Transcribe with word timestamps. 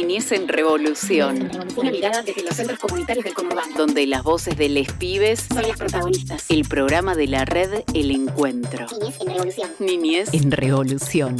Niñez 0.00 0.32
en 0.32 0.48
Revolución. 0.48 1.50
Una 1.76 1.90
mirada 1.90 2.22
desde 2.22 2.42
los 2.42 2.54
centros 2.56 2.78
comunitarios 2.78 3.22
del 3.22 3.34
conurbano. 3.34 3.76
Donde 3.76 4.06
las 4.06 4.22
voces 4.22 4.56
de 4.56 4.70
les 4.70 4.90
pibes 4.94 5.40
son 5.52 5.68
las 5.68 5.76
protagonistas. 5.76 6.46
El 6.48 6.66
programa 6.66 7.14
de 7.14 7.26
la 7.26 7.44
red 7.44 7.82
El 7.92 8.10
Encuentro. 8.10 8.86
Niñez 8.88 9.20
en 9.20 9.28
Revolución. 9.28 9.70
Niñez 9.78 10.28
en 10.32 10.50
Revolución. 10.52 11.36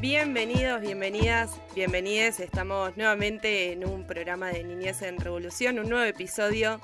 Bienvenidos, 0.00 0.80
bienvenidas, 0.80 1.52
bienvenides. 1.76 2.40
Estamos 2.40 2.96
nuevamente 2.96 3.70
en 3.70 3.86
un 3.86 4.04
programa 4.04 4.48
de 4.48 4.64
Niñez 4.64 5.00
en 5.02 5.20
Revolución, 5.20 5.78
un 5.78 5.88
nuevo 5.88 6.04
episodio 6.04 6.80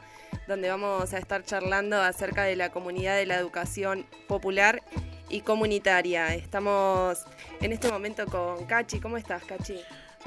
donde 0.47 0.69
vamos 0.69 1.13
a 1.15 1.19
estar 1.19 1.43
charlando 1.43 2.01
acerca 2.01 2.45
de 2.45 2.55
la 2.55 2.71
comunidad 2.71 3.17
de 3.17 3.27
la 3.27 3.35
educación 3.35 4.07
popular 4.29 4.83
y 5.31 5.41
comunitaria. 5.41 6.35
Estamos 6.35 7.25
en 7.61 7.73
este 7.73 7.91
momento 7.91 8.27
con 8.27 8.67
Cachi. 8.67 9.01
¿Cómo 9.01 9.17
estás, 9.17 9.45
Cachi? 9.45 9.77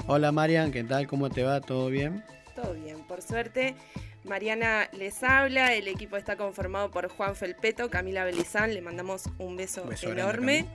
Hola 0.07 0.31
Marian, 0.31 0.71
¿qué 0.71 0.83
tal? 0.83 1.07
¿Cómo 1.07 1.29
te 1.29 1.43
va? 1.43 1.61
¿Todo 1.61 1.87
bien? 1.89 2.23
Todo 2.55 2.73
bien, 2.73 3.05
por 3.07 3.21
suerte. 3.21 3.75
Mariana 4.23 4.89
les 4.93 5.21
habla, 5.23 5.73
el 5.73 5.87
equipo 5.87 6.15
está 6.15 6.37
conformado 6.37 6.89
por 6.91 7.09
Juan 7.09 7.35
Felpeto, 7.35 7.89
Camila 7.89 8.23
Belizán, 8.23 8.73
le 8.73 8.81
mandamos 8.81 9.25
un 9.37 9.57
beso, 9.57 9.83
enorme. 10.03 10.65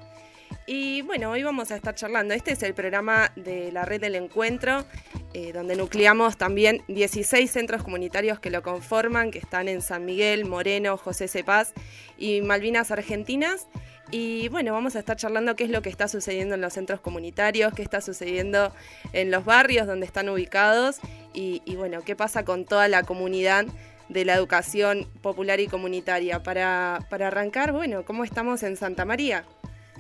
Y 0.67 1.01
bueno, 1.03 1.31
hoy 1.31 1.43
vamos 1.43 1.71
a 1.71 1.77
estar 1.77 1.95
charlando. 1.95 2.35
Este 2.35 2.53
es 2.53 2.63
el 2.63 2.75
programa 2.75 3.33
de 3.37 3.73
la 3.73 3.87
red 3.87 4.03
del 4.03 4.15
encuentro, 4.17 4.85
eh, 5.33 5.53
donde 5.53 5.77
nucleamos 5.77 6.37
también 6.37 6.83
16 6.89 7.51
centros 7.51 7.83
comunitarios 7.83 8.39
que 8.39 8.51
lo 8.51 8.63
conforman, 8.63 9.31
que 9.31 9.39
están 9.39 9.69
en 9.69 9.81
San 9.81 10.05
Miguel, 10.05 10.45
Moreno, 10.45 10.99
José 10.99 11.27
Cepaz 11.27 11.73
y 12.19 12.43
Malvinas 12.43 12.91
Argentinas. 12.91 13.67
Y 14.11 14.49
bueno, 14.49 14.73
vamos 14.73 14.97
a 14.97 15.01
estar 15.01 15.17
charlando 15.17 15.55
qué 15.55 15.65
es 15.65 15.71
lo 15.71 15.83
que 15.83 15.91
está 15.91 16.09
sucediendo 16.09 16.55
en 16.55 16.63
los 16.63 16.73
centros 16.73 17.01
comunitarios, 17.01 17.75
qué 17.75 17.83
está 17.83 18.01
sucediendo 18.01 18.73
en 19.13 19.31
los 19.31 19.45
barrios 19.45 19.87
donde 19.87 20.07
están 20.07 20.29
ubicados 20.31 21.01
y, 21.35 21.61
bueno, 21.77 22.03
qué 22.03 22.17
pasa 22.17 22.45
con 22.45 22.65
toda 22.65 22.89
la 22.89 23.03
comunidad 23.03 23.67
de 24.09 24.25
la 24.25 24.35
educación 24.35 25.07
popular 25.21 25.61
y 25.61 25.69
comunitaria. 25.69 26.43
Para, 26.43 27.07
para 27.11 27.29
arrancar, 27.29 27.73
bueno, 27.73 28.05
¿cómo 28.05 28.25
estamos 28.25 28.63
en 28.63 28.77
Santa 28.77 29.05
María? 29.05 29.45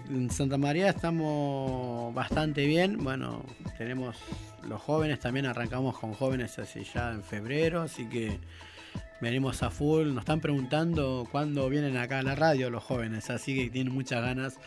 En 0.09 0.31
Santa 0.31 0.56
María 0.56 0.89
estamos 0.89 2.14
bastante 2.14 2.64
bien. 2.64 2.97
Bueno, 3.05 3.45
tenemos 3.77 4.17
los 4.67 4.81
jóvenes, 4.81 5.20
también 5.20 5.45
arrancamos 5.45 5.98
con 5.98 6.14
jóvenes 6.14 6.59
así 6.59 6.83
ya 6.83 7.12
en 7.12 7.23
febrero, 7.23 7.83
así 7.83 8.09
que 8.09 8.39
venimos 9.20 9.62
a 9.62 9.70
full. 9.70 10.08
Nos 10.08 10.20
están 10.20 10.41
preguntando 10.41 11.27
cuándo 11.30 11.69
vienen 11.69 11.97
acá 11.97 12.19
a 12.19 12.22
la 12.22 12.34
radio 12.34 12.70
los 12.70 12.84
jóvenes, 12.84 13.30
así 13.30 13.55
que 13.55 13.70
tienen 13.70 13.92
muchas 13.92 14.22
ganas 14.22 14.58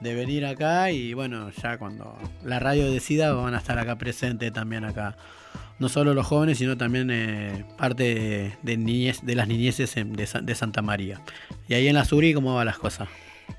de 0.00 0.14
venir 0.14 0.44
acá 0.44 0.90
y 0.90 1.14
bueno, 1.14 1.50
ya 1.50 1.78
cuando 1.78 2.18
la 2.44 2.58
radio 2.58 2.90
decida 2.90 3.32
van 3.32 3.54
a 3.54 3.58
estar 3.58 3.78
acá 3.78 3.96
presentes 3.96 4.52
también 4.52 4.84
acá. 4.84 5.16
No 5.78 5.90
solo 5.90 6.14
los 6.14 6.26
jóvenes, 6.26 6.56
sino 6.56 6.78
también 6.78 7.10
eh, 7.10 7.66
parte 7.76 8.56
de, 8.62 8.76
niñez, 8.78 9.20
de 9.22 9.34
las 9.34 9.46
niñeces 9.46 9.94
de, 9.94 10.54
Santa 10.54 10.80
María. 10.80 11.20
Y 11.68 11.74
ahí 11.74 11.86
en 11.86 11.94
la 11.94 12.06
Suri, 12.06 12.32
¿cómo 12.32 12.54
van 12.54 12.64
las 12.64 12.78
cosas? 12.78 13.08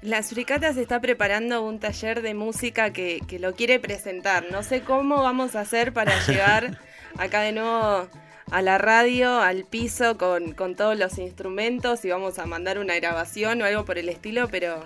La 0.02 0.24
Suricata 0.24 0.74
se 0.74 0.82
está 0.82 1.00
preparando 1.00 1.62
un 1.62 1.80
taller 1.80 2.24
de 2.24 2.34
música 2.34 2.92
que, 2.92 3.20
que 3.28 3.38
lo 3.38 3.54
quiere 3.54 3.80
presentar. 3.80 4.46
No 4.52 4.64
sé 4.64 4.82
cómo 4.82 5.22
vamos 5.22 5.56
a 5.56 5.62
hacer 5.62 5.94
para 5.94 6.12
llegar 6.28 6.80
acá 7.18 7.42
de 7.42 7.52
nuevo 7.52 8.10
a 8.52 8.62
la 8.62 8.78
radio, 8.78 9.40
al 9.40 9.66
piso, 9.66 10.18
con, 10.18 10.56
todos 10.76 10.98
los 10.98 11.18
instrumentos 11.18 12.06
y 12.06 12.10
vamos 12.10 12.40
a 12.40 12.46
mandar 12.46 12.80
una 12.80 12.96
grabación 12.96 13.62
o 13.62 13.66
algo 13.66 13.86
por 13.86 13.98
el 13.98 14.10
estilo, 14.10 14.48
pero 14.50 14.86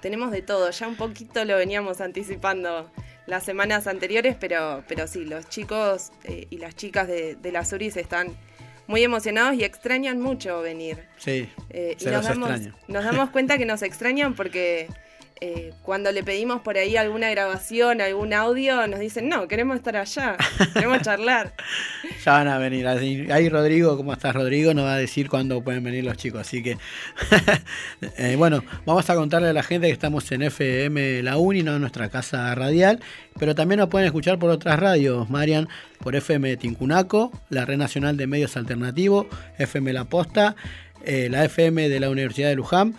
tenemos 0.00 0.30
de 0.30 0.42
todo. 0.42 0.70
Ya 0.70 0.88
un 0.88 0.96
poquito 0.96 1.44
lo 1.44 1.56
veníamos 1.56 2.00
anticipando 2.00 2.90
las 3.26 3.44
semanas 3.44 3.86
anteriores, 3.86 4.36
pero, 4.38 4.84
pero 4.88 5.06
sí, 5.06 5.24
los 5.24 5.48
chicos 5.48 6.12
eh, 6.24 6.46
y 6.50 6.58
las 6.58 6.76
chicas 6.76 7.08
de, 7.08 7.36
de 7.36 7.52
la 7.52 7.64
Suris 7.64 7.96
están 7.96 8.36
muy 8.86 9.02
emocionados 9.02 9.54
y 9.54 9.64
extrañan 9.64 10.20
mucho 10.20 10.60
venir. 10.60 11.04
Sí, 11.16 11.48
eh, 11.70 11.96
y 11.98 12.04
nos, 12.06 12.24
damos, 12.24 12.60
nos 12.88 13.04
damos 13.04 13.30
cuenta 13.30 13.58
que 13.58 13.64
nos 13.64 13.82
extrañan 13.82 14.34
porque 14.34 14.88
eh, 15.40 15.72
cuando 15.82 16.12
le 16.12 16.22
pedimos 16.22 16.62
por 16.62 16.78
ahí 16.78 16.96
alguna 16.96 17.28
grabación, 17.28 18.00
algún 18.00 18.32
audio, 18.32 18.86
nos 18.86 19.00
dicen, 19.00 19.28
no, 19.28 19.48
queremos 19.48 19.76
estar 19.76 19.96
allá, 19.96 20.36
queremos 20.72 21.02
charlar. 21.02 21.54
Ya 22.24 22.32
van 22.32 22.48
a 22.48 22.56
venir. 22.56 22.86
Ahí 22.88 23.50
Rodrigo, 23.50 23.98
¿cómo 23.98 24.14
estás 24.14 24.34
Rodrigo? 24.34 24.72
Nos 24.72 24.86
va 24.86 24.94
a 24.94 24.98
decir 24.98 25.28
cuándo 25.28 25.62
pueden 25.62 25.84
venir 25.84 26.04
los 26.04 26.16
chicos. 26.16 26.40
Así 26.40 26.62
que, 26.62 26.78
eh, 28.16 28.36
bueno, 28.36 28.64
vamos 28.86 29.10
a 29.10 29.14
contarle 29.14 29.48
a 29.48 29.52
la 29.52 29.62
gente 29.62 29.88
que 29.88 29.92
estamos 29.92 30.32
en 30.32 30.40
FM 30.40 31.22
La 31.22 31.36
Uni, 31.36 31.62
no 31.62 31.74
en 31.74 31.82
nuestra 31.82 32.08
casa 32.08 32.54
radial, 32.54 33.00
pero 33.38 33.54
también 33.54 33.80
nos 33.80 33.90
pueden 33.90 34.06
escuchar 34.06 34.38
por 34.38 34.48
otras 34.48 34.80
radios, 34.80 35.28
Marian, 35.28 35.68
por 35.98 36.16
FM 36.16 36.56
Tincunaco, 36.56 37.30
la 37.50 37.66
Red 37.66 37.76
Nacional 37.76 38.16
de 38.16 38.26
Medios 38.26 38.56
Alternativos, 38.56 39.26
FM 39.58 39.92
La 39.92 40.04
Posta, 40.04 40.56
eh, 41.04 41.28
la 41.30 41.44
FM 41.44 41.90
de 41.90 42.00
la 42.00 42.08
Universidad 42.08 42.48
de 42.48 42.54
Luján 42.54 42.94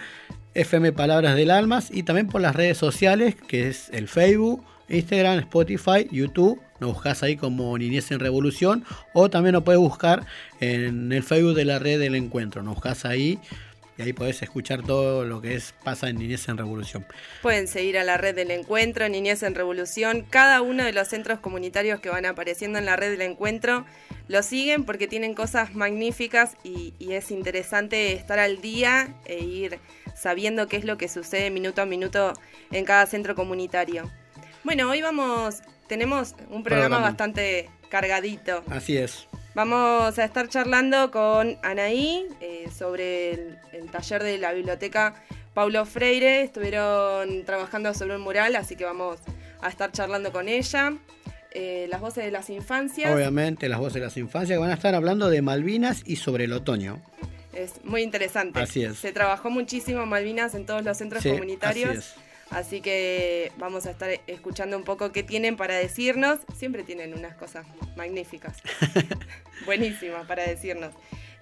FM 0.56 0.94
Palabras 0.94 1.36
del 1.36 1.52
Almas 1.52 1.90
y 1.92 2.04
también 2.04 2.28
por 2.28 2.40
las 2.40 2.56
redes 2.56 2.78
sociales, 2.78 3.36
que 3.36 3.68
es 3.68 3.90
el 3.92 4.08
Facebook, 4.08 4.64
Instagram, 4.88 5.40
Spotify, 5.40 6.08
YouTube. 6.10 6.62
Nos 6.80 6.94
buscas 6.94 7.24
ahí 7.24 7.36
como 7.36 7.78
Niñez 7.78 8.12
en 8.12 8.22
Revolución 8.22 8.86
o 9.14 9.30
también 9.30 9.54
nos 9.54 9.64
puedes 9.64 9.80
buscar 9.80 10.26
en 10.62 11.12
el 11.12 11.24
Facebook 11.24 11.56
de 11.56 11.66
la 11.66 11.78
red 11.80 12.00
del 12.00 12.16
encuentro. 12.16 12.64
Nos 12.64 12.76
buscas 12.76 13.04
ahí 13.04 13.38
y 13.98 14.02
ahí 14.02 14.14
podés 14.14 14.42
escuchar 14.42 14.82
todo 14.82 15.26
lo 15.26 15.42
que 15.42 15.56
es 15.56 15.74
pasa 15.84 16.08
en 16.08 16.18
Niñez 16.18 16.48
en 16.48 16.58
Revolución. 16.58 17.06
Pueden 17.42 17.68
seguir 17.68 17.98
a 17.98 18.06
la 18.06 18.18
red 18.18 18.34
del 18.34 18.52
encuentro, 18.52 19.08
Niñez 19.10 19.44
en 19.44 19.56
Revolución. 19.56 20.26
Cada 20.30 20.62
uno 20.62 20.86
de 20.86 20.94
los 20.94 21.10
centros 21.10 21.40
comunitarios 21.40 22.00
que 22.00 22.10
van 22.10 22.26
apareciendo 22.26 22.80
en 22.80 22.86
la 22.86 22.96
red 22.96 23.12
del 23.12 23.22
encuentro 23.22 23.86
lo 24.30 24.42
siguen 24.42 24.86
porque 24.86 25.08
tienen 25.08 25.34
cosas 25.34 25.76
magníficas 25.76 26.56
y, 26.64 26.94
y 26.98 27.14
es 27.14 27.30
interesante 27.30 28.14
estar 28.14 28.40
al 28.40 28.62
día 28.62 29.14
e 29.26 29.40
ir 29.40 29.80
sabiendo 30.16 30.68
qué 30.68 30.78
es 30.78 30.86
lo 30.86 30.98
que 30.98 31.08
sucede 31.08 31.52
minuto 31.52 31.82
a 31.82 31.86
minuto 31.86 32.34
en 32.72 32.86
cada 32.86 33.06
centro 33.06 33.36
comunitario. 33.36 34.10
Bueno, 34.64 34.90
hoy 34.90 35.02
vamos, 35.02 35.62
tenemos 35.88 36.36
un 36.50 36.64
programa, 36.64 37.00
bastante 37.00 37.70
cargadito. 37.90 38.64
Así 38.70 38.98
es. 38.98 39.28
Vamos 39.54 40.18
a 40.18 40.24
estar 40.26 40.50
charlando 40.50 41.12
con 41.12 41.58
Anaí 41.64 42.26
eh, 42.42 42.68
sobre 42.76 43.34
el, 43.72 43.92
taller 43.92 44.24
de 44.24 44.38
la 44.38 44.52
biblioteca 44.54 45.14
Paulo 45.54 45.86
Freire. 45.86 46.42
Estuvieron 46.42 47.46
trabajando 47.46 47.94
sobre 47.94 48.16
un 48.16 48.22
mural, 48.22 48.56
así 48.56 48.76
que 48.76 48.84
vamos 48.84 49.20
a 49.62 49.70
estar 49.70 49.92
charlando 49.92 50.32
con 50.32 50.50
ella. 50.50 50.94
Eh, 51.52 51.88
las 51.90 52.02
voces 52.02 52.26
de 52.26 52.32
las 52.32 52.50
infancias. 52.50 53.16
Obviamente, 53.16 53.70
las 53.70 53.80
voces 53.80 53.96
de 53.96 54.02
las 54.02 54.18
infancias 54.18 54.58
que 54.58 54.60
van 54.60 54.72
a 54.72 54.74
estar 54.74 54.94
hablando 54.94 55.30
de 55.30 55.42
Malvinas 55.42 56.04
y 56.06 56.18
sobre 56.18 56.44
el 56.44 56.52
otoño. 56.52 57.00
Es 57.56 57.84
muy 57.84 58.02
interesante. 58.02 58.60
Así 58.60 58.84
es. 58.84 58.98
Se 58.98 59.12
trabajó 59.12 59.50
muchísimo 59.50 60.06
Malvinas 60.06 60.54
en 60.56 60.66
todos 60.66 60.84
los 60.84 60.98
centros 60.98 61.24
comunitarios. 61.24 62.16
Así, 62.52 62.80
que 62.82 63.52
vamos 63.58 63.88
a 63.88 63.92
estar 63.92 64.10
escuchando 64.28 64.78
un 64.78 64.84
poco 64.84 65.12
qué 65.12 65.24
tienen 65.24 65.58
para 65.58 65.76
decirnos. 65.76 66.40
Siempre 66.56 66.84
tienen 66.84 67.14
unas 67.14 67.36
cosas 67.36 67.66
magníficas. 67.96 68.62
Buenísimas 69.66 70.28
para 70.28 70.44
decirnos. 70.44 70.94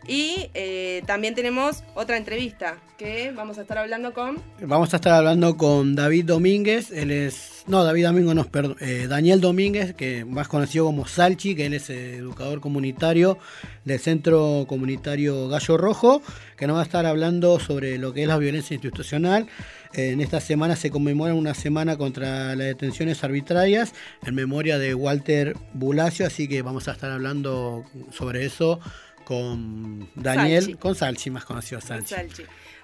Y 0.07 0.49
eh, 0.53 1.01
también 1.05 1.33
tenemos 1.33 1.83
otra 1.95 2.17
entrevista 2.17 2.77
que 2.97 3.31
vamos 3.31 3.57
a 3.57 3.61
estar 3.61 3.77
hablando 3.77 4.13
con. 4.13 4.37
Vamos 4.61 4.93
a 4.93 4.97
estar 4.97 5.13
hablando 5.13 5.55
con 5.55 5.95
David 5.95 6.25
Domínguez. 6.25 6.91
Él 6.91 7.11
es. 7.11 7.63
No, 7.67 7.85
David 7.85 8.05
Domingo 8.05 8.33
no, 8.33 8.43
perdón. 8.45 8.75
Eh, 8.81 9.07
Daniel 9.07 9.39
Domínguez, 9.39 9.93
que 9.93 10.25
más 10.25 10.49
conocido 10.49 10.85
como 10.85 11.07
Salchi, 11.07 11.55
que 11.55 11.67
él 11.67 11.73
es 11.73 11.89
educador 11.89 12.59
comunitario 12.59 13.37
del 13.85 13.99
Centro 13.99 14.65
Comunitario 14.67 15.47
Gallo 15.47 15.77
Rojo, 15.77 16.21
que 16.57 16.67
nos 16.67 16.75
va 16.75 16.81
a 16.81 16.83
estar 16.83 17.05
hablando 17.05 17.59
sobre 17.59 17.97
lo 17.97 18.13
que 18.13 18.23
es 18.23 18.27
la 18.27 18.37
violencia 18.37 18.73
institucional. 18.73 19.47
En 19.93 20.21
esta 20.21 20.41
semana 20.41 20.75
se 20.75 20.89
conmemora 20.89 21.35
una 21.35 21.53
semana 21.53 21.97
contra 21.97 22.55
las 22.55 22.67
detenciones 22.67 23.23
arbitrarias 23.23 23.93
en 24.25 24.33
memoria 24.33 24.79
de 24.79 24.95
Walter 24.95 25.55
Bulacio, 25.73 26.25
así 26.25 26.47
que 26.47 26.63
vamos 26.63 26.87
a 26.87 26.93
estar 26.93 27.11
hablando 27.11 27.85
sobre 28.11 28.43
eso 28.45 28.79
con 29.23 30.09
Daniel, 30.15 30.77
con 30.77 30.95
Salchi, 30.95 31.29
más 31.29 31.45
conocido 31.45 31.81
Salchi. 31.81 32.15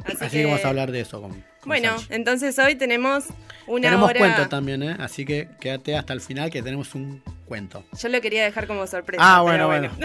Así, 0.05 0.29
que... 0.29 0.45
vamos 0.45 0.63
a 0.63 0.69
hablar 0.69 0.91
de 0.91 1.01
eso. 1.01 1.21
Con, 1.21 1.43
bueno, 1.65 1.95
entonces 2.09 2.57
hoy 2.59 2.75
tenemos 2.75 3.25
una 3.67 3.89
tenemos 3.89 4.13
cuento 4.13 4.47
también, 4.47 4.81
¿eh? 4.83 4.95
así 4.99 5.25
que 5.25 5.49
quédate 5.59 5.95
hasta 5.95 6.13
el 6.13 6.21
final 6.21 6.49
que 6.49 6.61
tenemos 6.61 6.95
un 6.95 7.21
cuento. 7.45 7.83
Yo 8.01 8.09
lo 8.09 8.21
quería 8.21 8.43
dejar 8.43 8.67
como 8.67 8.87
sorpresa. 8.87 9.21
Ah, 9.23 9.41
bueno, 9.41 9.67
bueno. 9.67 9.91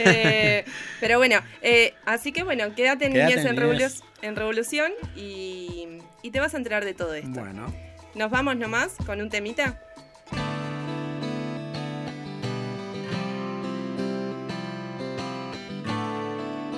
Eh, 0.00 0.64
pero 1.00 1.18
bueno, 1.18 1.40
eh, 1.60 1.94
así 2.06 2.30
que 2.30 2.44
bueno, 2.44 2.72
quédate 2.76 3.06
en 3.06 3.14
Niñez 3.14 3.38
en, 3.38 3.58
en, 4.22 4.36
Revolución 4.36 4.92
y, 5.16 5.98
y 6.22 6.30
te 6.30 6.38
vas 6.38 6.54
a 6.54 6.56
enterar 6.56 6.84
de 6.84 6.94
todo 6.94 7.14
esto. 7.14 7.40
Bueno. 7.40 7.74
Nos 8.14 8.30
vamos 8.30 8.56
nomás 8.56 8.94
con 9.06 9.20
un 9.20 9.28
temita. 9.28 9.80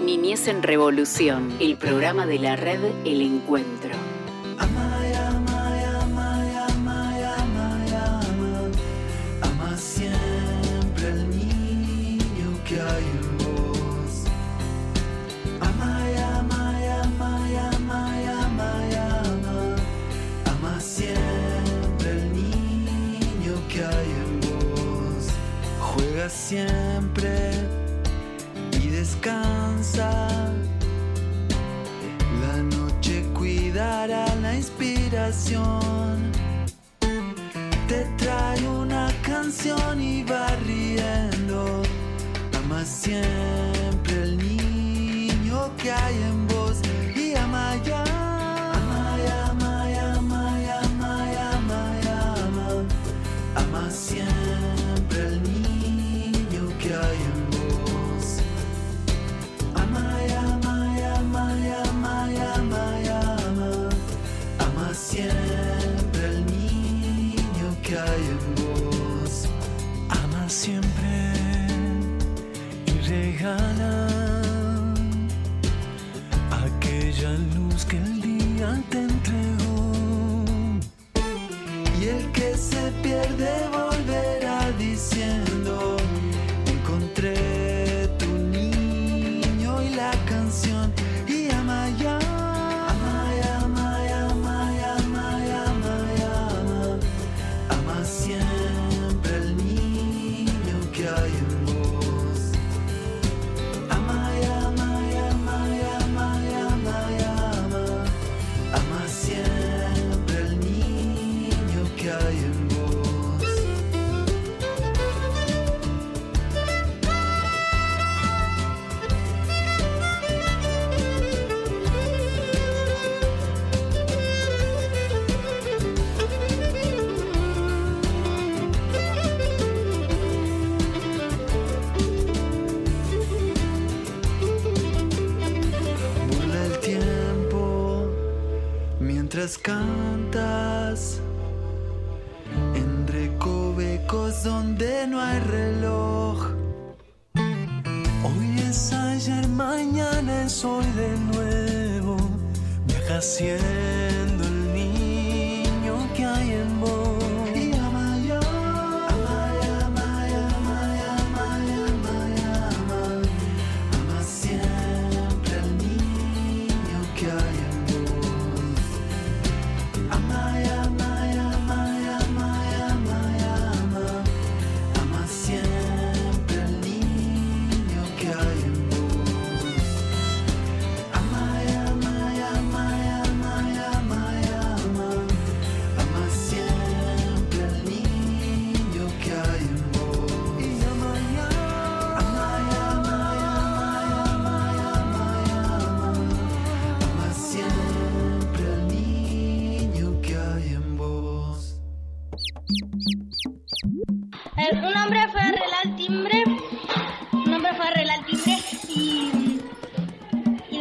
Niñez 0.04 0.48
en 0.48 0.62
Revolución, 0.62 1.52
el 1.60 1.76
programa 1.76 2.26
de 2.26 2.38
la 2.38 2.56
red 2.56 2.80
El 3.04 3.20
Encuentro. 3.20 3.90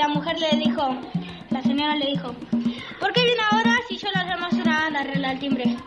Mujer 0.09 0.37
le 0.39 0.57
dijo, 0.57 0.95
la 1.49 1.61
señora 1.61 1.95
le 1.95 2.07
dijo, 2.07 2.33
¿por 2.99 3.13
qué 3.13 3.23
viene 3.23 3.41
ahora 3.51 3.75
si 3.87 3.97
yo 3.97 4.07
la 4.13 4.23
llamo 4.23 4.47
hace 4.47 4.61
una 4.61 4.79
banda 4.81 4.99
a 4.99 5.01
arreglar 5.03 5.33
el 5.33 5.39
timbre? 5.39 5.77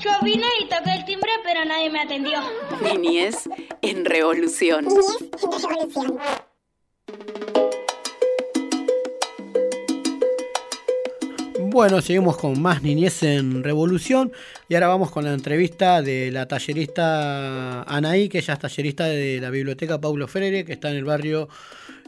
Yo 0.00 0.10
vine 0.22 0.46
y 0.60 0.68
toqué 0.68 0.94
el 0.94 1.04
timbre 1.04 1.30
pero 1.44 1.64
nadie 1.64 1.90
me 1.90 2.00
atendió. 2.00 2.40
Niñez 2.82 3.48
en 3.82 4.04
revolución. 4.04 4.86
Bueno, 11.70 12.00
seguimos 12.00 12.36
con 12.36 12.60
más 12.60 12.82
Niñez 12.82 13.22
en 13.22 13.62
Revolución 13.62 14.32
y 14.68 14.74
ahora 14.74 14.88
vamos 14.88 15.10
con 15.10 15.24
la 15.24 15.32
entrevista 15.32 16.02
de 16.02 16.30
la 16.32 16.48
tallerista 16.48 17.82
Anaí, 17.82 18.28
que 18.28 18.38
ella 18.38 18.54
es 18.54 18.58
tallerista 18.58 19.04
de 19.04 19.40
la 19.40 19.50
Biblioteca 19.50 20.00
Paulo 20.00 20.26
Freire, 20.26 20.64
que 20.64 20.72
está 20.72 20.90
en 20.90 20.96
el 20.96 21.04
barrio 21.04 21.48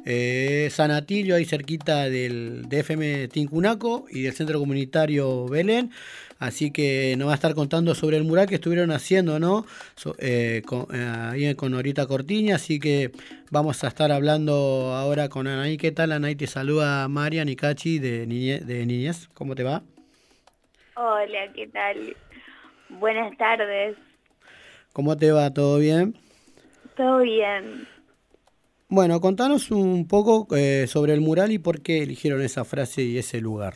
eh, 0.04 0.68
San 0.70 0.90
Atilio, 0.90 1.34
ahí 1.36 1.44
cerquita 1.44 2.08
del 2.08 2.68
DFM 2.68 3.28
Tincunaco 3.28 4.06
y 4.10 4.22
del 4.22 4.32
Centro 4.32 4.58
Comunitario 4.58 5.46
Belén. 5.48 5.90
Así 6.38 6.70
que 6.70 7.14
nos 7.18 7.28
va 7.28 7.32
a 7.32 7.34
estar 7.34 7.54
contando 7.54 7.94
sobre 7.94 8.16
el 8.16 8.24
mural 8.24 8.46
que 8.48 8.54
estuvieron 8.54 8.92
haciendo, 8.92 9.38
¿no? 9.38 9.66
So- 9.94 10.16
eh, 10.18 10.62
con, 10.64 10.86
eh, 10.94 11.04
ahí 11.04 11.54
con 11.54 11.72
Norita 11.72 12.06
Cortiña. 12.06 12.56
Así 12.56 12.80
que 12.80 13.12
vamos 13.50 13.84
a 13.84 13.88
estar 13.88 14.10
hablando 14.10 14.94
ahora 14.94 15.28
con 15.28 15.46
Anaí. 15.46 15.76
¿Qué 15.76 15.92
tal, 15.92 16.12
Anaí? 16.12 16.36
Te 16.36 16.46
saluda 16.46 17.06
María 17.08 17.44
Nicachi 17.44 17.98
de, 17.98 18.26
de 18.26 18.86
Niñez. 18.86 19.28
¿Cómo 19.34 19.54
te 19.54 19.64
va? 19.64 19.82
Hola, 20.96 21.52
¿qué 21.54 21.66
tal? 21.68 22.16
Buenas 22.88 23.36
tardes. 23.36 23.96
¿Cómo 24.92 25.16
te 25.16 25.32
va? 25.32 25.52
¿Todo 25.52 25.78
bien? 25.78 26.14
¿Todo 26.96 27.18
bien? 27.18 27.86
Bueno, 28.92 29.20
contanos 29.20 29.70
un 29.70 30.08
poco 30.08 30.48
eh, 30.56 30.88
sobre 30.88 31.14
el 31.14 31.20
mural 31.20 31.52
y 31.52 31.60
por 31.60 31.80
qué 31.80 32.02
eligieron 32.02 32.42
esa 32.42 32.64
frase 32.64 33.02
y 33.02 33.18
ese 33.18 33.40
lugar. 33.40 33.74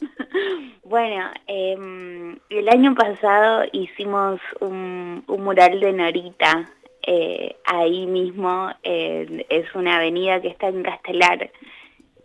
Bueno, 0.82 1.30
em, 1.48 2.38
el 2.48 2.68
año 2.68 2.94
pasado 2.94 3.64
hicimos 3.72 4.40
un, 4.60 5.24
mural 5.26 5.80
de 5.80 5.92
Norita, 5.92 6.70
eh, 7.04 7.56
ahí 7.64 8.06
mismo, 8.06 8.70
es 8.84 9.74
una 9.74 9.96
avenida 9.96 10.40
que 10.40 10.46
está 10.46 10.68
en 10.68 10.84
Castelar, 10.84 11.50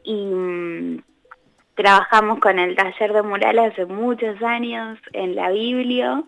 y 0.03 0.13
mm, 0.13 1.03
trabajamos 1.73 2.39
con 2.39 2.59
el 2.59 2.75
taller 2.75 3.13
de 3.13 3.23
mural 3.23 3.57
hace 3.57 3.87
muchos 3.87 4.39
años 4.43 4.99
en 5.13 5.35
la 5.35 5.49
Biblio, 5.49 6.27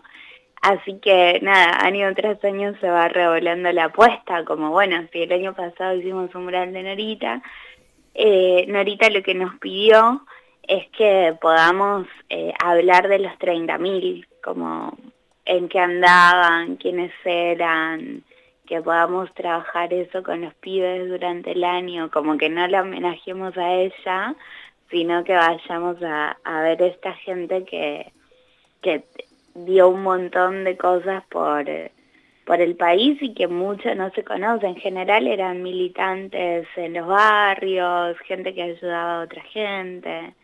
así 0.64 0.98
que 0.98 1.38
nada, 1.42 1.84
año 1.84 2.12
tras 2.14 2.42
año 2.42 2.74
se 2.80 2.88
va 2.88 3.08
revolando 3.08 3.70
la 3.72 3.84
apuesta, 3.84 4.44
como 4.44 4.70
bueno, 4.70 5.06
si 5.12 5.22
el 5.22 5.32
año 5.32 5.54
pasado 5.54 5.94
hicimos 5.94 6.34
un 6.34 6.44
mural 6.44 6.72
de 6.72 6.82
Norita, 6.82 7.42
eh, 8.14 8.64
Norita 8.68 9.10
lo 9.10 9.22
que 9.22 9.34
nos 9.34 9.58
pidió 9.58 10.24
es 10.66 10.88
que 10.96 11.36
podamos 11.40 12.06
eh, 12.30 12.54
hablar 12.62 13.08
de 13.08 13.18
los 13.18 13.32
30.000, 13.34 14.26
como 14.42 14.96
en 15.44 15.68
qué 15.68 15.80
andaban, 15.80 16.76
quiénes 16.76 17.12
eran, 17.24 18.24
que 18.66 18.80
podamos 18.80 19.32
trabajar 19.34 19.92
eso 19.92 20.22
con 20.22 20.40
los 20.40 20.54
pibes 20.54 21.10
durante 21.10 21.52
el 21.52 21.64
año, 21.64 22.10
como 22.10 22.38
que 22.38 22.48
no 22.48 22.66
la 22.66 22.80
homenajemos 22.80 23.54
a 23.58 23.74
ella, 23.74 24.34
sino 24.90 25.24
que 25.24 25.34
vayamos 25.34 26.02
a, 26.02 26.38
a 26.42 26.62
ver 26.62 26.80
esta 26.80 27.12
gente 27.12 27.64
que, 27.64 28.10
que 28.80 29.04
dio 29.54 29.88
un 29.88 30.02
montón 30.02 30.64
de 30.64 30.76
cosas 30.76 31.24
por, 31.30 31.64
por 32.44 32.60
el 32.60 32.76
país 32.76 33.20
y 33.22 33.34
que 33.34 33.48
mucho 33.48 33.94
no 33.94 34.10
se 34.10 34.24
conoce. 34.24 34.66
En 34.66 34.76
general 34.76 35.26
eran 35.26 35.62
militantes 35.62 36.66
en 36.76 36.94
los 36.94 37.06
barrios, 37.06 38.18
gente 38.20 38.54
que 38.54 38.62
ayudaba 38.62 39.20
a 39.20 39.24
otra 39.24 39.42
gente, 39.42 40.34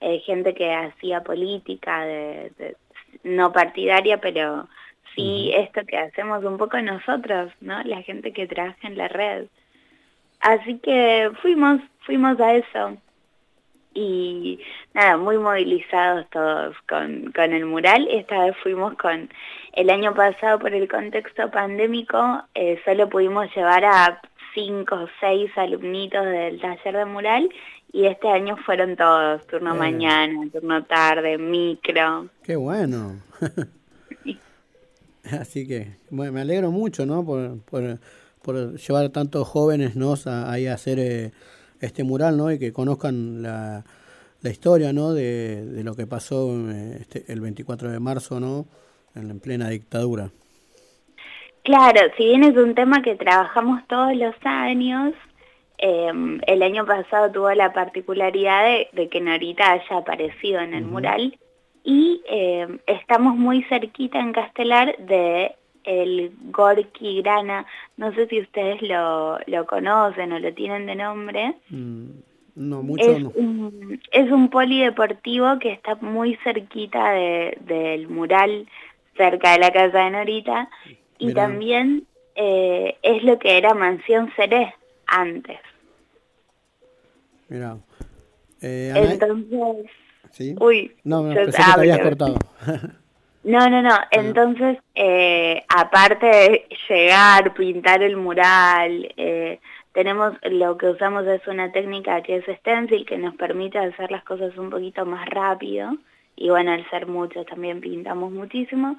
eh, 0.00 0.18
gente 0.20 0.54
que 0.54 0.72
hacía 0.72 1.22
política 1.22 2.04
de, 2.04 2.76
no 3.22 3.52
partidaria, 3.52 4.20
pero 4.20 4.68
sí 5.14 5.52
esto 5.54 5.82
que 5.86 5.96
hacemos 5.98 6.44
un 6.44 6.58
poco 6.58 6.80
nosotros, 6.80 7.52
¿no? 7.60 7.82
La 7.84 8.02
gente 8.02 8.32
que 8.32 8.46
trabaja 8.46 8.88
en 8.88 8.98
la 8.98 9.08
red. 9.08 9.46
Así 10.40 10.78
que 10.78 11.30
fuimos, 11.40 11.80
fuimos 12.00 12.38
a 12.40 12.54
eso 12.54 12.98
y 13.94 14.58
nada, 14.92 15.16
muy 15.16 15.38
movilizados 15.38 16.28
todos 16.30 16.76
con, 16.88 17.32
con 17.32 17.52
el 17.52 17.64
mural. 17.64 18.06
Esta 18.10 18.44
vez 18.44 18.56
fuimos 18.62 18.94
con, 18.94 19.30
el 19.74 19.90
año 19.90 20.14
pasado 20.14 20.58
por 20.58 20.72
el 20.72 20.88
contexto 20.88 21.50
pandémico, 21.50 22.42
eh, 22.54 22.80
solo 22.84 23.08
pudimos 23.08 23.48
llevar 23.54 23.84
a 23.84 24.20
cinco 24.54 24.94
o 24.94 25.08
seis 25.20 25.50
alumnitos 25.56 26.24
del 26.24 26.60
taller 26.60 26.96
de 26.96 27.04
mural 27.04 27.48
y 27.92 28.06
este 28.06 28.28
año 28.28 28.56
fueron 28.58 28.94
todos, 28.94 29.44
turno 29.48 29.74
mañana, 29.74 30.48
turno 30.52 30.84
tarde, 30.84 31.38
micro. 31.38 32.28
Qué 32.44 32.54
bueno. 32.54 33.20
Así 35.24 35.66
que 35.66 35.96
bueno, 36.10 36.32
me 36.32 36.42
alegro 36.42 36.70
mucho, 36.70 37.04
¿no? 37.04 37.24
Por, 37.24 37.60
por, 37.62 37.98
por 38.42 38.76
llevar 38.76 39.06
a 39.06 39.12
tantos 39.12 39.48
jóvenes, 39.48 39.96
¿no? 39.96 40.14
A, 40.26 40.52
ahí 40.52 40.66
a 40.66 40.74
hacer... 40.74 40.98
Eh, 41.00 41.32
este 41.84 42.04
mural, 42.04 42.36
¿no? 42.36 42.50
Y 42.50 42.58
que 42.58 42.72
conozcan 42.72 43.42
la, 43.42 43.84
la 44.44 44.50
historia, 44.50 44.92
¿no? 44.92 45.12
De, 45.12 45.64
de, 45.64 45.82
lo 45.82 45.94
que 45.94 46.06
pasó 46.06 46.50
eh, 46.70 46.98
este, 47.00 47.24
el 47.32 47.40
24 47.40 47.90
de 47.90 47.98
marzo, 47.98 48.40
¿no? 48.40 48.66
En, 49.14 49.40
plena 49.40 49.70
dictadura. 49.70 50.30
Claro, 51.62 52.00
si 52.16 52.24
bien 52.24 52.44
es 52.44 52.56
un 52.56 52.74
tema 52.74 53.00
que 53.00 53.14
trabajamos 53.14 53.86
todos 53.88 54.14
los 54.14 54.34
años, 54.44 55.14
em, 55.78 56.40
el 56.46 56.62
año 56.62 56.84
pasado 56.84 57.32
tuvo 57.32 57.50
la 57.52 57.72
particularidad 57.72 58.64
de, 58.92 59.08
que 59.08 59.20
Norita 59.20 59.72
haya 59.72 59.96
aparecido 59.96 60.60
en 60.60 60.74
el 60.74 60.84
mural 60.84 61.38
y 61.82 62.20
em, 62.26 62.80
estamos 62.86 63.36
muy 63.36 63.62
cerquita 63.64 64.20
en 64.20 64.32
Castelar 64.32 64.94
de 64.98 65.54
el 65.84 66.32
Gorky 66.50 67.22
Grana, 67.22 67.66
no 67.96 68.12
sé 68.14 68.26
si 68.26 68.40
ustedes 68.40 68.82
lo, 68.82 69.38
lo 69.46 69.66
conocen 69.66 70.32
o 70.32 70.38
lo 70.38 70.52
tienen 70.54 70.86
de 70.86 70.94
nombre. 70.94 71.54
Mm, 71.68 72.10
no, 72.56 72.82
mucho 72.82 73.04
es 73.04 73.22
Un, 73.34 74.00
es 74.12 74.30
un 74.30 74.48
polideportivo 74.48 75.58
que 75.58 75.72
está 75.72 75.96
muy 75.96 76.36
cerquita 76.44 77.12
de, 77.12 77.58
del 77.60 78.08
mural, 78.08 78.68
cerca 79.16 79.52
de 79.52 79.58
la 79.58 79.72
casa 79.72 80.04
de 80.04 80.10
Norita, 80.10 80.68
y 81.18 81.32
también 81.32 82.06
eh, 82.34 82.96
es 83.02 83.22
lo 83.22 83.38
que 83.38 83.58
era 83.58 83.74
Mansión 83.74 84.32
Seré 84.36 84.74
antes. 85.06 85.58
Mira. 87.48 87.76
Eh, 88.60 88.92
Entonces... 88.94 89.90
¿Sí? 90.30 90.56
Uy, 90.58 90.92
no, 91.04 91.22
no 91.22 91.34
pensé 91.34 91.58
que 91.58 91.64
te 91.64 91.80
habías 91.80 91.98
cortado. 92.00 92.38
No, 93.44 93.68
no, 93.68 93.82
no. 93.82 93.94
Entonces, 94.10 94.78
eh, 94.94 95.62
aparte 95.68 96.26
de 96.26 96.68
llegar, 96.88 97.52
pintar 97.52 98.02
el 98.02 98.16
mural, 98.16 99.12
eh, 99.18 99.60
tenemos 99.92 100.32
lo 100.44 100.78
que 100.78 100.88
usamos 100.88 101.26
es 101.26 101.46
una 101.46 101.70
técnica 101.70 102.22
que 102.22 102.36
es 102.36 102.58
stencil, 102.60 103.04
que 103.04 103.18
nos 103.18 103.34
permite 103.36 103.78
hacer 103.78 104.10
las 104.10 104.24
cosas 104.24 104.56
un 104.56 104.70
poquito 104.70 105.04
más 105.04 105.28
rápido. 105.28 105.92
Y 106.36 106.48
bueno, 106.48 106.72
al 106.72 106.88
ser 106.88 107.06
muchos 107.06 107.44
también 107.46 107.82
pintamos 107.82 108.32
muchísimo. 108.32 108.96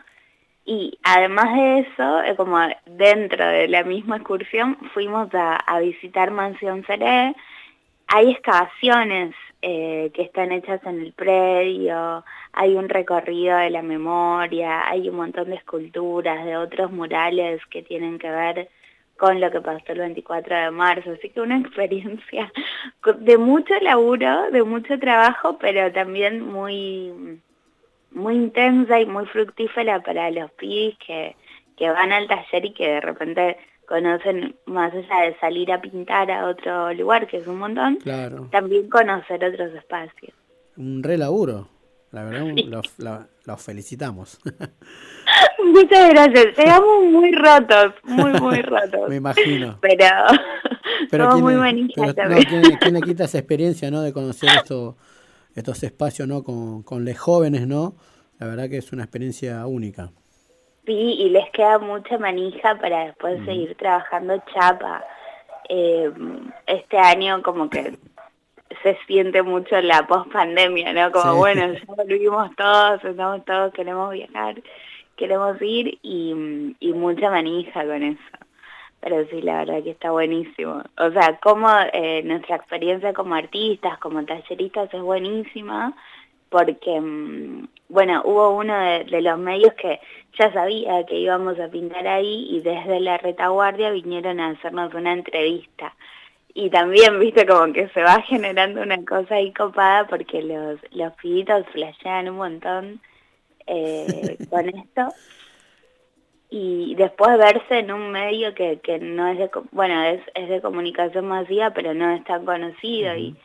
Y 0.64 1.00
además 1.04 1.54
de 1.56 1.80
eso, 1.80 2.24
eh, 2.24 2.36
como 2.36 2.60
dentro 2.86 3.48
de 3.48 3.68
la 3.68 3.84
misma 3.84 4.18
excursión, 4.18 4.78
fuimos 4.94 5.34
a, 5.34 5.56
a 5.56 5.80
visitar 5.80 6.30
Mansión 6.30 6.86
Seré. 6.86 7.36
Hay 8.08 8.32
excavaciones 8.32 9.36
eh, 9.62 10.12
que 10.14 10.22
están 10.22 10.52
hechas 10.52 10.82
en 10.86 11.02
el 11.02 11.14
predio, 11.14 12.24
hay 12.54 12.76
un 12.76 12.88
recorrido 12.88 13.58
de 13.58 13.72
la 13.72 13.82
memoria, 13.82 14.88
hay 14.88 15.10
un 15.10 15.16
montón 15.16 15.50
de 15.50 15.56
esculturas, 15.56 16.46
de 16.46 16.56
otros 16.56 16.92
murales 16.92 17.62
que 17.72 17.82
tienen 17.82 18.20
que 18.20 18.30
ver 18.30 18.70
con 19.18 19.40
lo 19.40 19.50
que 19.50 19.62
pasó 19.62 19.84
el 19.88 20.00
24 20.00 20.56
de 20.56 20.72
marzo, 20.72 21.12
así 21.12 21.30
que 21.30 21.42
una 21.42 21.58
experiencia 21.62 22.52
de 23.18 23.38
mucho 23.38 23.74
laburo, 23.82 24.52
de 24.52 24.64
mucho 24.64 25.00
trabajo, 25.00 25.58
pero 25.58 25.92
también 25.92 26.42
muy 26.42 27.42
muy 28.12 28.36
intensa 28.36 29.00
y 29.00 29.06
muy 29.06 29.26
fructífera 29.26 30.00
para 30.02 30.32
los 30.32 30.50
pibes 30.52 30.98
que, 31.06 31.36
que 31.76 31.90
van 31.90 32.14
al 32.14 32.28
taller 32.28 32.66
y 32.66 32.74
que 32.74 32.88
de 32.88 33.02
repente 33.02 33.58
conocen 33.88 34.56
más 34.66 34.94
allá 34.94 35.22
de 35.26 35.38
salir 35.40 35.72
a 35.72 35.82
pintar 35.82 36.30
a 36.32 36.48
otro 36.48 36.94
lugar, 36.94 37.28
que 37.28 37.38
es 37.38 37.48
un 37.48 37.60
montón, 37.60 38.00
también 38.52 38.90
conocer 38.90 39.44
otros 39.44 39.74
espacios. 39.74 40.34
Un 40.78 41.04
re 41.04 41.18
laburo, 41.18 41.70
la 42.12 42.24
verdad 42.24 42.46
los, 43.46 43.62
felicitamos. 43.62 44.40
Muchas 45.66 46.10
gracias, 46.10 46.58
llegamos 46.58 47.06
muy 47.12 47.32
rotos, 47.32 47.94
muy, 48.04 48.32
muy 48.40 48.62
rotos. 48.62 49.10
Me 49.10 49.16
imagino. 49.16 49.80
Pero, 49.82 50.06
somos 51.12 51.42
muy 51.42 51.56
manijas 51.56 52.16
también. 52.16 52.44
¿quién, 52.80 52.94
le 52.94 53.02
quita 53.02 53.26
esa 53.26 53.40
experiencia, 53.40 53.90
no? 53.92 54.02
De 54.02 54.14
conocer 54.14 54.50
esto, 54.56 54.98
estos 55.56 55.84
espacios, 55.84 56.28
¿no? 56.28 56.44
Con, 56.44 56.84
con 56.84 57.06
los 57.06 57.18
jóvenes, 57.18 57.68
¿no? 57.68 57.96
La 58.40 58.48
verdad 58.48 58.70
que 58.70 58.78
es 58.78 58.92
una 58.92 59.04
experiencia 59.04 59.66
única. 59.66 60.12
Sí, 60.86 61.16
y 61.20 61.30
les 61.30 61.50
queda 61.52 61.80
mucha 61.80 62.18
manija 62.18 62.76
para 62.76 63.06
después 63.06 63.44
seguir 63.46 63.76
trabajando 63.76 64.42
chapa. 64.54 65.04
Eh, 65.68 66.12
este 66.68 66.98
año 66.98 67.42
como 67.42 67.70
que 67.70 67.98
se 68.84 68.98
siente 69.08 69.42
mucho 69.42 69.82
la 69.82 70.06
post-pandemia, 70.06 70.94
¿no? 70.94 71.12
Como, 71.12 71.36
bueno, 71.38 71.74
ya 71.74 71.82
volvimos 71.88 72.56
todos, 72.56 73.04
estamos 73.04 73.44
todos, 73.46 73.74
queremos 73.74 74.12
viajar, 74.12 74.62
queremos 75.16 75.60
ir 75.62 75.98
y, 76.04 76.76
y 76.80 76.94
mucha 76.94 77.32
manija 77.32 77.84
con 77.84 78.04
eso. 78.04 78.22
Pero 79.00 79.26
sí, 79.30 79.42
la 79.42 79.60
verdad 79.60 79.84
que 79.84 79.92
está 79.92 80.12
buenísimo. 80.12 80.84
O 80.98 81.12
sea, 81.12 81.38
como 81.38 81.70
eh, 81.94 82.22
nuestra 82.24 82.56
experiencia 82.56 83.14
como 83.14 83.36
artistas, 83.36 83.98
como 84.00 84.24
talleristas 84.26 84.94
es 84.94 85.02
buenísima, 85.02 85.96
porque, 86.56 87.02
mm, 87.02 87.68
bueno, 87.90 88.22
hubo 88.24 88.52
uno 88.52 88.74
de, 88.80 89.22
los 89.22 89.38
medios 89.38 89.74
que 89.74 90.00
ya 90.40 90.54
sabía 90.54 91.06
que 91.06 91.20
íbamos 91.20 91.60
a 91.60 91.68
pintar 91.68 92.08
ahí 92.08 92.48
y 92.50 92.62
desde 92.62 93.02
la 93.02 93.18
retaguardia 93.18 93.92
vinieron 93.92 94.40
a 94.40 94.52
hacernos 94.52 94.94
una 94.94 95.12
entrevista. 95.12 95.94
Y 96.54 96.70
también, 96.70 97.20
viste, 97.20 97.46
como 97.46 97.74
que 97.74 97.90
se 97.90 98.02
va 98.02 98.22
generando 98.30 98.82
una 98.82 99.04
cosa 99.04 99.36
ahí 99.36 99.52
copada 99.52 100.08
porque 100.08 100.42
los, 100.44 100.80
los 100.92 101.12
pibitos 101.16 101.66
flashean 101.74 102.30
un 102.30 102.38
montón 102.38 103.02
eh, 103.68 104.38
con 104.50 104.70
esto. 104.70 105.10
Y 106.50 106.96
después 106.96 107.38
verse 107.38 107.80
en 107.80 107.92
un 107.92 108.12
medio 108.14 108.56
que, 108.56 108.80
que 108.80 108.98
no 108.98 109.28
es 109.28 109.40
de, 109.40 109.50
bueno, 109.74 110.02
es, 110.06 110.22
es 110.36 110.48
de 110.48 110.62
comunicación 110.62 111.28
masiva, 111.28 111.72
pero 111.72 111.94
no 111.94 112.12
es 112.12 112.24
tan 112.24 112.46
conocido 112.46 113.14
y 113.18 113.36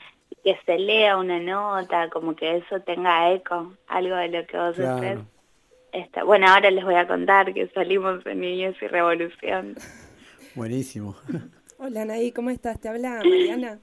que 0.43 0.57
se 0.65 0.79
lea 0.79 1.17
una 1.17 1.39
nota, 1.39 2.09
como 2.11 2.35
que 2.35 2.59
eso 2.59 2.81
tenga 2.81 3.33
eco, 3.33 3.75
algo 3.87 4.17
de 4.17 4.29
lo 4.29 4.47
que 4.47 4.57
vos 4.57 4.77
claro. 4.77 5.27
Está, 5.93 6.23
bueno, 6.23 6.47
ahora 6.49 6.71
les 6.71 6.85
voy 6.85 6.95
a 6.95 7.07
contar 7.09 7.53
que 7.53 7.67
salimos 7.69 8.25
en 8.25 8.41
Niñez 8.41 8.77
y 8.81 8.87
Revolución. 8.87 9.75
Buenísimo. 10.55 11.17
Hola, 11.79 12.05
Nay, 12.05 12.31
¿cómo 12.33 12.51
estás? 12.51 12.81
Te 12.81 12.89
habla 12.89 13.21
Mariana. 13.25 13.81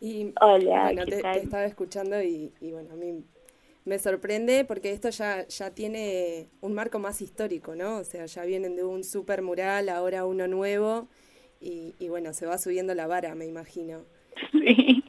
Y, 0.00 0.32
Hola, 0.40 0.84
bueno, 0.84 1.06
te, 1.06 1.16
estaba 1.16 1.64
escuchando 1.64 2.20
y, 2.20 2.52
bueno, 2.60 2.92
a 2.92 2.96
mí 2.96 3.24
me 3.84 3.98
sorprende 3.98 4.64
porque 4.64 4.92
esto 4.92 5.10
ya, 5.10 5.46
ya 5.46 5.70
tiene 5.70 6.48
un 6.60 6.74
marco 6.74 6.98
más 6.98 7.22
histórico, 7.22 7.74
¿no? 7.74 7.98
O 7.98 8.04
sea, 8.04 8.26
ya 8.26 8.44
vienen 8.44 8.76
de 8.76 8.84
un 8.84 9.04
super 9.04 9.42
mural, 9.42 9.88
ahora 9.88 10.24
uno 10.24 10.48
nuevo 10.48 11.08
y, 11.60 11.94
y 11.98 12.08
bueno, 12.08 12.32
se 12.32 12.46
va 12.46 12.58
subiendo 12.58 12.94
la 12.94 13.06
vara, 13.06 13.34
me 13.34 13.46
imagino. 13.46 14.02
Sí. 14.52 15.04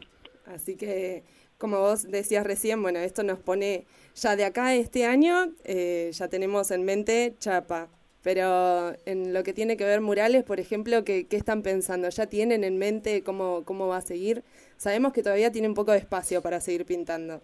Así 0.45 0.75
que, 0.75 1.23
como 1.57 1.79
vos 1.79 2.03
decías 2.03 2.45
recién, 2.45 2.81
bueno, 2.81 2.99
esto 2.99 3.23
nos 3.23 3.39
pone 3.39 3.85
ya 4.15 4.35
de 4.35 4.45
acá 4.45 4.73
este 4.75 5.05
año, 5.05 5.51
eh, 5.63 6.11
ya 6.13 6.27
tenemos 6.27 6.71
en 6.71 6.83
mente 6.83 7.35
Chapa. 7.39 7.89
Pero 8.23 8.93
en 9.05 9.33
lo 9.33 9.43
que 9.43 9.53
tiene 9.53 9.77
que 9.77 9.85
ver 9.85 10.01
murales, 10.01 10.43
por 10.43 10.59
ejemplo, 10.59 11.03
¿qué, 11.03 11.27
¿qué, 11.27 11.37
están 11.37 11.61
pensando? 11.61 12.09
¿Ya 12.09 12.25
tienen 12.25 12.63
en 12.63 12.79
mente 12.79 13.21
cómo, 13.23 13.63
cómo 13.65 13.87
va 13.87 13.97
a 13.97 14.01
seguir? 14.01 14.43
Sabemos 14.77 15.13
que 15.13 15.21
todavía 15.21 15.51
tiene 15.51 15.67
un 15.67 15.75
poco 15.75 15.91
de 15.91 15.99
espacio 15.99 16.41
para 16.41 16.59
seguir 16.59 16.87
pintando. 16.87 17.41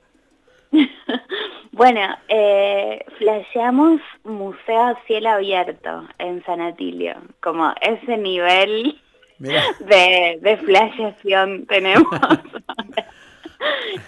bueno, 1.71 2.01
eh, 2.27 3.05
flasheamos 3.19 4.01
Museo 4.23 4.81
a 4.81 4.99
Cielo 5.05 5.29
Abierto 5.29 6.07
en 6.17 6.43
San 6.45 6.61
Atilio, 6.61 7.13
como 7.41 7.71
ese 7.81 8.17
nivel 8.17 8.99
de, 9.39 10.39
de 10.41 10.57
flasheación 10.65 11.67
tenemos. 11.67 12.07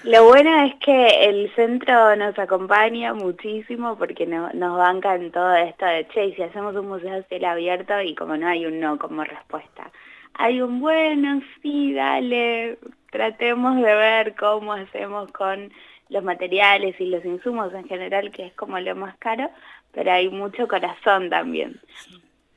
Lo 0.03 0.25
bueno 0.25 0.65
es 0.65 0.75
que 0.75 1.29
el 1.29 1.49
centro 1.55 2.13
nos 2.17 2.37
acompaña 2.37 3.13
muchísimo 3.13 3.97
porque 3.97 4.25
no, 4.25 4.49
nos 4.53 4.77
bancan 4.77 5.31
todo 5.31 5.55
esto 5.55 5.85
de, 5.85 6.05
che, 6.09 6.35
si 6.35 6.41
hacemos 6.41 6.75
un 6.75 6.89
museo 6.89 7.19
a 7.19 7.23
cielo 7.23 7.47
abierto 7.47 8.01
y 8.01 8.13
como 8.13 8.35
no 8.35 8.47
hay 8.47 8.65
un 8.65 8.81
no 8.81 8.99
como 8.99 9.23
respuesta. 9.23 9.91
Hay 10.33 10.61
un 10.61 10.81
bueno, 10.81 11.41
sí, 11.61 11.93
dale, 11.93 12.79
tratemos 13.11 13.77
de 13.77 13.95
ver 13.95 14.35
cómo 14.35 14.73
hacemos 14.73 15.31
con 15.31 15.71
los 16.09 16.21
materiales 16.21 16.99
y 16.99 17.05
los 17.05 17.23
insumos 17.23 17.73
en 17.73 17.87
general, 17.87 18.29
que 18.31 18.47
es 18.47 18.53
como 18.55 18.77
lo 18.81 18.95
más 18.97 19.15
caro, 19.19 19.49
pero 19.93 20.11
hay 20.11 20.27
mucho 20.27 20.67
corazón 20.67 21.29
también. 21.29 21.79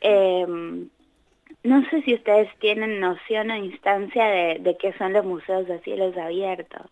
Em, 0.00 0.88
no 1.62 1.88
sé 1.90 2.02
si 2.02 2.14
ustedes 2.14 2.48
tienen 2.58 2.98
noción 2.98 3.52
o 3.52 3.56
instancia 3.56 4.24
de, 4.24 4.58
de 4.58 4.76
qué 4.76 4.92
son 4.94 5.12
los 5.12 5.24
museos 5.24 5.68
de 5.68 5.78
cielos 5.82 6.16
abiertos. 6.16 6.90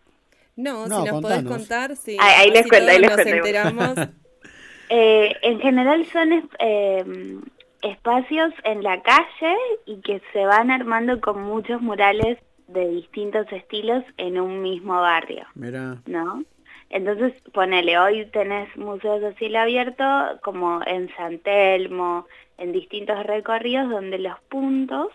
No, 0.55 0.85
si 0.85 0.89
nos 0.89 1.21
podés 1.21 1.43
contar, 1.43 1.95
sí. 1.95 2.17
Ahí, 2.19 2.51
les 2.51 2.67
cuento, 2.67 2.91
ahí 2.91 2.99
les 2.99 3.11
nos 3.11 3.25
enteramos. 3.25 3.95
eh, 4.89 5.35
en 5.41 5.59
general 5.59 6.05
son 6.11 6.49
eh, 6.59 7.39
espacios 7.81 8.53
en 8.63 8.83
la 8.83 9.01
calle 9.01 9.55
y 9.85 10.01
que 10.01 10.21
se 10.33 10.45
van 10.45 10.71
armando 10.71 11.19
con 11.19 11.41
muchos 11.41 11.81
murales 11.81 12.37
de 12.67 12.87
distintos 12.87 13.51
estilos 13.51 14.03
en 14.17 14.39
un 14.39 14.61
mismo 14.61 14.99
barrio. 15.01 15.45
Mira. 15.55 16.01
¿No? 16.05 16.43
Entonces, 16.89 17.33
ponele, 17.53 17.97
hoy 17.97 18.25
tenés 18.27 18.75
museos 18.77 19.21
de 19.21 19.33
cielo 19.35 19.59
abierto 19.59 20.03
como 20.43 20.81
en 20.85 21.09
San 21.15 21.39
Telmo, 21.39 22.27
en 22.57 22.71
distintos 22.71 23.25
recorridos 23.25 23.89
donde 23.89 24.17
los 24.19 24.39
puntos 24.49 25.09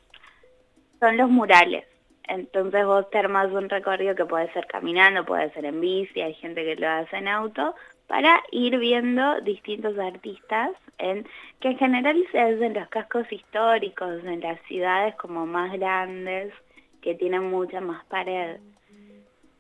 son 0.99 1.16
los 1.16 1.30
murales. 1.30 1.85
Entonces 2.30 2.87
vos 2.87 3.10
te 3.10 3.18
armás 3.18 3.50
un 3.50 3.68
recorrido 3.68 4.14
que 4.14 4.25
puede 4.25 4.52
ser 4.52 4.64
caminando, 4.68 5.25
puede 5.25 5.52
ser 5.52 5.64
en 5.64 5.80
bici, 5.80 6.20
hay 6.20 6.34
gente 6.34 6.64
que 6.64 6.76
lo 6.76 6.88
hace 6.88 7.16
en 7.16 7.26
auto, 7.26 7.75
para 8.06 8.40
ir 8.52 8.78
viendo 8.78 9.40
distintos 9.40 9.99
artistas 9.99 10.70
que 10.99 11.68
en 11.68 11.78
general 11.78 12.25
se 12.30 12.38
hacen 12.38 12.62
en 12.62 12.75
los 12.75 12.88
cascos 12.88 13.30
históricos, 13.32 14.25
en 14.25 14.40
las 14.40 14.60
ciudades 14.68 15.16
como 15.16 15.44
más 15.44 15.72
grandes, 15.72 16.54
que 17.02 17.16
tienen 17.16 17.50
mucha 17.50 17.80
más 17.80 18.04
pared. 18.04 18.60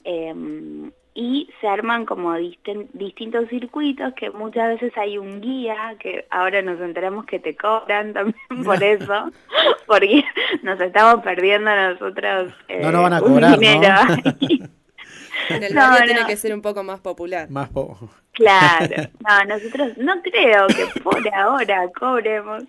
Em, 0.04 0.92
y 1.20 1.50
se 1.60 1.68
arman 1.68 2.06
como 2.06 2.34
distintos 2.94 3.46
circuitos 3.50 4.14
que 4.14 4.30
muchas 4.30 4.80
veces 4.80 4.96
hay 4.96 5.18
un 5.18 5.42
guía 5.42 5.94
que 5.98 6.24
ahora 6.30 6.62
nos 6.62 6.80
enteramos 6.80 7.26
que 7.26 7.38
te 7.38 7.54
cobran 7.54 8.14
también 8.14 8.38
por 8.64 8.82
eso 8.82 9.30
porque 9.86 10.24
nos 10.62 10.80
estamos 10.80 11.22
perdiendo 11.22 11.70
nosotros 11.76 12.54
no 12.80 12.90
nos 12.90 13.02
van 13.02 13.12
a 13.12 13.18
eh, 13.18 13.20
cobrar 13.20 13.58
dinero 13.58 13.94
En 15.48 15.62
el 15.62 15.74
barrio 15.74 16.04
tiene 16.04 16.26
que 16.26 16.36
ser 16.36 16.54
un 16.54 16.62
poco 16.62 16.82
más 16.82 17.00
popular. 17.00 17.50
Más 17.50 17.70
Claro. 18.32 19.10
No, 19.20 19.44
nosotros 19.44 19.96
no 19.98 20.22
creo 20.22 20.66
que 20.68 21.00
por 21.00 21.22
ahora 21.34 21.88
cobremos. 21.98 22.64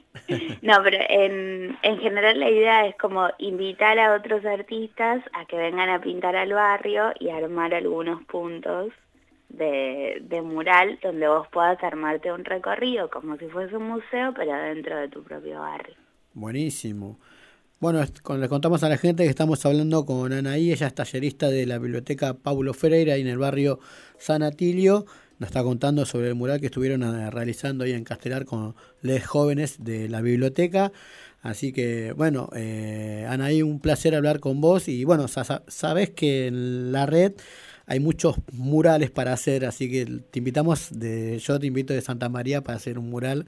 No, 0.62 0.82
pero 0.84 0.98
en, 1.10 1.78
en 1.82 2.00
general 2.00 2.40
la 2.40 2.50
idea 2.50 2.88
es 2.88 2.96
como 2.98 3.30
invitar 3.40 3.98
a 4.00 4.14
otros 4.14 4.46
artistas 4.46 5.24
a 5.34 5.46
que 5.46 5.58
vengan 5.58 5.90
a 5.90 6.02
pintar 6.02 6.36
al 6.36 6.54
barrio 6.54 7.14
y 7.20 7.30
armar 7.30 7.74
algunos 7.74 8.24
puntos 8.26 8.92
de, 9.50 10.20
de 10.22 10.42
mural 10.42 11.00
donde 11.02 11.28
vos 11.28 11.48
puedas 11.50 11.82
armarte 11.84 12.32
un 12.32 12.46
recorrido 12.46 13.10
como 13.10 13.38
si 13.38 13.48
fuese 13.48 13.76
un 13.76 13.88
museo, 13.88 14.34
pero 14.36 14.54
dentro 14.54 14.98
de 14.98 15.10
tu 15.10 15.24
propio 15.24 15.60
barrio. 15.60 15.96
Buenísimo. 16.34 17.20
Bueno, 17.82 18.00
le 18.38 18.48
contamos 18.48 18.84
a 18.84 18.90
la 18.90 18.98
gente 18.98 19.24
que 19.24 19.30
estamos 19.32 19.66
hablando 19.66 20.06
con 20.06 20.32
Anaí, 20.32 20.72
ella 20.72 20.86
es 20.86 20.94
tallerista 20.94 21.50
de 21.50 21.66
la 21.66 21.80
biblioteca 21.80 22.36
Paulo 22.36 22.76
Ferreira 22.76 23.16
en 23.16 23.26
el 23.26 23.40
barrio 23.40 23.80
San 24.20 24.44
Atilio. 24.44 25.08
Nos 25.40 25.48
está 25.48 25.64
contando 25.64 26.06
sobre 26.06 26.28
el 26.28 26.36
mural 26.36 26.60
que 26.60 26.68
estuvieron 26.68 27.02
eh, 27.02 27.32
realizando 27.32 27.84
ahí 27.84 27.94
en 27.94 28.04
Castelar 28.04 28.46
con 28.46 28.76
los 29.02 29.26
jóvenes 29.26 29.78
de 29.84 30.08
la 30.10 30.22
biblioteca. 30.22 30.92
Así 31.42 31.74
que, 31.74 32.14
bueno, 32.14 32.52
eh, 32.56 33.26
Anaí, 33.28 33.64
un 33.64 33.80
placer 33.80 34.14
hablar 34.14 34.40
con 34.40 34.62
vos. 34.62 34.88
Y 34.88 35.04
bueno, 35.04 35.26
sabes 35.28 36.12
que 36.12 36.46
en 36.46 36.92
la 36.92 37.08
red 37.08 37.34
hay 37.88 38.00
muchos 38.00 38.36
murales 38.54 39.10
para 39.10 39.34
hacer, 39.34 39.66
así 39.66 39.90
que 39.90 40.06
te 40.06 40.40
invitamos, 40.40 40.90
de, 40.92 41.40
yo 41.40 41.60
te 41.60 41.68
invito 41.68 41.94
de 41.94 42.02
Santa 42.02 42.30
María 42.30 42.64
para 42.64 42.78
hacer 42.78 43.00
un 43.00 43.10
mural 43.10 43.48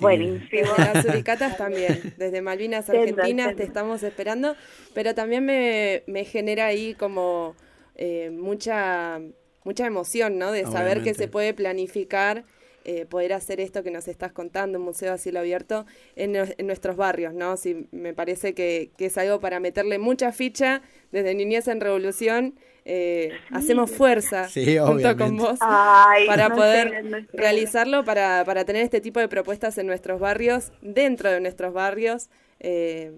Buenísimo. 0.00 0.72
Desde 0.76 0.92
las 0.94 1.04
Uricatas 1.04 1.56
también, 1.56 2.14
desde 2.16 2.42
Malvinas 2.42 2.88
Argentinas 2.88 3.56
te 3.56 3.64
estamos 3.64 4.02
esperando, 4.02 4.54
pero 4.94 5.14
también 5.14 5.44
me, 5.44 6.02
me 6.06 6.24
genera 6.24 6.66
ahí 6.66 6.94
como 6.94 7.56
eh, 7.96 8.30
mucha, 8.30 9.20
mucha 9.64 9.86
emoción, 9.86 10.38
¿no? 10.38 10.52
De 10.52 10.64
saber 10.64 11.02
que 11.02 11.14
se 11.14 11.28
puede 11.28 11.54
planificar. 11.54 12.44
Eh, 12.84 13.06
poder 13.06 13.32
hacer 13.32 13.60
esto 13.60 13.84
que 13.84 13.92
nos 13.92 14.08
estás 14.08 14.32
contando, 14.32 14.80
un 14.80 14.84
museo 14.84 15.12
a 15.12 15.16
cielo 15.16 15.38
abierto, 15.38 15.86
en, 16.16 16.34
en 16.34 16.66
nuestros 16.66 16.96
barrios, 16.96 17.32
¿no? 17.32 17.56
Sí, 17.56 17.86
me 17.92 18.12
parece 18.12 18.54
que, 18.54 18.90
que, 18.96 19.06
es 19.06 19.16
algo 19.18 19.38
para 19.38 19.60
meterle 19.60 20.00
mucha 20.00 20.32
ficha 20.32 20.82
desde 21.12 21.32
Niñez 21.36 21.68
en 21.68 21.80
Revolución 21.80 22.56
eh, 22.84 23.38
hacemos 23.50 23.90
fuerza 23.90 24.48
junto 24.84 25.16
con 25.16 25.36
vos 25.36 25.58
para 25.58 26.50
poder 26.50 27.26
realizarlo, 27.32 28.04
para, 28.04 28.44
para 28.44 28.64
tener 28.64 28.82
este 28.82 29.00
tipo 29.00 29.20
de 29.20 29.28
propuestas 29.28 29.78
en 29.78 29.86
nuestros 29.86 30.18
barrios, 30.20 30.72
dentro 30.80 31.30
de 31.30 31.40
nuestros 31.40 31.72
barrios. 31.72 32.28
Eh, 32.60 33.12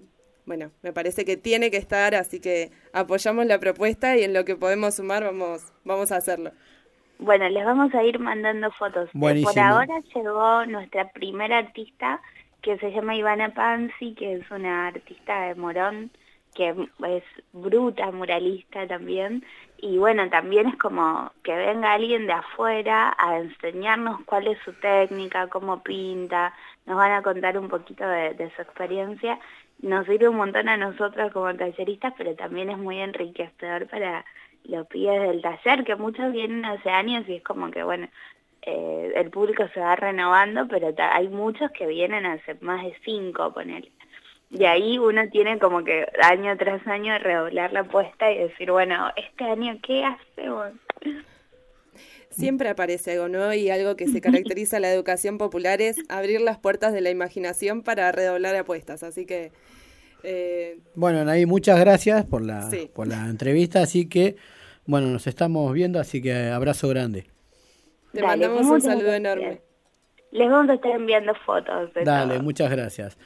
bueno, 0.45 0.71
me 0.83 0.93
parece 0.93 1.25
que 1.25 1.37
tiene 1.37 1.71
que 1.71 1.77
estar, 1.77 2.13
así 2.13 2.39
que 2.39 2.71
apoyamos 2.93 3.47
la 3.47 3.59
propuesta 3.59 4.15
y 4.15 4.23
en 4.23 4.33
lo 4.33 4.45
que 4.45 4.55
podemos 4.55 4.95
sumar 4.95 5.23
vamos, 5.23 5.73
vamos 5.83 6.11
a 6.11 6.17
hacerlo. 6.17 6.51
Bueno, 7.17 7.47
les 7.49 7.65
vamos 7.65 7.93
a 7.95 8.03
ir 8.03 8.19
mandando 8.19 8.71
fotos. 8.71 9.09
Por 9.13 9.59
ahora 9.59 10.01
llegó 10.13 10.65
nuestra 10.65 11.09
primera 11.11 11.59
artista 11.59 12.21
que 12.61 12.77
se 12.77 12.91
llama 12.91 13.15
Ivana 13.15 13.53
Panzi, 13.53 14.13
que 14.15 14.33
es 14.33 14.51
una 14.51 14.87
artista 14.87 15.43
de 15.43 15.55
Morón, 15.55 16.11
que 16.55 16.69
es 16.69 17.23
bruta, 17.53 18.11
muralista 18.11 18.87
también, 18.87 19.43
y 19.77 19.97
bueno, 19.97 20.29
también 20.29 20.67
es 20.67 20.77
como 20.77 21.31
que 21.43 21.55
venga 21.55 21.93
alguien 21.93 22.25
de 22.25 22.33
afuera 22.33 23.15
a 23.19 23.37
enseñarnos 23.37 24.21
cuál 24.25 24.47
es 24.47 24.57
su 24.63 24.73
técnica, 24.73 25.47
cómo 25.47 25.83
pinta, 25.83 26.53
nos 26.85 26.95
van 26.97 27.11
a 27.11 27.21
contar 27.21 27.57
un 27.57 27.67
poquito 27.67 28.07
de, 28.07 28.51
su 28.55 28.61
experiencia, 28.61 29.37
nos 29.79 30.05
sirve 30.07 30.29
un 30.29 30.37
montón 30.37 30.69
a 30.69 30.77
nosotros 30.77 31.31
como 31.33 31.53
talleristas, 31.55 32.13
pero 32.17 32.33
también 32.35 32.69
es 32.69 32.77
muy 32.77 32.99
enriquecedor 32.99 33.87
para 33.87 34.25
los 34.63 34.87
pibes 34.87 35.21
del 35.21 35.41
taller, 35.41 35.83
que 35.83 35.95
muchos 35.95 36.31
vienen 36.31 36.65
hace 36.65 36.89
años 36.89 37.27
y 37.27 37.35
es 37.35 37.43
como 37.43 37.69
que, 37.69 37.83
bueno, 37.83 38.07
eh, 38.61 39.11
el 39.15 39.29
público 39.29 39.67
se 39.73 39.79
va 39.79 39.95
renovando, 39.95 40.67
pero 40.67 40.93
hay 40.97 41.27
muchos 41.27 41.69
que 41.71 41.85
vienen 41.85 42.25
hace 42.25 42.55
más 42.61 42.83
de 42.83 42.95
cinco, 43.03 43.53
ponele. 43.53 43.91
Y 44.51 44.65
ahí 44.65 44.97
uno 44.97 45.27
tiene 45.29 45.59
como 45.59 45.83
que 45.83 46.05
año 46.21 46.55
tras 46.57 46.85
año 46.87 47.17
redoblar 47.17 47.73
la 47.73 47.81
apuesta 47.81 48.31
y 48.31 48.37
decir, 48.37 48.71
bueno, 48.71 49.11
este 49.15 49.43
año, 49.43 49.77
¿qué 49.81 50.05
hacemos? 50.05 50.71
Siempre 52.29 52.69
aparece 52.69 53.13
algo 53.13 53.27
nuevo 53.27 53.53
y 53.53 53.69
algo 53.69 53.95
que 53.95 54.07
se 54.07 54.21
caracteriza 54.21 54.77
a 54.77 54.79
la 54.79 54.91
educación 54.91 55.37
popular 55.37 55.81
es 55.81 55.97
abrir 56.09 56.41
las 56.41 56.57
puertas 56.57 56.93
de 56.93 57.01
la 57.01 57.09
imaginación 57.09 57.81
para 57.81 58.11
redoblar 58.11 58.55
apuestas. 58.55 59.03
Así 59.03 59.25
que... 59.25 59.51
Eh... 60.23 60.79
Bueno, 60.95 61.19
Anaí, 61.19 61.45
muchas 61.45 61.79
gracias 61.79 62.25
por 62.25 62.41
la, 62.41 62.69
por 62.93 63.07
la 63.07 63.27
entrevista. 63.27 63.81
Así 63.81 64.07
que, 64.07 64.35
bueno, 64.85 65.07
nos 65.07 65.27
estamos 65.27 65.71
viendo, 65.73 65.99
así 65.99 66.21
que 66.21 66.33
abrazo 66.49 66.87
grande. 66.89 67.25
Te 68.11 68.23
mandamos 68.23 68.65
un 68.65 68.81
saludo 68.81 69.13
enorme. 69.13 69.61
Les 70.31 70.49
vamos 70.49 70.69
a 70.69 70.73
estar 70.73 70.91
enviando 70.91 71.33
fotos. 71.45 71.91
Dale, 72.03 72.39
muchas 72.39 72.69
gracias. 72.69 73.17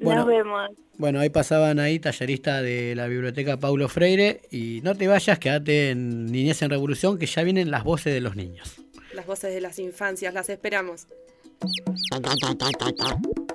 Bueno, 0.00 0.20
Nos 0.20 0.28
vemos. 0.28 0.70
Bueno, 0.96 1.20
ahí 1.20 1.30
pasaban 1.30 1.78
ahí, 1.78 1.98
tallerista 1.98 2.60
de 2.60 2.94
la 2.94 3.06
biblioteca 3.06 3.56
Paulo 3.56 3.88
Freire. 3.88 4.42
Y 4.50 4.80
no 4.82 4.94
te 4.94 5.08
vayas, 5.08 5.38
quédate 5.38 5.90
en 5.90 6.26
Niñez 6.26 6.62
en 6.62 6.70
Revolución, 6.70 7.18
que 7.18 7.26
ya 7.26 7.42
vienen 7.42 7.70
las 7.70 7.84
voces 7.84 8.12
de 8.12 8.20
los 8.20 8.36
niños. 8.36 8.76
Las 9.14 9.26
voces 9.26 9.54
de 9.54 9.60
las 9.60 9.78
infancias, 9.78 10.34
las 10.34 10.48
esperamos. 10.48 11.06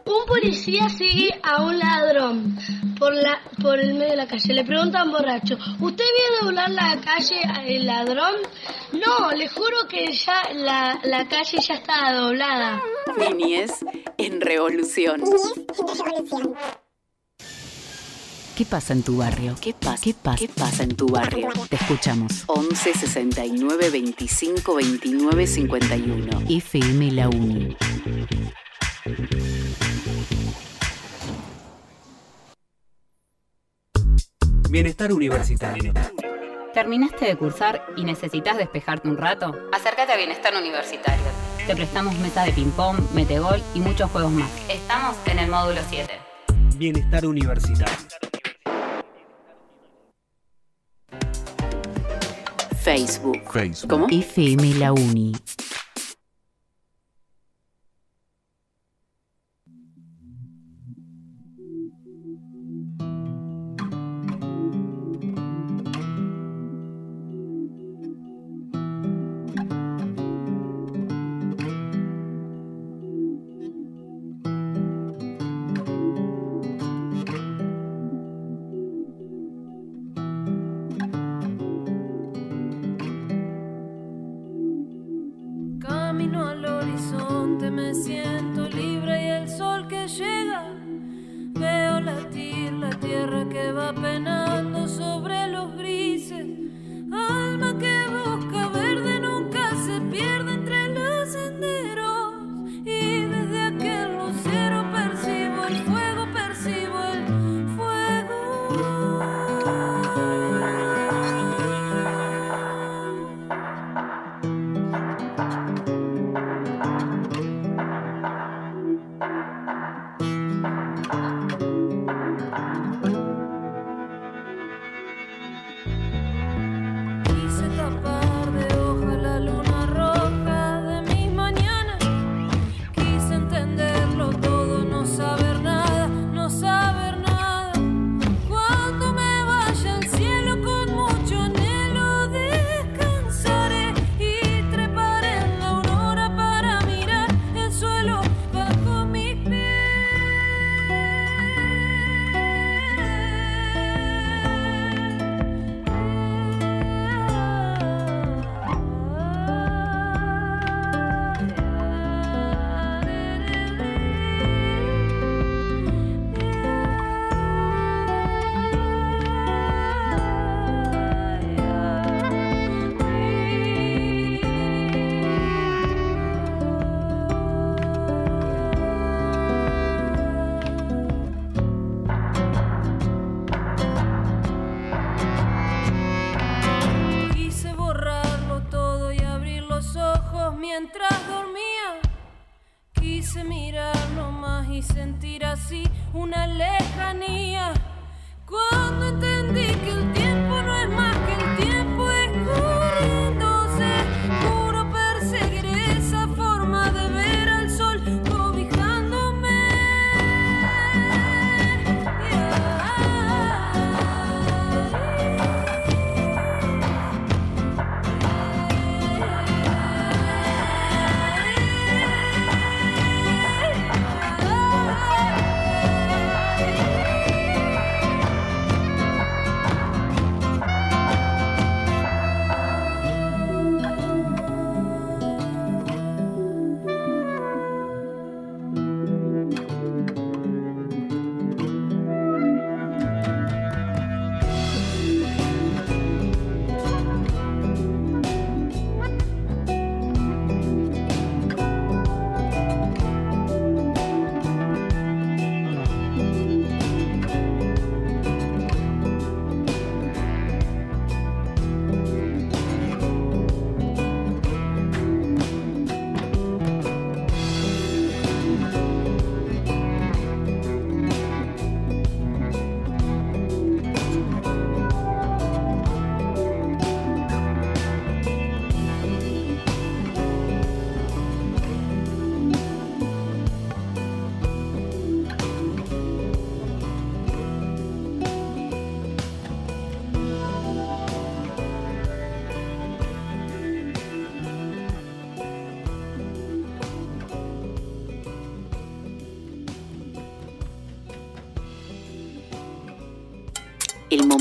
Un 0.05 0.25
policía 0.27 0.87
sigue 0.89 1.29
a 1.41 1.63
un 1.63 1.79
ladrón 1.79 2.57
por 2.99 3.13
la 3.13 3.39
por 3.61 3.79
el 3.79 3.95
medio 3.95 4.11
de 4.11 4.17
la 4.17 4.27
calle. 4.27 4.53
Le 4.53 4.63
preguntan 4.63 5.11
borracho, 5.11 5.57
¿usted 5.79 6.03
viene 6.05 6.37
a 6.41 6.45
doblar 6.45 6.69
la 6.69 7.01
calle 7.01 7.41
el 7.75 7.85
ladrón? 7.85 8.35
No, 8.93 9.31
le 9.31 9.47
juro 9.49 9.87
que 9.89 10.11
ya 10.13 10.43
la, 10.53 10.99
la 11.03 11.27
calle 11.27 11.57
ya 11.59 11.73
está 11.75 12.13
doblada. 12.13 12.81
Niñez 13.17 13.71
en 14.17 14.41
revolución. 14.41 15.23
¿Qué 18.55 18.65
pasa 18.65 18.93
en 18.93 19.03
tu 19.03 19.17
barrio? 19.17 19.55
¿Qué 19.59 19.73
pasa? 19.73 20.01
¿Qué 20.03 20.13
pasa? 20.13 20.37
¿Qué 20.37 20.47
pasa 20.47 20.83
en 20.83 20.95
tu 20.95 21.07
barrio? 21.07 21.49
Te 21.67 21.75
escuchamos. 21.75 22.43
11 22.47 22.93
69 22.93 23.89
25 23.89 24.75
29 24.75 25.47
51. 25.47 26.41
FM 26.47 27.11
La 27.11 27.27
Uni. 27.27 27.75
Bienestar 34.69 35.13
universitario. 35.13 35.93
¿Terminaste 36.73 37.25
de 37.25 37.35
cursar 37.37 37.85
y 37.95 38.03
necesitas 38.03 38.57
despejarte 38.57 39.07
un 39.07 39.17
rato? 39.17 39.53
Acércate 39.71 40.11
a 40.11 40.17
Bienestar 40.17 40.53
Universitario. 40.55 41.23
Te 41.67 41.75
prestamos 41.75 42.17
mesa 42.19 42.43
de 42.43 42.51
ping-pong, 42.51 42.99
metegol 43.13 43.61
y 43.73 43.79
muchos 43.79 44.09
juegos 44.11 44.31
más. 44.31 44.49
Estamos 44.69 45.15
en 45.27 45.39
el 45.39 45.49
módulo 45.49 45.79
7. 45.89 46.11
Bienestar 46.77 47.25
Universitario. 47.25 47.95
Facebook. 52.81 53.41
Facebook. 53.51 53.89
¿Cómo? 53.89 54.07
FM 54.09 54.75
La 54.75 54.93
Uni. 54.93 55.33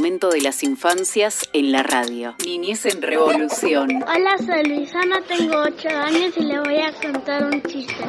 Momento 0.04 0.28
de 0.28 0.42
las 0.42 0.62
infancias 0.62 1.48
en 1.54 1.72
la 1.72 1.82
radio. 1.82 2.34
Niñez 2.44 2.84
en 2.84 3.00
revolución. 3.00 3.88
Hola, 4.06 4.36
soy 4.36 4.62
Luisana, 4.64 5.22
tengo 5.26 5.56
8 5.56 5.88
años 5.88 6.34
y 6.36 6.42
le 6.42 6.60
voy 6.60 6.76
a 6.76 6.92
contar 6.92 7.44
un 7.44 7.62
chiste. 7.62 8.04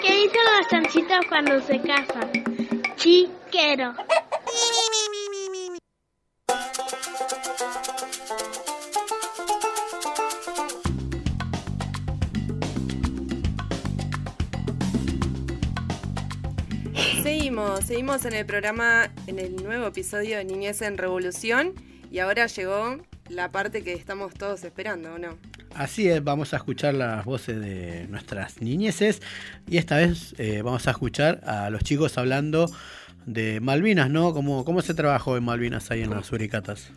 ¿Qué 0.00 0.12
dicen 0.12 0.40
los 0.58 0.68
chanchitos 0.70 1.18
cuando 1.28 1.60
se 1.60 1.78
casan? 1.82 2.30
Chiquero. 2.96 3.92
Seguimos, 17.96 18.26
en 18.26 18.34
el 18.34 18.44
programa, 18.44 19.10
en 19.26 19.38
el 19.38 19.56
nuevo 19.56 19.86
episodio 19.86 20.36
de 20.36 20.44
Niñez 20.44 20.82
en 20.82 20.98
Revolución. 20.98 21.72
Y 22.10 22.18
ahora 22.18 22.46
llegó 22.46 22.98
la 23.30 23.50
parte 23.50 23.82
que 23.82 23.94
estamos 23.94 24.34
todos 24.34 24.64
esperando, 24.64 25.14
¿o 25.14 25.18
no? 25.18 25.38
Así 25.74 26.06
es, 26.06 26.22
vamos 26.22 26.52
a 26.52 26.58
escuchar 26.58 26.92
las 26.92 27.24
voces 27.24 27.58
de 27.58 28.06
nuestras 28.08 28.60
niñeces 28.60 29.22
y 29.66 29.78
esta 29.78 29.96
vez 29.96 30.34
eh, 30.36 30.60
vamos 30.60 30.86
a 30.86 30.90
escuchar 30.90 31.40
a 31.46 31.70
los 31.70 31.82
chicos 31.84 32.18
hablando 32.18 32.70
de 33.24 33.60
Malvinas, 33.60 34.10
¿no? 34.10 34.34
¿Cómo, 34.34 34.66
cómo 34.66 34.82
se 34.82 34.92
trabajó 34.92 35.38
en 35.38 35.44
Malvinas 35.44 35.90
ahí 35.90 36.02
en 36.02 36.10
las 36.10 36.30
Uricatas? 36.30 36.90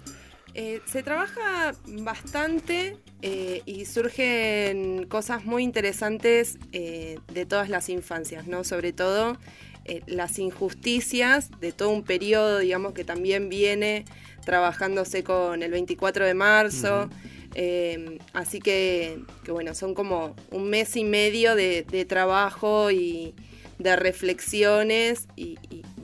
Eh, 0.54 0.82
se 0.86 1.02
trabaja 1.02 1.76
bastante 2.02 2.98
eh, 3.22 3.62
y 3.66 3.86
surgen 3.86 5.06
cosas 5.08 5.46
muy 5.46 5.64
interesantes 5.64 6.60
de 6.72 7.46
todas 7.48 7.70
las 7.70 7.88
infancias, 7.88 8.48
¿no? 8.48 8.66
Sobre 8.66 8.92
todo 8.92 9.38
las 10.08 10.40
injusticias 10.40 11.50
de 11.60 11.72
todo 11.72 11.90
un 11.90 12.04
periodo, 12.04 12.60
digamos, 12.60 12.94
que 12.94 13.04
también 13.04 13.50
viene 13.50 14.06
trabajándose 14.46 15.24
con 15.24 15.64
el 15.64 15.72
24 15.72 16.26
de 16.26 16.34
marzo. 16.34 17.10
así 18.34 18.60
que, 18.60 19.20
bueno, 19.48 19.74
son 19.74 19.94
como 19.94 20.36
un 20.52 20.70
mes 20.70 20.96
y 20.96 21.04
medio 21.04 21.56
de, 21.56 22.06
trabajo 22.08 22.92
y 22.92 23.34
de 23.78 23.96
reflexiones 23.96 25.28
y, 25.36 25.58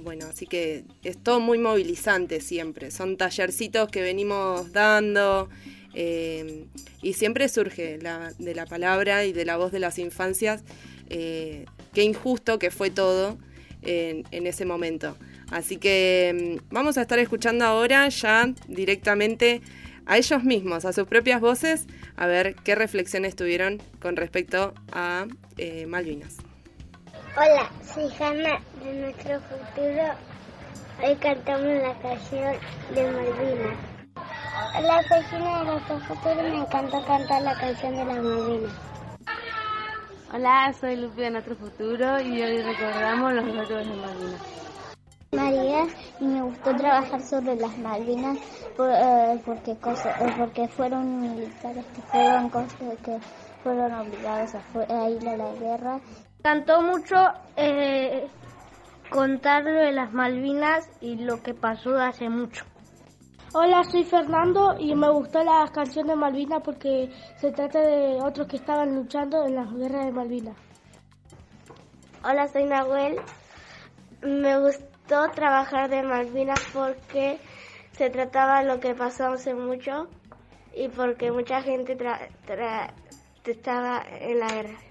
bueno, 0.04 0.28
así 0.28 0.46
que 0.46 0.86
es 1.04 1.18
todo 1.18 1.40
muy 1.40 1.58
movilizante 1.58 2.40
siempre. 2.40 2.92
Son 2.92 3.18
tallercitos 3.18 3.90
que 3.90 4.02
venimos 4.02 4.72
dando 4.72 5.50
eh, 5.96 6.66
y 7.02 7.14
siempre 7.14 7.50
surge 7.50 7.98
de 7.98 8.56
la 8.56 8.66
palabra 8.68 9.26
y 9.26 9.34
de 9.34 9.46
la 9.46 9.58
voz 9.58 9.72
de 9.72 9.80
las 9.80 9.98
infancias. 9.98 10.64
Eh, 11.10 11.66
qué 11.94 12.04
injusto 12.04 12.60
que 12.60 12.72
fue 12.72 12.90
todo 12.90 13.38
en, 13.86 14.48
ese 14.48 14.66
momento. 14.66 15.16
Así 15.52 15.78
que 15.78 16.60
mm, 16.60 16.74
vamos 16.74 16.98
a 16.98 17.02
estar 17.02 17.20
escuchando 17.20 17.66
ahora 17.66 18.08
ya 18.10 18.52
directamente 18.68 19.62
a 20.06 20.18
ellos 20.18 20.44
mismos, 20.44 20.86
a 20.86 20.94
sus 20.94 21.08
propias 21.08 21.42
voces, 21.42 21.88
a 22.16 22.28
ver 22.28 22.56
qué 22.56 22.76
reflexiones 22.76 23.36
tuvieron 23.36 23.82
con 24.00 24.16
respecto 24.16 24.74
a 24.92 25.26
eh, 25.58 25.86
Malvinas. 25.88 26.38
Hola, 27.38 27.70
soy 27.94 28.10
Hanna 28.20 28.62
de 28.84 28.94
nuestro 28.94 29.42
futuro. 29.42 30.14
Hoy 31.04 31.16
cantamos 31.16 31.82
la 31.82 31.94
canción 32.02 32.56
de 32.94 33.12
Malvinas. 33.12 33.96
Hola, 34.78 35.04
soy 35.08 35.24
Gina 35.30 35.60
de 35.60 35.66
nuestro 35.66 36.00
futuro 36.00 36.36
me 36.36 36.58
encanta 36.58 37.06
cantar 37.06 37.42
la 37.42 37.56
canción 37.60 37.96
de 37.96 38.06
las 38.06 38.24
Malvinas. 38.24 38.95
Hola, 40.34 40.74
soy 40.80 40.96
Lupi 40.96 41.22
de 41.22 41.30
nuestro 41.30 41.56
futuro 41.56 42.20
y 42.20 42.42
hoy 42.42 42.62
recordamos 42.62 43.34
los 43.34 43.46
héroes 43.46 43.88
de 43.88 43.96
Malvinas. 43.96 44.42
María 45.32 45.86
y 46.20 46.26
me 46.26 46.42
gustó 46.42 46.76
trabajar 46.76 47.22
sobre 47.22 47.56
las 47.56 47.78
Malvinas 47.78 48.38
eh, 48.80 49.40
porque, 49.46 49.72
eh, 49.72 50.34
porque 50.38 50.68
fueron 50.68 51.22
militares 51.22 51.86
que 51.96 52.02
fueron, 52.02 52.50
que 52.50 53.20
fueron 53.64 53.94
obligados 53.94 54.56
a 54.56 55.10
ir 55.10 55.30
a 55.30 55.38
la 55.38 55.54
guerra 55.54 56.00
Cantó 56.42 56.82
mucho 56.82 57.16
eh, 57.56 58.28
contar 59.10 59.64
lo 59.64 59.80
de 59.80 59.92
las 59.92 60.12
Malvinas 60.12 60.90
y 61.02 61.16
lo 61.16 61.42
que 61.42 61.54
pasó 61.54 61.98
hace 61.98 62.30
mucho. 62.30 62.66
Hola, 63.58 63.86
soy 63.86 64.04
Fernando 64.04 64.76
y 64.78 64.94
me 64.96 65.10
gustó 65.10 65.42
la 65.42 65.66
canción 65.74 66.08
de 66.08 66.16
Malvinas 66.18 66.62
porque 66.62 67.10
se 67.38 67.54
trata 67.54 67.80
de 67.80 68.22
otros 68.22 68.48
que 68.48 68.58
estaban 68.58 68.94
luchando 68.94 69.46
en 69.46 69.56
las 69.56 69.74
guerras 69.74 70.08
de 70.08 70.12
Malvinas. 70.12 70.58
Hola, 72.22 72.50
soy 72.50 72.66
Nahuel. 72.66 73.16
Me 74.24 74.60
gustó 74.60 75.30
trabajar 75.34 75.90
de 75.90 76.04
Malvinas 76.04 76.60
porque 76.74 77.40
se 77.94 78.10
trataba 78.10 78.60
de 78.60 78.66
lo 78.68 78.82
que 78.82 78.94
pasó 78.94 79.28
hace 79.28 79.54
mucho 79.54 80.10
y 80.76 80.90
porque 80.90 81.32
mucha 81.32 81.62
gente 81.62 81.98
estaba 83.46 84.04
en 84.20 84.38
la 84.38 84.48
guerra. 84.50 84.85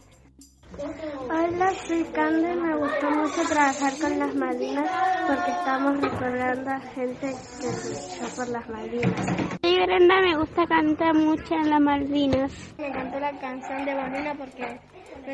Hola, 0.78 1.72
soy 1.87 2.04
Cande. 2.12 2.56
Me 2.56 2.76
gustó 2.76 3.10
mucho 3.10 3.42
trabajar 3.48 3.92
con 4.00 4.18
las 4.18 4.34
Malvinas 4.34 4.90
porque 5.26 5.50
estamos 5.50 6.00
recordando 6.00 6.70
a 6.70 6.80
gente 6.80 7.34
que 7.60 7.66
luchó 7.66 8.37
por 8.37 8.48
las 8.48 8.68
Malvinas. 8.68 9.26
Soy 9.62 9.76
Brenda, 9.87 10.20
me 10.20 10.37
gusta 10.37 10.66
cantar 10.66 11.14
mucho 11.14 11.54
en 11.54 11.70
las 11.70 11.80
Malvinas. 11.80 12.52
Me 12.78 12.88
encantó 12.88 13.20
la 13.20 13.38
canción 13.38 13.84
de 13.84 13.94
Malvinas 13.94 14.37
porque 14.37 14.80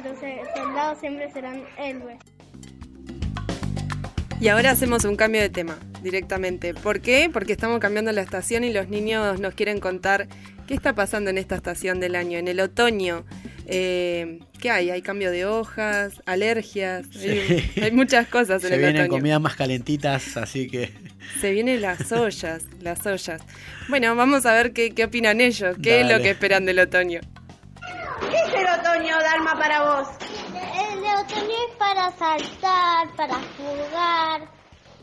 los 0.03 0.19
soldados 0.57 0.99
siempre 1.01 1.31
serán 1.33 1.65
héroes. 1.79 2.19
Y 4.41 4.49
ahora 4.49 4.71
hacemos 4.71 5.05
un 5.05 5.17
cambio 5.17 5.41
de 5.41 5.49
tema 5.49 5.79
directamente. 6.03 6.75
¿Por 6.75 7.01
qué? 7.01 7.31
Porque 7.33 7.53
estamos 7.53 7.79
cambiando 7.79 8.13
la 8.13 8.23
estación 8.23 8.65
y 8.65 8.73
los 8.73 8.89
niños 8.89 9.41
nos 9.41 9.55
quieren 9.55 9.81
contar 9.81 10.29
qué 10.67 10.75
está 10.75 10.95
pasando 10.95 11.31
en 11.31 11.39
esta 11.39 11.57
estación 11.57 11.99
del 12.01 12.15
año, 12.15 12.39
en 12.39 12.49
el 12.49 12.61
otoño. 12.61 13.25
Eh, 13.67 14.41
¿Qué 14.61 14.71
hay? 14.71 14.91
Hay 14.91 15.01
cambio 15.01 15.31
de 15.31 15.47
hojas, 15.47 16.21
alergias, 16.27 17.07
hay, 17.17 17.91
muchas 17.93 18.29
cosas 18.29 18.63
en 18.63 18.69
Se 18.69 18.75
el 18.75 18.81
vienen 18.81 19.09
comidas 19.09 19.41
más 19.41 19.57
calentitas, 19.57 20.37
así 20.37 20.69
que... 20.69 20.93
Se 21.41 21.51
vienen 21.51 21.81
las 21.81 22.13
ollas, 22.13 22.65
las 22.81 23.07
ollas. 23.07 23.41
Bueno, 23.89 24.15
vamos 24.17 24.45
a 24.45 24.53
ver 24.53 24.73
qué, 24.73 24.93
opinan 25.03 25.41
ellos, 25.41 25.77
qué 25.83 26.03
es 26.03 26.09
lo 26.09 26.19
que 26.21 26.31
esperan 26.31 26.67
del 26.67 26.79
otoño. 26.81 27.21
¿Qué 28.31 28.37
es 28.37 28.55
el 28.55 28.67
otoño, 28.67 29.19
Dalma, 29.19 29.59
para 29.59 29.83
vos? 29.83 30.09
El 30.49 30.99
otoño 30.99 31.57
es 31.69 31.77
para 31.79 32.11
saltar, 32.19 33.09
para 33.17 33.37
jugar 33.57 34.43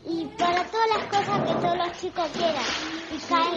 y 0.06 0.26
para 0.38 0.62
todas 0.64 0.88
las 0.96 1.04
cosas 1.06 1.48
que 1.48 1.54
todos 1.60 1.78
los 1.78 2.00
chicos 2.00 2.30
quieran. 2.32 2.64
Y 3.12 3.18
caen 3.28 3.54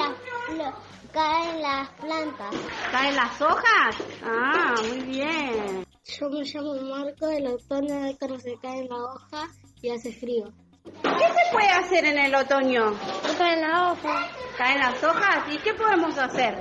las 0.57 0.90
caen 1.11 1.61
las 1.61 1.89
plantas. 1.89 2.55
¿Caen 2.91 3.15
las 3.15 3.41
hojas? 3.41 3.95
Ah, 4.23 4.75
muy 4.87 5.01
bien. 5.03 5.85
Yo 6.03 6.29
me 6.29 6.43
llamo 6.43 6.73
Marco, 6.75 7.29
el 7.29 7.47
otoño 7.47 8.05
es 8.05 8.17
cuando 8.17 8.39
se 8.39 8.55
cae 8.61 8.87
la 8.87 8.95
hoja 8.95 9.47
y 9.81 9.89
hace 9.89 10.11
frío. 10.11 10.51
¿Qué 10.83 11.27
se 11.27 11.51
puede 11.53 11.69
hacer 11.69 12.05
en 12.05 12.17
el 12.17 12.35
otoño? 12.35 12.93
Caen 13.37 13.61
las 13.61 13.91
hojas. 13.91 14.31
¿Caen 14.57 14.79
las 14.79 15.03
hojas? 15.03 15.53
¿Y 15.53 15.57
qué 15.59 15.73
podemos 15.73 16.17
hacer? 16.17 16.55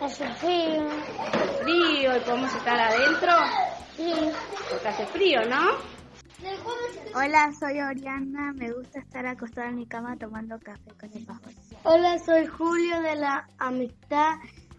Hace 0.00 0.28
frío. 0.34 0.86
Hace 1.18 1.48
frío 1.62 2.16
y 2.16 2.20
podemos 2.20 2.54
estar 2.54 2.78
adentro. 2.78 3.32
Sí. 3.96 4.12
Porque 4.70 4.88
hace 4.88 5.06
frío, 5.06 5.40
¿no? 5.48 5.96
Hola, 7.14 7.50
soy 7.58 7.80
Oriana. 7.80 8.52
Me 8.54 8.72
gusta 8.72 9.00
estar 9.00 9.26
acostada 9.26 9.68
en 9.68 9.76
mi 9.76 9.86
cama 9.86 10.16
tomando 10.16 10.58
café 10.60 10.92
con 10.98 11.10
el 11.12 11.24
bajo. 11.24 11.50
Hola, 11.88 12.18
soy 12.18 12.46
Julio 12.46 13.00
de 13.00 13.14
la 13.14 13.46
Amistad. 13.58 14.38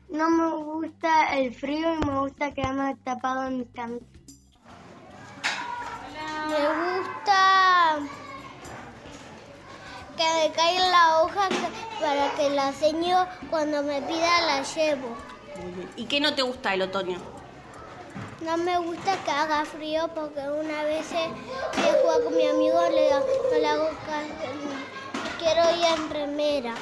No 0.10 0.30
me 0.30 0.50
gusta 0.58 1.38
el 1.38 1.56
frío 1.56 1.94
y 1.94 2.06
me 2.06 2.20
gusta 2.20 2.54
quedarme 2.54 2.98
tapado 3.06 3.48
en 3.48 3.60
mi 3.60 3.66
cama. 3.68 3.96
Me 6.50 6.68
gusta 6.68 8.00
que 10.18 10.24
me 10.50 10.54
caiga 10.54 10.90
la 10.90 11.22
hoja 11.22 11.48
para 12.02 12.30
que 12.36 12.50
la 12.50 12.74
seño 12.74 13.26
cuando 13.50 13.84
me 13.84 14.02
pida 14.02 14.42
la 14.42 14.64
llevo. 14.64 15.16
¿Y 15.96 16.08
qué 16.08 16.20
no 16.20 16.36
te 16.36 16.42
gusta 16.42 16.74
el 16.74 16.82
otoño? 16.82 17.20
No 18.42 18.58
me 18.58 18.80
gusta 18.80 19.16
que 19.24 19.32
haga 19.32 19.64
frío 19.64 20.10
porque 20.14 20.42
una 20.42 20.84
vez 20.84 21.06
he, 21.14 22.02
jugado 22.02 22.26
con 22.26 22.36
mi 22.36 22.46
amigo 22.46 22.82
le, 22.92 23.12
no 23.12 23.58
le 23.60 23.66
hago 23.66 23.90
quiero 25.38 25.62
ir 25.76 25.86
en 25.86 26.10
remera. 26.10 26.74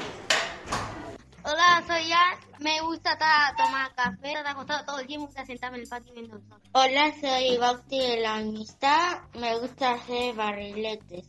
Hola, 1.43 1.83
soy 1.85 2.09
Jan. 2.09 2.39
Me 2.59 2.79
gusta 2.81 3.11
estar 3.11 3.55
tomar 3.55 3.93
café, 3.93 4.29
estar 4.29 4.47
acostado 4.47 4.85
todo 4.85 4.99
el 4.99 5.07
tiempo, 5.07 5.25
me 5.25 5.27
gusta 5.27 5.45
sentarme 5.45 5.77
en 5.77 5.83
el 5.83 5.89
patio 5.89 6.13
viendo 6.13 6.37
el 6.37 6.43
sol. 6.47 6.59
Hola, 6.71 7.13
soy 7.19 7.57
Bauti 7.57 7.99
de 7.99 8.21
la 8.21 8.35
Amistad. 8.37 9.19
Me 9.39 9.57
gusta 9.59 9.93
hacer 9.93 10.33
barriletes. 10.35 11.25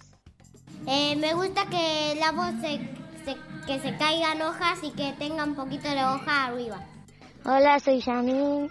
Eh, 0.87 1.17
me 1.17 1.35
gusta 1.35 1.67
que 1.67 2.13
el 2.13 2.23
agua 2.23 2.53
se, 2.61 2.81
que 3.67 3.81
se 3.81 3.97
caigan 3.97 4.41
hojas 4.43 4.79
y 4.83 4.93
que 4.93 5.13
tenga 5.19 5.45
un 5.45 5.57
poquito 5.57 5.89
de 5.89 6.05
hoja 6.05 6.47
arriba. 6.47 6.81
Hola, 7.45 7.79
soy 7.81 8.01
Janine. 8.01 8.71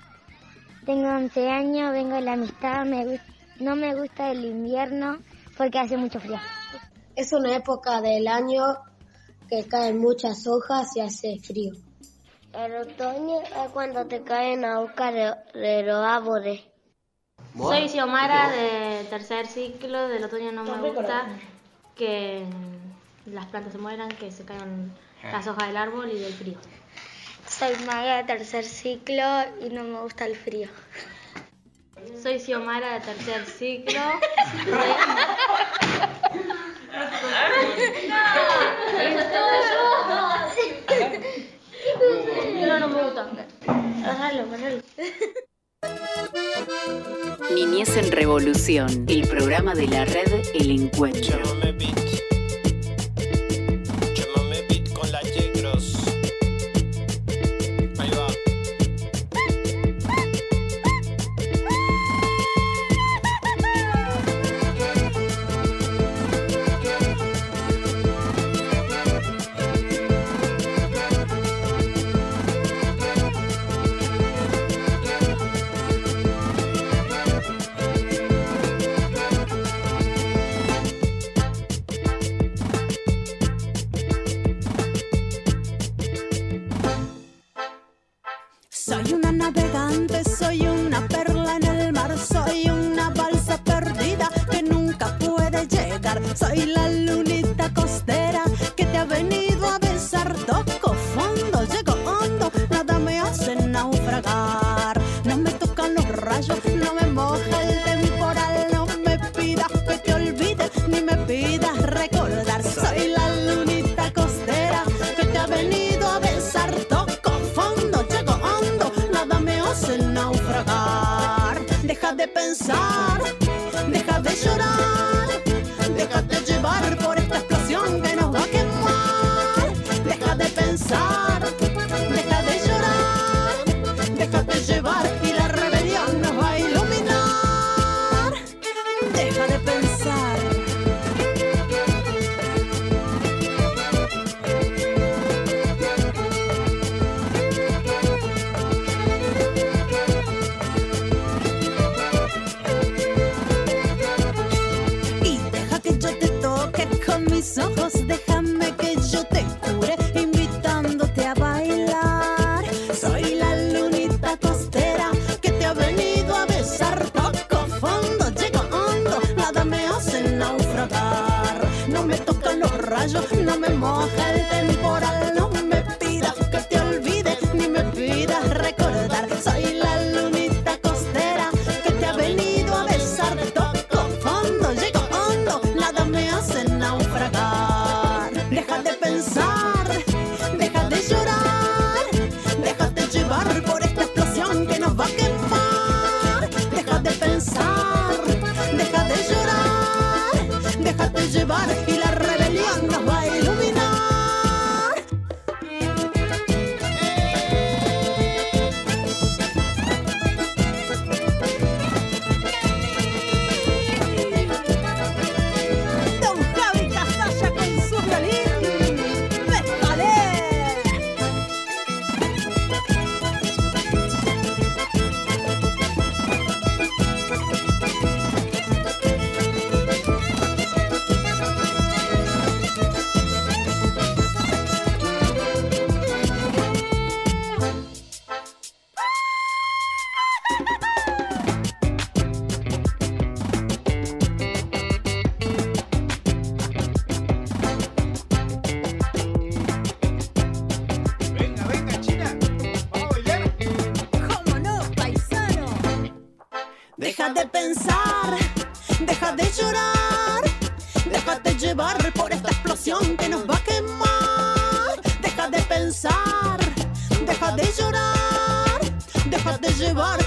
Tengo 0.85 1.09
11 1.09 1.49
años, 1.49 1.91
vengo 1.91 2.15
de 2.15 2.21
la 2.21 2.33
amistad, 2.33 2.85
me, 2.85 3.19
no 3.59 3.75
me 3.75 3.95
gusta 3.95 4.31
el 4.31 4.45
invierno 4.45 5.17
porque 5.57 5.79
hace 5.79 5.97
mucho 5.97 6.19
frío. 6.19 6.39
Es 7.15 7.32
una 7.32 7.56
época 7.56 8.01
del 8.01 8.28
año 8.28 8.78
que 9.49 9.65
caen 9.65 9.99
muchas 9.99 10.45
hojas 10.47 10.97
y 10.97 10.99
hace 10.99 11.39
frío. 11.39 11.71
El 12.51 12.75
otoño 12.75 13.41
es 13.41 13.71
cuando 13.71 14.06
te 14.06 14.21
caen 14.23 14.65
hojas 14.65 15.13
de, 15.54 15.84
los 15.84 16.06
árboles. 16.06 16.62
Soy 17.58 17.88
Xiomara 17.88 18.49
de 18.49 19.06
tercer 19.10 19.47
ciclo, 19.47 20.10
del 20.10 20.25
otoño 20.25 20.51
no 20.51 20.63
me 20.63 20.91
gusta 20.91 21.28
que 21.95 22.45
las 23.25 23.45
plantas 23.45 23.71
se 23.71 23.78
mueran, 23.78 24.10
que 24.10 24.32
se 24.32 24.43
caigan 24.43 24.93
las 25.23 25.47
hojas 25.47 25.67
del 25.67 25.78
árbol 25.78 26.12
y 26.12 26.19
del 26.19 26.34
frío. 26.34 26.58
Soy 27.47 27.75
Maga 27.86 28.17
de 28.17 28.23
tercer 28.25 28.65
ciclo 28.65 29.23
y 29.62 29.69
no 29.69 29.84
me 29.84 30.01
gusta 30.01 30.25
el 30.25 30.36
frío. 30.36 30.67
Soy 32.21 32.39
Xiomara 32.39 32.95
de 32.95 32.99
tercer 32.99 33.45
ciclo. 33.45 34.01
No, 42.62 42.79
no 42.79 42.88
me 42.88 43.03
gusta. 43.03 43.27
Bájalo, 43.67 44.47
bájalo. 44.47 44.81
Niñez 47.53 47.97
en 47.97 48.12
Revolución, 48.12 49.05
el 49.08 49.27
programa 49.27 49.73
de 49.75 49.88
la 49.88 50.05
red 50.05 50.31
El 50.53 50.71
Encuentro. 50.71 51.39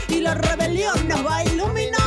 y 0.08 0.20
la 0.20 0.34
rebelión 0.34 1.08
nos 1.08 1.24
va 1.24 1.36
a 1.36 1.44
iluminar. 1.44 1.97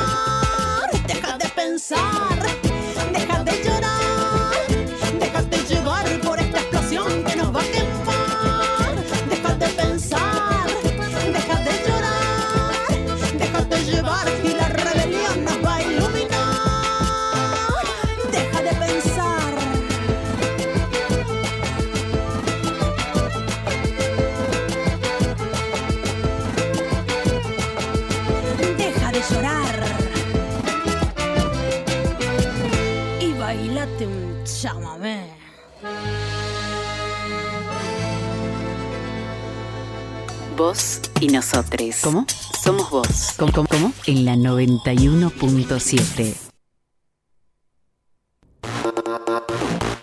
¿Cómo? 42.01 42.25
Somos 42.63 42.89
vos. 42.89 43.33
¿Cómo? 43.37 43.51
¿Cómo? 43.51 43.67
¿Cómo? 43.67 43.93
En 44.07 44.25
la 44.25 44.33
91.7. 44.35 46.33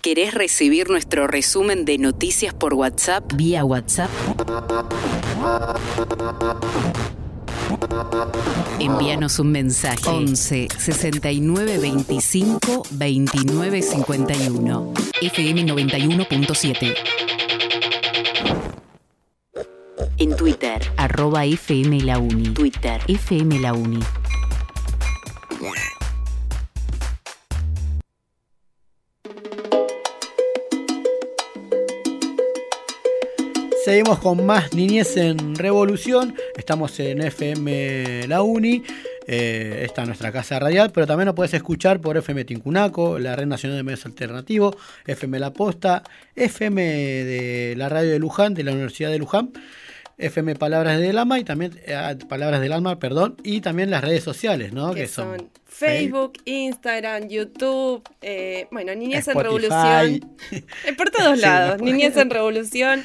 ¿Querés 0.01 0.33
recibir 0.33 0.89
nuestro 0.89 1.27
resumen 1.27 1.83
de 1.83 1.97
noticias 1.97 2.53
por 2.53 2.73
WhatsApp? 2.73 3.33
Vía 3.33 3.65
WhatsApp. 3.65 4.09
Envíanos 8.79 9.39
un 9.39 9.51
mensaje 9.51 10.09
11 10.09 10.69
69 10.77 11.79
25 11.79 12.83
29 12.91 13.81
51 13.81 14.93
FM 15.21 15.65
91.7 15.65 17.48
En 20.21 20.35
Twitter 20.35 20.81
arroba 20.97 21.45
FM 21.45 22.01
La 22.01 22.19
Uni. 22.19 22.49
Twitter, 22.49 22.99
FM 23.07 23.57
La 23.59 23.71
Uni. 23.71 24.01
Seguimos 33.85 34.19
con 34.19 34.45
más 34.45 34.73
Niñez 34.73 35.15
en 35.15 35.55
Revolución. 35.55 36.35
Estamos 36.57 36.99
en 36.99 37.21
FM 37.21 38.27
La 38.27 38.41
Uni. 38.41 38.83
Eh, 39.25 39.83
esta 39.85 40.01
es 40.01 40.07
nuestra 40.07 40.33
casa 40.33 40.59
radial, 40.59 40.91
pero 40.91 41.07
también 41.07 41.27
nos 41.27 41.35
puedes 41.35 41.53
escuchar 41.53 42.01
por 42.01 42.17
FM 42.17 42.43
Tincunaco, 42.43 43.19
la 43.19 43.37
Red 43.37 43.45
Nacional 43.45 43.77
de 43.77 43.83
Medios 43.83 44.05
Alternativos, 44.05 44.75
FM 45.05 45.39
La 45.39 45.53
Posta, 45.53 46.03
FM 46.35 46.81
de 46.81 47.75
la 47.77 47.87
Radio 47.87 48.09
de 48.09 48.19
Luján, 48.19 48.53
de 48.53 48.63
la 48.63 48.71
Universidad 48.71 49.11
de 49.11 49.19
Luján, 49.19 49.51
FM 50.19 50.55
Palabras 50.55 50.99
del 50.99 51.17
Alma 51.17 51.39
y 51.39 51.43
también 51.43 51.79
eh, 51.85 52.17
Palabras 52.27 52.61
del 52.61 52.73
Alma, 52.73 52.99
perdón, 52.99 53.37
y 53.43 53.61
también 53.61 53.89
las 53.89 54.03
redes 54.03 54.23
sociales, 54.23 54.73
¿no? 54.73 54.93
Que, 54.93 55.07
son, 55.07 55.49
Facebook, 55.65 56.33
Instagram, 56.45 57.29
YouTube, 57.29 58.03
eh, 58.21 58.67
bueno, 58.71 58.93
Niñez 58.93 59.27
en 59.27 59.39
Revolución. 59.39 60.35
por 60.97 61.09
todos 61.09 61.39
lados, 61.39 61.81
Niñez 61.81 62.17
en 62.17 62.29
Revolución 62.29 63.03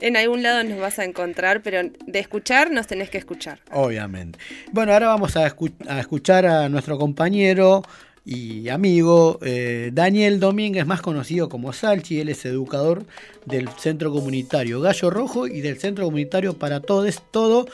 en 0.00 0.16
algún 0.16 0.42
lado 0.42 0.64
nos 0.64 0.78
vas 0.78 0.98
a 0.98 1.04
encontrar, 1.04 1.62
pero 1.62 1.90
de 2.06 2.18
escuchar 2.18 2.70
nos 2.70 2.86
tenés 2.86 3.10
que 3.10 3.18
escuchar. 3.18 3.60
Obviamente. 3.70 4.38
Bueno, 4.72 4.92
ahora 4.92 5.08
vamos 5.08 5.36
a, 5.36 5.46
escuchar 5.46 6.46
a 6.46 6.68
nuestro 6.68 6.98
compañero 6.98 7.82
y 8.24 8.70
amigo 8.70 9.38
eh, 9.42 9.90
Daniel 9.92 10.40
Domínguez, 10.40 10.86
más 10.86 11.02
conocido 11.02 11.48
como 11.48 11.72
Salchi. 11.72 12.20
Él 12.20 12.30
es 12.30 12.44
educador 12.46 13.04
del 13.44 13.68
Centro 13.68 14.10
Comunitario 14.12 14.80
Gallo 14.80 15.10
Rojo 15.10 15.46
y 15.46 15.60
del 15.60 15.78
Centro 15.78 16.04
Comunitario 16.06 16.54
para 16.54 16.80
Todos, 16.80 17.22
todo, 17.30 17.66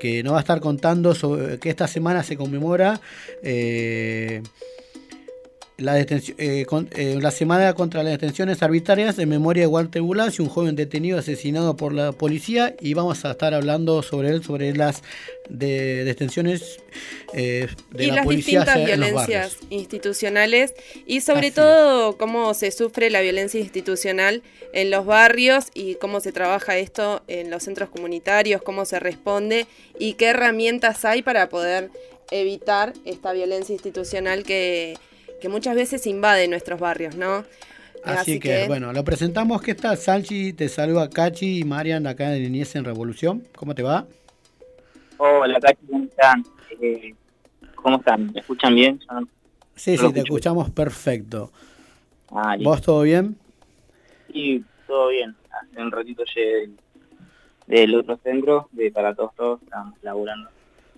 que 0.00 0.22
nos 0.22 0.32
va 0.32 0.38
a 0.38 0.40
estar 0.40 0.60
contando 0.60 1.14
sobre 1.14 1.58
que 1.58 1.70
esta 1.70 1.86
semana 1.86 2.24
se 2.24 2.36
conmemora. 2.36 3.00
Eh, 3.42 4.42
la, 5.78 5.94
detención, 5.94 6.36
eh, 6.38 6.66
eh, 6.96 7.18
la 7.20 7.30
semana 7.30 7.72
contra 7.74 8.02
las 8.02 8.12
detenciones 8.12 8.62
arbitrarias 8.62 9.18
en 9.18 9.28
memoria 9.28 9.62
de 9.62 9.66
Walter 9.66 10.02
Bulacio, 10.02 10.44
un 10.44 10.50
joven 10.50 10.76
detenido 10.76 11.18
asesinado 11.18 11.76
por 11.76 11.92
la 11.92 12.12
policía, 12.12 12.74
y 12.80 12.94
vamos 12.94 13.24
a 13.24 13.32
estar 13.32 13.54
hablando 13.54 14.02
sobre 14.02 14.30
él, 14.30 14.44
sobre 14.44 14.74
las 14.74 15.02
detenciones 15.48 16.78
eh, 17.34 17.68
de 17.90 18.04
y 18.04 18.10
las 18.10 18.26
distintas 18.26 18.84
violencias 18.84 19.58
institucionales 19.70 20.72
y 21.06 21.20
sobre 21.20 21.50
todo 21.50 22.16
cómo 22.16 22.54
se 22.54 22.70
sufre 22.70 23.10
la 23.10 23.20
violencia 23.20 23.60
institucional 23.60 24.42
en 24.72 24.90
los 24.90 25.04
barrios 25.04 25.66
y 25.74 25.96
cómo 25.96 26.20
se 26.20 26.32
trabaja 26.32 26.78
esto 26.78 27.22
en 27.26 27.50
los 27.50 27.64
centros 27.64 27.90
comunitarios, 27.90 28.62
cómo 28.62 28.84
se 28.84 29.00
responde 29.00 29.66
y 29.98 30.14
qué 30.14 30.26
herramientas 30.26 31.04
hay 31.04 31.22
para 31.22 31.48
poder 31.48 31.90
evitar 32.30 32.94
esta 33.04 33.32
violencia 33.32 33.74
institucional 33.74 34.44
que 34.44 34.96
que 35.42 35.48
muchas 35.48 35.74
veces 35.74 36.06
invade 36.06 36.46
nuestros 36.46 36.78
barrios, 36.78 37.16
¿no? 37.16 37.44
Así, 38.04 38.38
que, 38.38 38.68
bueno, 38.68 38.92
lo 38.92 39.02
presentamos. 39.02 39.60
¿Qué 39.60 39.74
tal, 39.74 39.96
Salchi? 39.96 40.52
Te 40.52 40.68
saluda 40.68 41.10
Cachi 41.10 41.58
y 41.58 41.64
Marian 41.64 42.06
acá 42.06 42.30
de 42.30 42.38
Niñez 42.38 42.76
en 42.76 42.84
Revolución. 42.84 43.42
¿Cómo 43.56 43.74
te 43.74 43.82
va? 43.82 44.06
Hola, 45.18 45.58
Cachi, 45.60 45.84
¿cómo 45.90 46.04
están? 46.04 46.44
Eh, 46.80 47.14
¿Cómo 47.74 47.96
están? 47.96 48.32
¿Me 48.32 48.40
escuchan 48.40 48.74
bien? 48.74 49.00
sí, 49.74 49.98
sí, 49.98 50.12
te 50.12 50.20
escuchamos 50.20 50.70
perfecto. 50.70 51.50
Ah, 52.30 52.56
¿Vos 52.62 52.80
todo 52.80 53.02
bien? 53.02 53.36
Sí, 54.32 54.64
todo 54.86 55.08
bien. 55.08 55.34
Hace 55.50 55.82
un 55.82 55.90
ratito 55.90 56.22
llegué 56.36 56.70
del, 57.66 57.94
otro 57.96 58.16
centro, 58.18 58.68
de 58.70 58.92
para 58.92 59.12
todos, 59.12 59.34
todos, 59.34 59.62
estamos 59.62 59.94
laburando. 60.02 60.50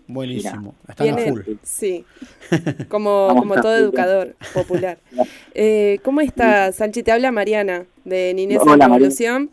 Buenísimo, 0.06 0.74
están 0.86 1.18
a 1.18 1.18
full. 1.18 1.40
Sí, 1.62 2.04
como, 2.88 3.34
como 3.38 3.54
todo 3.56 3.76
educador 3.76 4.36
popular. 4.54 4.98
Eh, 5.56 6.00
¿Cómo 6.02 6.20
estás, 6.20 6.74
Sanchi? 6.74 7.04
Te 7.04 7.12
habla 7.12 7.30
Mariana 7.30 7.86
de 8.04 8.34
Ninés 8.34 8.60
en 8.66 8.80
Revolución. 8.80 9.50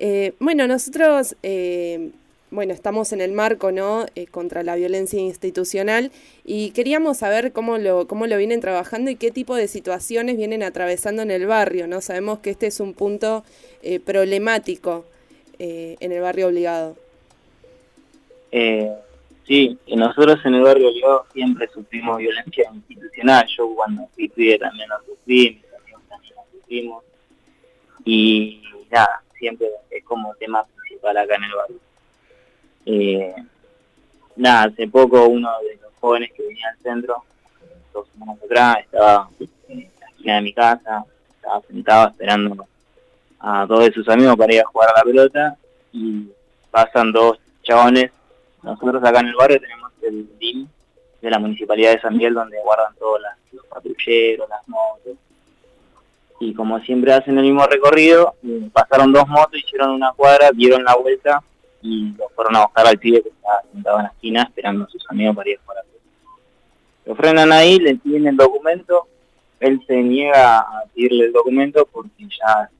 Eh, 0.00 0.32
bueno, 0.40 0.66
nosotros, 0.66 1.36
eh, 1.44 2.10
bueno, 2.50 2.74
estamos 2.74 3.12
en 3.12 3.20
el 3.20 3.30
marco, 3.30 3.70
¿no? 3.70 4.04
contra 4.32 4.64
la 4.64 4.74
violencia 4.74 5.20
institucional 5.20 6.10
y 6.44 6.70
queríamos 6.70 7.18
saber 7.18 7.52
cómo 7.52 7.78
lo, 7.78 8.08
cómo 8.08 8.26
lo 8.26 8.36
vienen 8.36 8.60
trabajando 8.60 9.12
y 9.12 9.14
qué 9.14 9.30
tipo 9.30 9.54
de 9.54 9.68
situaciones 9.68 10.36
vienen 10.36 10.64
atravesando 10.64 11.22
en 11.22 11.30
el 11.30 11.46
barrio, 11.46 11.86
¿no? 11.86 12.00
Sabemos 12.00 12.40
que 12.40 12.50
este 12.50 12.66
es 12.66 12.80
un 12.80 12.92
punto 12.92 13.44
problemático 14.04 15.04
en 15.60 16.10
el 16.10 16.20
barrio 16.20 16.48
obligado. 16.48 16.96
Eh 18.50 18.90
Sí, 19.46 19.78
nosotros 19.88 20.38
en 20.46 20.54
el 20.54 20.62
barrio 20.62 20.90
siempre 21.32 21.68
sufrimos 21.68 22.16
violencia 22.18 22.70
institucional. 22.72 23.46
Yo 23.56 23.74
cuando 23.74 24.08
fui 24.14 24.28
también 24.28 24.88
lo 24.88 24.98
sufrí, 25.04 25.60
mis 25.62 25.80
amigos 25.80 26.02
también 26.08 26.34
lo 26.34 26.58
sufrimos. 26.58 27.04
Y 28.06 28.62
nada, 28.90 29.22
siempre 29.38 29.68
es 29.90 30.02
como 30.04 30.34
tema 30.36 30.64
principal 30.64 31.16
acá 31.18 31.34
en 31.34 31.44
el 31.44 31.54
barrio. 31.54 31.76
Eh, 32.86 33.34
nada, 34.36 34.64
hace 34.64 34.88
poco 34.88 35.26
uno 35.26 35.50
de 35.60 35.76
los 35.76 35.92
jóvenes 36.00 36.32
que 36.32 36.42
venía 36.42 36.68
al 36.70 36.78
centro, 36.78 37.22
dos 37.92 38.08
semanas 38.12 38.38
atrás, 38.44 38.78
estaba 38.80 39.28
en 39.68 39.90
la 40.00 40.08
esquina 40.08 40.36
de 40.36 40.42
mi 40.42 40.52
casa, 40.54 41.04
estaba 41.36 41.60
sentado 41.62 42.08
esperando 42.08 42.66
a 43.40 43.66
todos 43.66 43.92
sus 43.92 44.08
amigos 44.08 44.36
para 44.36 44.54
ir 44.54 44.60
a 44.62 44.66
jugar 44.66 44.88
a 44.88 44.98
la 44.98 45.04
pelota 45.04 45.56
y 45.92 46.28
pasan 46.70 47.12
dos 47.12 47.38
chabones 47.62 48.10
nosotros 48.64 49.04
acá 49.04 49.20
en 49.20 49.28
el 49.28 49.34
barrio 49.34 49.60
tenemos 49.60 49.92
el 50.02 50.38
DIM 50.38 50.66
de 51.20 51.30
la 51.30 51.38
Municipalidad 51.38 51.92
de 51.92 52.00
San 52.00 52.14
Miguel 52.14 52.34
donde 52.34 52.60
guardan 52.62 52.94
todos 52.96 53.20
los 53.52 53.66
patrulleros, 53.66 54.48
las 54.48 54.66
motos. 54.68 55.16
Y 56.40 56.54
como 56.54 56.80
siempre 56.80 57.12
hacen 57.12 57.38
el 57.38 57.44
mismo 57.44 57.66
recorrido, 57.66 58.34
eh, 58.42 58.68
pasaron 58.72 59.12
dos 59.12 59.28
motos, 59.28 59.58
hicieron 59.58 59.90
una 59.90 60.12
cuadra, 60.12 60.50
dieron 60.52 60.82
la 60.84 60.96
vuelta 60.96 61.42
y 61.82 62.12
lo 62.16 62.28
fueron 62.30 62.56
a 62.56 62.64
buscar 62.64 62.86
al 62.86 62.98
pibe 62.98 63.22
que 63.22 63.28
estaba 63.28 63.62
sentado 63.70 63.98
en 63.98 64.02
la 64.04 64.08
esquina 64.10 64.42
esperando 64.42 64.84
a 64.84 64.88
sus 64.88 65.04
amigos 65.10 65.36
para 65.36 65.50
ir 65.50 65.58
a 65.58 65.62
jugar. 65.62 65.84
Lo 67.04 67.14
frenan 67.14 67.52
ahí, 67.52 67.78
le 67.78 67.96
piden 67.96 68.26
el 68.26 68.36
documento, 68.36 69.06
él 69.60 69.82
se 69.86 69.96
niega 69.96 70.60
a 70.60 70.84
pedirle 70.94 71.26
el 71.26 71.32
documento 71.32 71.86
porque 71.92 72.24
ya 72.24 72.70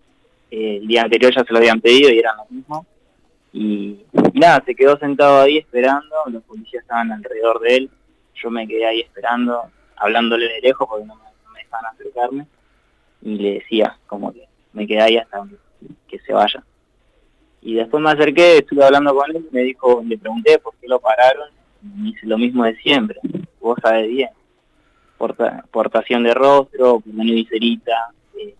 eh, 0.51 0.79
el 0.81 0.87
día 0.87 1.03
anterior 1.03 1.35
ya 1.35 1.45
se 1.45 1.53
lo 1.53 1.59
habían 1.59 1.81
pedido 1.81 2.11
y 2.11 2.19
eran 2.19 2.39
los 2.39 2.51
mismos. 2.51 2.87
Y 3.55 4.05
nada, 4.33 4.65
se 4.67 4.75
quedó 4.75 4.99
sentado 4.99 5.41
ahí 5.41 5.59
esperando, 5.59 6.17
los 6.27 6.43
policías 6.43 6.83
estaban 6.83 7.13
alrededor 7.13 7.61
de 7.61 7.77
él, 7.77 7.91
yo 8.35 8.51
me 8.51 8.67
quedé 8.67 8.85
ahí 8.85 9.01
esperando, 9.03 9.71
hablándole 9.97 10.49
de 10.55 10.61
lejos 10.61 10.89
porque 10.89 11.07
no 11.07 11.15
me, 11.15 11.61
dejaban 11.61 11.95
acercarme, 11.95 12.47
y 13.23 13.37
le 13.37 13.55
decía 13.55 13.97
como 14.09 14.33
que 14.33 14.49
me 14.73 14.89
quedé 14.89 15.03
ahí 15.03 15.19
hasta 15.19 15.47
que 16.09 16.19
se 16.19 16.33
vaya. 16.33 16.65
Y 17.63 17.75
después 17.75 18.03
me 18.03 18.11
acerqué, 18.11 18.59
estuve 18.59 18.85
hablando 18.85 19.15
con 19.15 19.31
él, 19.31 19.47
me 19.53 19.61
dijo, 19.63 20.03
le 20.05 20.19
pregunté 20.19 20.59
por 20.59 20.75
qué 20.81 20.89
lo 20.89 20.99
pararon, 20.99 21.51
y 21.81 21.87
me 21.87 22.07
dice 22.09 22.27
lo 22.27 22.37
mismo 22.37 22.65
de 22.65 22.75
siempre, 22.79 23.21
vos 23.61 23.79
sabés 23.81 24.09
bien, 24.09 24.31
portación 25.71 26.25
de 26.25 26.35
rostro, 26.35 26.99
por 26.99 27.15
una 27.15 27.23
viserita, 27.23 28.13
eh, 28.37 28.57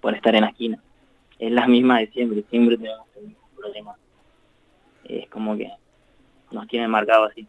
por 0.00 0.14
estar 0.14 0.36
en 0.36 0.42
la 0.42 0.50
esquina. 0.50 0.78
Es 1.40 1.50
la 1.50 1.66
misma 1.66 1.98
de 1.98 2.06
siempre, 2.12 2.44
siempre 2.48 2.76
tenemos 2.76 3.08
problema. 3.62 3.96
Es 5.04 5.28
como 5.28 5.56
que 5.56 5.70
nos 6.50 6.66
tienen 6.68 6.90
marcado 6.90 7.24
así. 7.24 7.46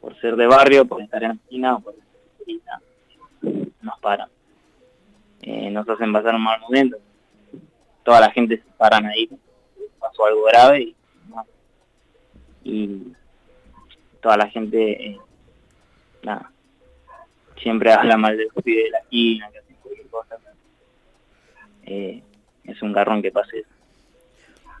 Por 0.00 0.18
ser 0.20 0.36
de 0.36 0.46
barrio, 0.46 0.84
por 0.84 1.00
estar 1.02 1.22
en 1.22 1.64
o 1.66 1.80
por 1.80 1.94
estar 1.94 2.80
nos 3.80 3.98
paran. 4.00 4.28
Eh, 5.42 5.70
nos 5.70 5.88
hacen 5.88 6.12
pasar 6.12 6.34
un 6.34 6.42
mal 6.42 6.60
momento. 6.60 6.96
Toda 8.02 8.20
la 8.20 8.30
gente 8.30 8.58
se 8.58 8.64
paran 8.76 9.06
ahí, 9.06 9.28
pasó 9.98 10.26
algo 10.26 10.44
grave 10.44 10.94
y, 12.64 13.12
toda 14.20 14.38
la 14.38 14.48
gente, 14.48 15.10
eh, 15.10 15.18
siempre 17.58 17.92
habla 17.92 18.16
mal 18.16 18.36
de 18.36 18.44
de 18.44 18.90
la 18.90 18.98
esquina, 18.98 19.50
que 19.50 19.58
hacen 19.58 19.76
cualquier 19.82 20.08
cosa. 20.08 20.38
Eh, 21.84 22.22
es 22.64 22.82
un 22.82 22.92
garrón 22.92 23.20
que 23.20 23.30
pase 23.30 23.60
eso. 23.60 23.73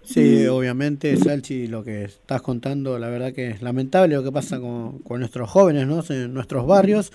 Sí, 0.04 0.46
obviamente, 0.46 1.16
Salchi, 1.16 1.66
lo 1.66 1.82
que 1.82 2.04
estás 2.04 2.42
contando, 2.42 2.98
la 2.98 3.08
verdad 3.08 3.32
que 3.32 3.48
es 3.48 3.62
lamentable 3.62 4.14
lo 4.14 4.22
que 4.22 4.30
pasa 4.30 4.60
con, 4.60 5.02
nuestros 5.08 5.50
jóvenes, 5.50 5.86
¿no? 5.86 6.02
En 6.08 6.34
nuestros 6.34 6.66
barrios. 6.66 7.12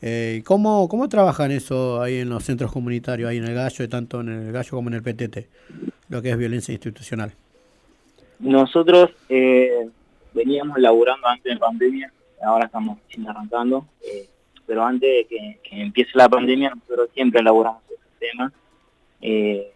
Eh, 0.00 0.42
¿cómo, 0.44 0.88
¿Cómo 0.88 1.08
trabajan 1.08 1.50
eso 1.50 2.02
ahí 2.02 2.18
en 2.18 2.28
los 2.28 2.44
centros 2.44 2.72
comunitarios, 2.72 3.30
ahí 3.30 3.38
en 3.38 3.44
el 3.44 3.54
Gallo, 3.54 3.88
tanto 3.88 4.20
en 4.20 4.28
el 4.28 4.52
Gallo 4.52 4.70
como 4.70 4.88
en 4.88 4.94
el 4.94 5.02
PTT, 5.02 5.46
lo 6.08 6.20
que 6.20 6.30
es 6.30 6.36
violencia 6.36 6.72
institucional? 6.72 7.32
Nosotros 8.38 9.10
eh, 9.28 9.88
veníamos 10.34 10.78
laburando 10.78 11.26
antes 11.26 11.54
de 11.54 11.58
pandemia, 11.58 12.12
ahora 12.44 12.66
estamos 12.66 12.98
arrancando, 13.26 13.86
eh, 14.02 14.28
pero 14.66 14.84
antes 14.84 15.08
de 15.08 15.26
que, 15.26 15.58
que, 15.62 15.80
empiece 15.80 16.10
la 16.14 16.28
pandemia 16.28 16.74
nosotros 16.74 17.08
siempre 17.14 17.42
laburamos 17.42 17.82
ese 17.88 18.02
tema, 18.18 18.52
eh, 19.20 19.72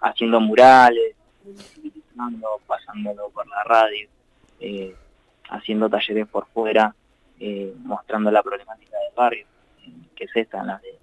haciendo 0.00 0.40
murales, 0.40 1.14
mostrando, 1.44 2.60
pasándolo 2.66 3.28
por 3.30 3.46
la 3.48 3.62
radio, 3.64 4.08
eh, 4.60 4.94
haciendo 5.50 5.88
talleres 5.88 6.26
por 6.28 6.46
fuera, 6.46 6.94
eh, 7.40 7.74
mostrando 7.82 8.30
la 8.30 8.42
problemática 8.42 8.96
del 8.98 9.14
barrio, 9.14 9.46
que 10.14 10.24
es 10.24 10.30
esta, 10.34 10.62
la 10.62 10.78
de 10.78 10.98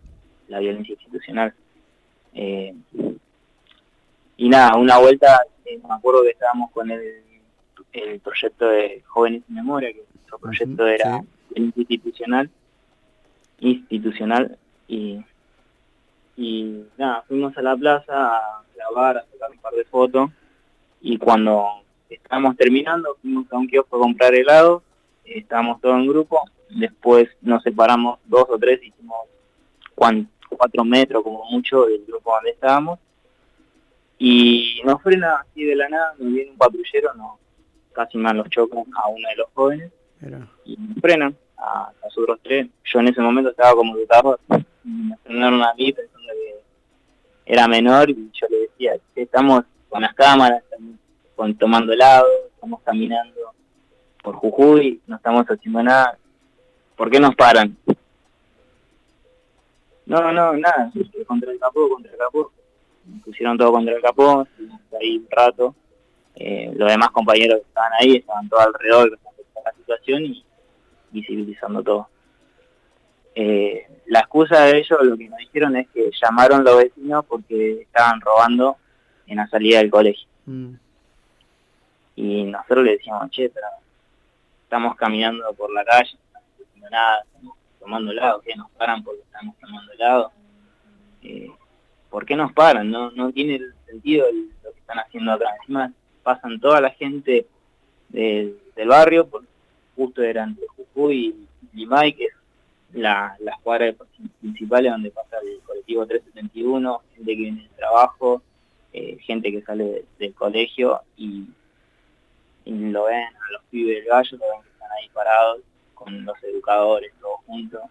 la 0.47 0.59
violencia 0.59 0.93
institucional. 0.93 1.53
Eh, 2.33 2.73
y 4.37 4.49
nada, 4.49 4.75
una 4.77 4.97
vuelta, 4.97 5.41
me 5.65 5.93
acuerdo 5.93 6.23
que 6.23 6.31
estábamos 6.31 6.71
con 6.71 6.89
el, 6.89 7.23
el 7.93 8.19
proyecto 8.19 8.67
de 8.67 9.03
Jóvenes 9.05 9.43
en 9.47 9.55
Memoria, 9.55 9.93
que 9.93 10.03
nuestro 10.13 10.39
proyecto 10.39 10.87
era 10.87 11.21
institucional, 11.55 12.49
institucional, 13.59 14.57
y, 14.87 15.23
y 16.37 16.83
nada, 16.97 17.23
fuimos 17.27 17.57
a 17.57 17.61
la 17.61 17.75
plaza 17.75 18.35
a 18.35 18.63
grabar, 18.75 19.17
a 19.17 19.25
sacar 19.25 19.51
un 19.51 19.57
par 19.57 19.73
de 19.73 19.85
fotos, 19.85 20.29
y 21.01 21.17
cuando 21.17 21.67
estábamos 22.09 22.55
terminando, 22.57 23.17
fuimos 23.21 23.51
a 23.51 23.57
un 23.57 23.67
kiosco 23.67 23.97
a 23.97 23.99
comprar 23.99 24.33
helado, 24.33 24.83
estábamos 25.25 25.79
todos 25.81 25.95
en 25.95 26.07
grupo, 26.07 26.41
después 26.69 27.29
nos 27.41 27.63
separamos 27.63 28.19
dos 28.25 28.45
o 28.49 28.57
tres, 28.57 28.81
hicimos 28.83 29.27
cuatro 29.95 30.83
metros 30.83 31.23
como 31.23 31.45
mucho 31.45 31.85
del 31.85 32.05
grupo 32.05 32.33
donde 32.33 32.51
estábamos, 32.51 32.99
y 34.17 34.81
nos 34.85 35.01
frena 35.01 35.37
así 35.37 35.63
de 35.63 35.75
la 35.75 35.89
nada, 35.89 36.13
nos 36.19 36.31
viene 36.31 36.51
un 36.51 36.57
patrullero, 36.57 37.13
no, 37.15 37.39
casi 37.93 38.17
más 38.17 38.35
los 38.35 38.49
chocan 38.49 38.83
a 38.95 39.07
uno 39.07 39.27
de 39.29 39.35
los 39.35 39.47
jóvenes, 39.53 39.91
y 40.65 40.77
nos 40.77 40.99
frenan 41.01 41.35
a 41.57 41.91
nosotros 42.03 42.39
tres. 42.43 42.67
Yo 42.83 42.99
en 42.99 43.07
ese 43.07 43.21
momento 43.21 43.49
estaba 43.49 43.73
como 43.73 43.97
dotado, 43.97 44.39
me 44.83 45.17
frenaron 45.23 45.63
a 45.63 45.73
mí 45.73 45.93
que 46.31 46.61
era 47.45 47.67
menor, 47.67 48.09
y 48.09 48.31
yo 48.33 48.47
le 48.49 48.59
decía, 48.61 48.93
estamos 49.15 49.63
con 49.89 50.01
las 50.01 50.13
cámaras, 50.13 50.63
estamos 50.63 50.95
con, 51.35 51.55
tomando 51.55 51.93
helado, 51.93 52.27
estamos 52.53 52.81
caminando 52.81 53.53
por 54.23 54.35
Jujuy, 54.35 55.01
no 55.07 55.15
estamos 55.15 55.45
haciendo 55.45 55.83
nada, 55.83 56.17
¿por 56.95 57.09
qué 57.09 57.19
nos 57.19 57.35
paran? 57.35 57.75
No, 60.05 60.31
no, 60.31 60.53
nada, 60.57 60.91
contra 61.25 61.51
el 61.51 61.59
capó, 61.59 61.89
contra 61.89 62.11
el 62.11 62.17
capó. 62.17 62.51
pusieron 63.23 63.57
todo 63.57 63.71
contra 63.71 63.95
el 63.95 64.01
capó, 64.01 64.47
ahí 64.99 65.17
un 65.17 65.27
rato. 65.29 65.75
Eh, 66.35 66.71
los 66.75 66.89
demás 66.89 67.11
compañeros 67.11 67.59
que 67.59 67.67
estaban 67.67 67.91
ahí 67.99 68.15
estaban 68.17 68.49
todos 68.49 68.65
alrededor 68.65 69.11
de 69.11 69.17
la 69.63 69.73
situación 69.73 70.25
y 70.25 70.43
visibilizando 71.11 71.83
todo. 71.83 72.09
Eh, 73.35 73.87
la 74.07 74.19
excusa 74.19 74.65
de 74.65 74.79
ellos, 74.79 74.99
lo 75.01 75.17
que 75.17 75.29
nos 75.29 75.39
dijeron 75.39 75.75
es 75.77 75.87
que 75.89 76.11
llamaron 76.21 76.63
los 76.63 76.77
vecinos 76.77 77.25
porque 77.25 77.81
estaban 77.81 78.19
robando 78.19 78.77
en 79.27 79.37
la 79.37 79.47
salida 79.47 79.77
del 79.79 79.89
colegio. 79.89 80.27
Mm. 80.45 80.73
Y 82.17 82.43
nosotros 82.43 82.85
le 82.85 82.91
decíamos, 82.91 83.29
che, 83.31 83.49
pero 83.49 83.67
estamos 84.63 84.95
caminando 84.95 85.53
por 85.53 85.71
la 85.73 85.83
calle, 85.85 86.11
no 86.13 86.39
estamos 86.39 86.67
haciendo 86.67 86.89
nada, 86.89 87.21
estamos 87.23 87.57
tomando 87.79 88.11
helado, 88.11 88.41
que 88.41 88.55
nos 88.55 88.69
paran 88.71 89.03
porque 89.03 89.21
estamos 89.21 89.55
tomando 89.59 89.91
helado. 89.93 90.31
Eh, 91.23 91.49
¿Por 92.09 92.25
qué 92.25 92.35
nos 92.35 92.51
paran? 92.51 92.91
No, 92.91 93.11
no 93.11 93.31
tiene 93.31 93.61
sentido 93.85 94.27
lo 94.63 94.73
que 94.73 94.79
están 94.79 94.99
haciendo 94.99 95.31
acá. 95.31 95.45
Encima 95.61 95.93
pasan 96.23 96.59
toda 96.59 96.81
la 96.81 96.89
gente 96.91 97.47
del 98.09 98.59
barrio, 98.87 99.27
porque 99.27 99.47
justo 99.95 100.21
eran 100.21 100.49
entre 100.49 100.67
Jujuy 100.67 101.35
y 101.71 101.77
Limay, 101.77 102.13
que 102.13 102.25
es 102.25 102.33
la, 102.93 103.35
las 103.39 103.59
cuadras 103.61 103.95
principales 104.39 104.91
donde 104.91 105.11
pasa 105.11 105.37
el 105.43 105.59
colectivo 105.61 106.05
371, 106.05 107.01
gente 107.15 107.31
que 107.31 107.41
viene 107.41 107.61
del 107.61 107.71
trabajo, 107.71 108.41
eh, 108.93 109.17
gente 109.21 109.51
que 109.51 109.61
sale 109.61 110.05
del 110.19 110.33
colegio 110.33 111.01
y, 111.17 111.45
lo 112.65 113.05
ven 113.05 113.23
a 113.23 113.51
los 113.53 113.63
pibes 113.69 113.97
del 113.97 114.05
gallo, 114.05 114.37
lo 114.37 114.45
ven 114.51 114.61
que 114.61 114.69
están 114.69 114.91
ahí 114.91 115.09
parados 115.09 115.61
con 115.93 116.25
los 116.25 116.43
educadores 116.43 117.11
todos 117.19 117.39
juntos 117.45 117.81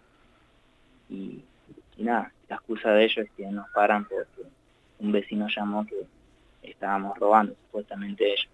y, 1.09 1.43
nada, 1.97 2.31
la 2.49 2.55
excusa 2.55 2.91
de 2.91 3.03
ellos 3.03 3.25
es 3.25 3.31
que 3.37 3.45
nos 3.45 3.69
paran 3.69 4.05
porque 4.05 4.41
un 4.99 5.11
vecino 5.11 5.47
llamó 5.55 5.85
que 5.85 6.07
estábamos 6.63 7.17
robando 7.19 7.53
supuestamente 7.67 8.31
ellos 8.31 8.49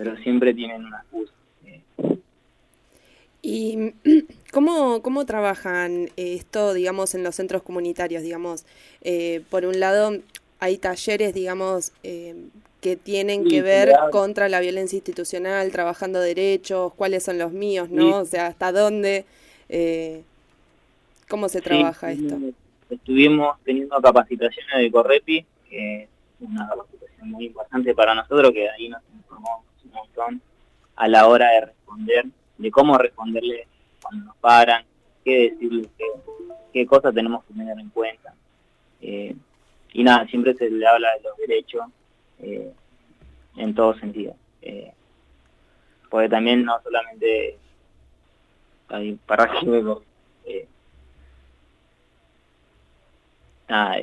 pero 0.00 0.16
siempre 0.16 0.54
tienen 0.54 0.86
una 0.86 0.98
excusa. 1.02 1.34
¿Y 3.42 3.92
cómo, 4.52 5.02
cómo 5.02 5.24
trabajan 5.26 6.10
esto, 6.16 6.74
digamos, 6.74 7.14
en 7.14 7.22
los 7.22 7.34
centros 7.34 7.62
comunitarios? 7.62 8.22
Digamos, 8.22 8.64
eh, 9.02 9.42
por 9.50 9.64
un 9.64 9.80
lado, 9.80 10.18
hay 10.58 10.78
talleres, 10.78 11.34
digamos, 11.34 11.92
eh, 12.02 12.34
que 12.80 12.96
tienen 12.96 13.44
que 13.46 13.62
ver 13.62 13.92
contra 14.10 14.48
la 14.48 14.60
violencia 14.60 14.96
institucional, 14.96 15.70
trabajando 15.70 16.20
derechos, 16.20 16.94
cuáles 16.94 17.22
son 17.22 17.38
los 17.38 17.52
míos, 17.52 17.90
¿no? 17.90 18.18
O 18.18 18.24
sea, 18.24 18.46
hasta 18.46 18.72
dónde, 18.72 19.26
eh, 19.68 20.22
cómo 21.28 21.48
se 21.48 21.60
trabaja 21.60 22.12
esto. 22.12 22.38
Estuvimos 22.88 23.58
teniendo 23.64 24.00
capacitaciones 24.00 24.78
de 24.78 24.90
Correpi, 24.90 25.44
que 25.68 26.02
es 26.04 26.08
una 26.40 26.68
capacitación 26.68 27.30
muy 27.30 27.46
importante 27.46 27.94
para 27.94 28.14
nosotros, 28.14 28.50
que 28.52 28.68
ahí 28.68 28.88
nos 28.88 29.02
informamos 29.14 29.64
un 29.84 29.90
montón 29.92 30.42
a 30.96 31.06
la 31.06 31.28
hora 31.28 31.50
de 31.50 31.60
responder, 31.66 32.24
de 32.56 32.70
cómo 32.70 32.96
responderle 32.96 33.66
cuando 34.02 34.26
nos 34.26 34.36
paran, 34.36 34.84
qué 35.24 35.50
decirles, 35.50 35.88
qué, 35.96 36.04
qué 36.72 36.86
cosas 36.86 37.14
tenemos 37.14 37.44
que 37.44 37.54
tener 37.54 37.78
en 37.78 37.90
cuenta. 37.90 38.34
Eh, 39.00 39.34
y 39.92 40.04
nada, 40.04 40.26
siempre 40.26 40.54
se 40.54 40.70
le 40.70 40.86
habla 40.86 41.08
de 41.14 41.22
los 41.22 41.36
derechos 41.36 41.84
eh, 42.38 42.72
en 43.56 43.74
todo 43.74 43.94
sentido. 43.98 44.34
Eh, 44.62 44.92
porque 46.08 46.28
también 46.28 46.64
no 46.64 46.80
solamente 46.82 47.56
hay 48.88 49.14
para 49.26 49.50
eh, 50.44 50.68
nada, 53.68 53.96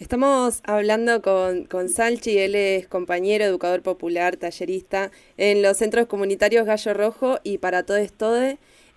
Estamos 0.00 0.60
hablando 0.62 1.22
con, 1.22 1.64
con 1.64 1.88
Salchi, 1.88 2.38
él 2.38 2.54
es 2.54 2.86
compañero, 2.86 3.44
educador 3.44 3.82
popular, 3.82 4.36
tallerista 4.36 5.10
en 5.36 5.60
los 5.60 5.76
centros 5.76 6.06
comunitarios 6.06 6.66
Gallo 6.66 6.94
Rojo 6.94 7.40
y 7.42 7.58
para 7.58 7.82
todo 7.82 7.96
esto 7.96 8.32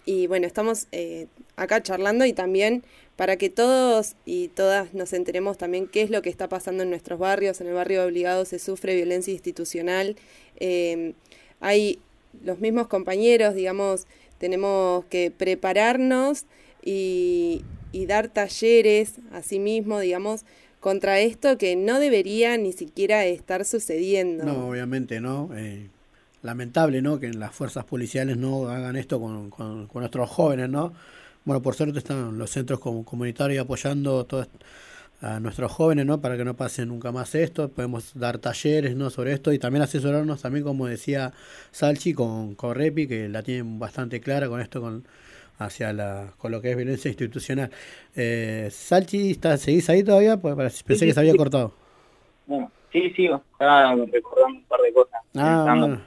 Y 0.06 0.28
bueno, 0.28 0.46
estamos 0.46 0.88
eh, 0.92 1.26
acá 1.56 1.82
charlando 1.82 2.26
y 2.26 2.34
también 2.34 2.84
para 3.16 3.36
que 3.38 3.50
todos 3.50 4.16
y 4.26 4.50
todas 4.50 4.94
nos 4.94 5.14
enteremos 5.14 5.58
también 5.58 5.88
qué 5.88 6.04
es 6.04 6.12
lo 6.12 6.22
que 6.22 6.30
está 6.30 6.48
pasando 6.50 6.84
en 6.84 6.92
nuestros 6.92 7.18
barrios. 7.18 7.62
En 7.62 7.68
el 7.68 7.74
barrio 7.74 8.06
obligado 8.06 8.46
se 8.46 8.60
sufre 8.60 8.96
violencia 8.96 9.34
institucional. 9.34 10.16
Eh, 10.60 11.14
hay 11.62 12.00
los 12.44 12.60
mismos 12.60 12.88
compañeros, 12.88 13.56
digamos, 13.56 14.06
tenemos 14.38 15.06
que 15.06 15.32
prepararnos 15.32 16.46
y, 16.84 17.64
dar 18.08 18.28
talleres 18.28 19.16
a 19.32 19.42
sí 19.42 19.60
mismo, 19.60 20.00
digamos, 20.00 20.46
contra 20.82 21.20
esto 21.22 21.58
que 21.58 21.78
no 21.78 22.02
debería 22.02 22.58
ni 22.58 22.74
siquiera 22.74 23.24
estar 23.26 23.64
sucediendo. 23.64 24.44
No, 24.44 24.68
obviamente 24.68 25.22
no. 25.22 25.50
Eh, 25.56 25.88
lamentable, 26.42 27.02
¿no? 27.02 27.20
Que 27.20 27.32
las 27.32 27.56
fuerzas 27.56 27.86
policiales 27.86 28.36
no 28.36 28.68
hagan 28.68 28.98
esto 28.98 29.22
con, 29.22 29.50
con 29.50 29.88
nuestros 29.94 30.30
jóvenes, 30.30 30.70
¿no? 30.70 30.92
Bueno, 31.46 31.62
por 31.62 31.76
suerte 31.76 32.00
están 32.00 32.38
los 32.38 32.52
centros 32.52 32.80
comunitarios 32.80 33.64
apoyando 33.64 34.28
a 35.22 35.40
nuestros 35.40 35.72
jóvenes, 35.72 36.06
¿no? 36.06 36.22
Para 36.22 36.38
que 36.38 36.46
no 36.46 36.56
pase 36.56 36.86
nunca 36.86 37.12
más 37.12 37.34
esto. 37.34 37.70
Podemos 37.70 38.12
dar 38.16 38.38
talleres, 38.38 38.96
¿no? 38.96 39.10
Sobre 39.10 39.34
esto 39.34 39.52
y 39.52 39.60
también 39.60 39.84
asesorarnos 39.84 40.42
también, 40.42 40.64
como 40.64 40.88
decía 40.88 41.34
Salchi, 41.72 42.14
con 42.14 42.56
Correpi, 42.56 43.08
que 43.08 43.30
la 43.30 43.42
tienen 43.44 43.80
bastante 43.80 44.20
clara 44.20 44.50
con 44.50 44.62
esto, 44.62 44.82
con 44.82 45.04
hacia 45.66 45.94
la 45.94 46.34
con 46.38 46.52
lo 46.52 46.62
que 46.62 46.72
es 46.72 46.78
violencia 46.78 47.10
institucional. 47.10 47.70
Eh, 48.16 48.70
Salchi, 48.72 49.40
¿seguís 49.58 49.90
ahí 49.90 50.04
todavía? 50.04 50.38
Pues 50.38 50.84
pensé 50.84 51.06
que 51.06 51.14
se 51.14 51.20
había 51.20 51.36
cortado. 51.36 51.74
Bueno, 52.46 52.72
sí, 52.92 53.10
sigo. 53.12 53.42
Estaba 53.54 53.96
recordando 53.96 54.60
un 54.60 54.64
par 54.66 54.82
de 54.82 54.94
cosas. 54.94 55.22
Ah, 55.36 55.76
bueno. 55.78 56.02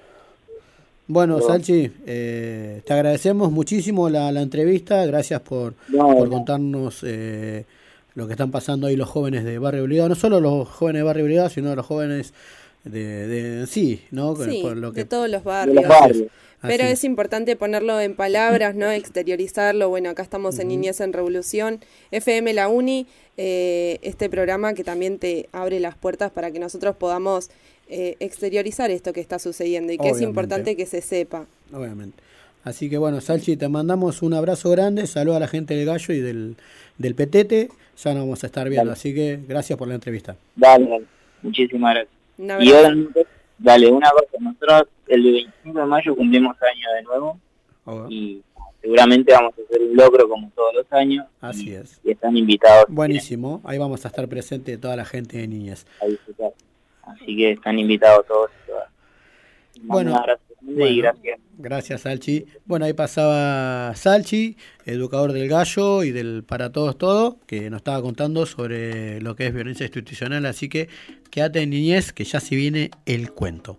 Bueno, 1.06 1.40
Salchi, 1.42 1.92
eh, 2.06 2.80
te 2.86 2.92
agradecemos 2.94 3.52
muchísimo 3.52 4.08
la, 4.08 4.30
entrevista, 4.40 5.04
gracias 5.04 5.42
por, 5.42 5.74
por 5.94 6.30
contarnos 6.30 7.02
eh, 7.02 7.66
lo 8.14 8.26
que 8.26 8.32
están 8.32 8.50
pasando 8.50 8.86
ahí 8.86 8.96
los 8.96 9.10
jóvenes 9.10 9.44
de 9.44 9.58
Barrio 9.58 9.84
Obligado, 9.84 10.08
no 10.08 10.14
solo 10.14 10.40
los 10.40 10.66
jóvenes 10.66 11.00
de 11.00 11.04
Barrio 11.04 11.24
Obligado, 11.24 11.50
sino 11.50 11.74
los 11.74 11.84
jóvenes 11.84 12.32
de, 12.84 13.26
de 13.26 13.66
sí, 13.66 14.02
¿no? 14.12 14.34
Sí, 14.36 14.62
de 14.94 15.04
todos 15.04 15.28
los 15.28 15.44
barrios. 15.44 15.84
Pero 16.66 16.84
es 16.84 17.04
importante 17.04 17.56
ponerlo 17.56 18.00
en 18.00 18.14
palabras, 18.14 18.74
¿no? 18.74 18.90
Exteriorizarlo. 18.90 19.88
Bueno, 19.88 20.10
acá 20.10 20.22
estamos 20.22 20.58
en 20.58 20.68
Niñez 20.68 21.00
en 21.00 21.12
Revolución, 21.12 21.80
FM 22.10 22.52
La 22.54 22.68
Uni, 22.68 23.06
eh, 23.36 23.98
este 24.02 24.28
programa 24.28 24.74
que 24.74 24.84
también 24.84 25.18
te 25.18 25.48
abre 25.52 25.80
las 25.80 25.96
puertas 25.96 26.30
para 26.30 26.50
que 26.50 26.58
nosotros 26.58 26.96
podamos 26.96 27.50
eh, 27.88 28.16
exteriorizar 28.20 28.90
esto 28.90 29.12
que 29.12 29.20
está 29.20 29.38
sucediendo 29.38 29.92
y 29.92 29.98
que 29.98 30.08
es 30.08 30.20
importante 30.20 30.76
que 30.76 30.86
se 30.86 31.00
sepa. 31.00 31.46
Obviamente. 31.72 32.22
Así 32.64 32.88
que 32.88 32.96
bueno, 32.96 33.20
Salchi, 33.20 33.56
te 33.56 33.68
mandamos 33.68 34.22
un 34.22 34.32
abrazo 34.32 34.70
grande, 34.70 35.06
saludos 35.06 35.36
a 35.36 35.40
la 35.40 35.48
gente 35.48 35.74
del 35.74 35.84
Gallo 35.84 36.14
y 36.14 36.20
del, 36.20 36.56
del 36.96 37.14
Petete, 37.14 37.68
ya 38.02 38.14
nos 38.14 38.22
vamos 38.22 38.42
a 38.42 38.46
estar 38.46 38.68
viendo, 38.70 38.90
así 38.90 39.14
que 39.14 39.38
gracias 39.46 39.78
por 39.78 39.86
la 39.86 39.96
entrevista. 39.96 40.36
Dale, 40.56 41.02
muchísimas 41.42 41.94
gracias. 41.94 42.64
Y 42.64 42.72
ahora, 42.72 42.94
dale, 43.58 43.88
una 43.88 44.10
cosa, 44.10 44.26
nosotros 44.40 44.88
el 45.08 45.22
25 45.22 45.78
de 45.78 45.86
mayo 45.86 46.16
cumplimos 46.16 46.56
año 46.62 46.92
de 46.94 47.02
nuevo 47.02 47.38
y 48.10 48.42
seguramente 48.80 49.32
vamos 49.32 49.54
a 49.58 49.62
hacer 49.62 49.82
un 49.82 49.96
logro 49.96 50.28
como 50.28 50.50
todos 50.54 50.74
los 50.74 50.92
años. 50.92 51.26
Así 51.40 51.74
es. 51.74 52.00
Y 52.04 52.12
están 52.12 52.36
invitados. 52.36 52.86
Buenísimo, 52.88 53.60
ahí 53.64 53.78
vamos 53.78 54.04
a 54.04 54.08
estar 54.08 54.28
presente 54.28 54.78
toda 54.78 54.96
la 54.96 55.04
gente 55.04 55.38
de 55.38 55.48
niñas. 55.48 55.86
Así 57.02 57.36
que 57.36 57.52
están 57.52 57.78
invitados 57.78 58.26
todos. 58.26 58.50
Bueno, 59.82 60.22
gracias. 60.62 61.38
Gracias, 61.58 62.00
Salchi. 62.02 62.46
Bueno, 62.64 62.86
ahí 62.86 62.94
pasaba 62.94 63.94
Salchi, 63.94 64.56
educador 64.86 65.32
del 65.32 65.48
gallo 65.48 66.02
y 66.02 66.10
del 66.10 66.42
Para 66.42 66.72
Todos 66.72 66.96
Todo, 66.98 67.38
que 67.46 67.70
nos 67.70 67.78
estaba 67.78 68.00
contando 68.02 68.46
sobre 68.46 69.20
lo 69.20 69.36
que 69.36 69.46
es 69.46 69.54
violencia 69.54 69.84
institucional. 69.84 70.46
Así 70.46 70.68
que 70.68 70.88
quédate 71.30 71.60
en 71.60 71.70
niñez, 71.70 72.12
que 72.12 72.24
ya 72.24 72.40
se 72.40 72.56
viene 72.56 72.90
el 73.06 73.32
cuento. 73.32 73.76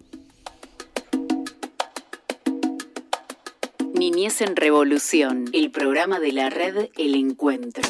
En 4.41 4.57
Revolución, 4.57 5.45
el 5.53 5.71
programa 5.71 6.19
de 6.19 6.33
la 6.33 6.49
red 6.49 6.89
El 6.97 7.15
Encuentro. 7.15 7.83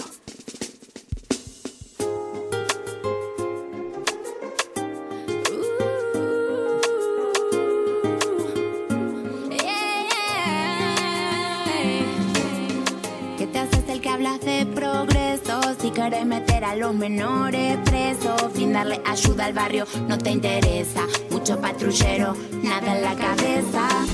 ¿Qué 13.38 13.48
te 13.48 13.60
haces 13.60 13.90
el 13.90 14.02
que 14.02 14.10
hablas 14.10 14.40
de 14.42 14.68
progreso? 14.68 15.62
Si 15.82 15.90
querés 15.90 16.26
meter 16.28 16.64
a 16.64 16.76
los 16.76 16.94
menores 16.94 17.78
presos, 17.86 18.52
sin 18.54 18.74
darle 18.74 19.02
ayuda 19.04 19.46
al 19.46 19.54
barrio, 19.54 19.88
no 20.08 20.18
te 20.20 20.30
interesa. 20.30 21.08
Mucho 21.32 21.60
patrullero, 21.60 22.36
nada 22.62 22.96
en 22.96 23.02
la 23.02 23.16
cabeza. 23.16 24.06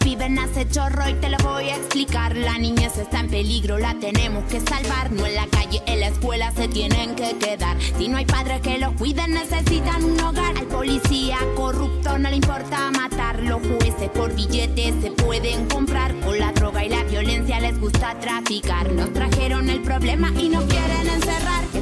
Pibe 0.00 0.28
nace 0.28 0.68
chorro 0.68 1.08
y 1.08 1.14
te 1.14 1.28
lo 1.28 1.36
voy 1.38 1.68
a 1.68 1.76
explicar. 1.76 2.34
La 2.36 2.58
niñez 2.58 2.96
está 2.98 3.20
en 3.20 3.28
peligro, 3.28 3.78
la 3.78 3.94
tenemos 3.94 4.44
que 4.44 4.60
salvar. 4.60 5.12
No 5.12 5.26
en 5.26 5.34
la 5.34 5.46
calle, 5.46 5.82
en 5.86 6.00
la 6.00 6.08
escuela 6.08 6.52
se 6.52 6.68
tienen 6.68 7.14
que 7.14 7.36
quedar. 7.38 7.76
Si 7.98 8.08
no 8.08 8.16
hay 8.16 8.26
padres 8.26 8.60
que 8.60 8.78
los 8.78 8.92
cuiden, 8.94 9.32
necesitan 9.32 10.04
un 10.04 10.20
hogar. 10.20 10.56
Al 10.56 10.66
policía 10.66 11.38
corrupto 11.54 12.18
no 12.18 12.30
le 12.30 12.36
importa 12.36 12.90
matar. 12.90 13.40
Los 13.42 13.60
jueces 13.60 14.10
por 14.10 14.34
billetes 14.34 14.94
se 15.02 15.10
pueden 15.12 15.66
comprar. 15.66 16.14
Con 16.20 16.38
la 16.38 16.52
droga 16.52 16.84
y 16.84 16.88
la 16.88 17.04
violencia 17.04 17.60
les 17.60 17.78
gusta 17.78 18.18
traficar. 18.20 18.90
Nos 18.92 19.12
trajeron 19.12 19.68
el 19.68 19.82
problema 19.82 20.32
y 20.36 20.48
nos 20.48 20.64
quieren 20.64 21.08
encerrar. 21.08 21.79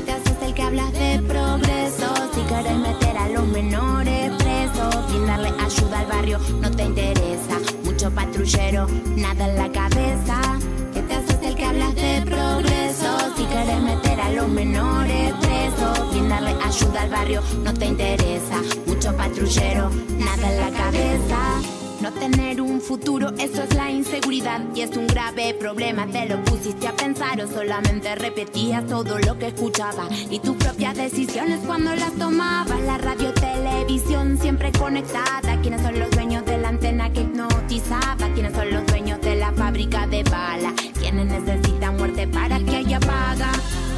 Hablas 0.68 0.92
de 0.92 1.18
progreso? 1.26 2.14
Si 2.34 2.40
quieres 2.42 2.76
meter 2.76 3.16
a 3.16 3.28
los 3.30 3.46
menores 3.46 4.30
presos, 4.32 5.10
sin 5.10 5.26
darle 5.26 5.48
ayuda 5.58 6.00
al 6.00 6.06
barrio, 6.06 6.38
no 6.60 6.70
te 6.70 6.84
interesa 6.84 7.58
mucho 7.84 8.10
patrullero, 8.10 8.86
nada 9.16 9.48
en 9.48 9.56
la 9.56 9.72
cabeza. 9.72 10.58
¿Qué 10.92 11.00
te 11.00 11.14
haces 11.14 11.38
el 11.42 11.54
que 11.54 11.64
hablas 11.64 11.94
de 11.94 12.22
progreso? 12.26 13.08
Si 13.36 13.44
quieres 13.44 13.80
meter 13.80 14.20
a 14.20 14.30
los 14.32 14.48
menores 14.48 15.32
presos, 15.40 16.12
sin 16.12 16.28
darle 16.28 16.54
ayuda 16.62 17.02
al 17.02 17.10
barrio, 17.10 17.42
no 17.64 17.72
te 17.72 17.86
interesa. 17.86 18.60
Mucho 18.86 19.16
patrullero, 19.16 19.90
nada 20.18 20.52
en 20.52 20.60
la 20.60 20.70
cabeza. 20.70 21.77
Tener 22.08 22.60
un 22.62 22.80
futuro, 22.80 23.28
eso 23.38 23.62
es 23.62 23.74
la 23.74 23.90
inseguridad 23.90 24.60
y 24.74 24.80
es 24.80 24.96
un 24.96 25.06
grave 25.06 25.54
problema. 25.54 26.06
Te 26.06 26.26
lo 26.26 26.42
pusiste 26.42 26.88
a 26.88 26.96
pensar 26.96 27.40
o 27.40 27.46
solamente 27.46 28.14
repetías 28.14 28.86
todo 28.86 29.18
lo 29.18 29.38
que 29.38 29.48
escuchabas 29.48 30.08
y 30.30 30.38
tus 30.38 30.56
propias 30.56 30.96
decisiones 30.96 31.60
cuando 31.66 31.94
las 31.94 32.12
tomabas. 32.14 32.80
La 32.80 32.98
radio, 32.98 33.32
televisión 33.34 34.38
siempre 34.38 34.72
conectada. 34.72 35.60
¿Quiénes 35.60 35.82
son 35.82 35.98
los 35.98 36.10
dueños 36.10 36.44
de 36.46 36.58
la 36.58 36.70
antena 36.70 37.12
que 37.12 37.20
hipnotizaba? 37.20 38.28
¿Quiénes 38.34 38.54
son 38.54 38.70
los 38.72 38.86
dueños 38.86 39.20
de 39.20 39.36
la 39.36 39.52
fábrica 39.52 40.06
de 40.06 40.22
bala? 40.24 40.72
¿Quiénes 40.98 41.26
necesitan 41.26 41.96
muerte 41.98 42.26
para 42.26 42.58
que 42.58 42.76
haya 42.76 43.00
paga? 43.00 43.52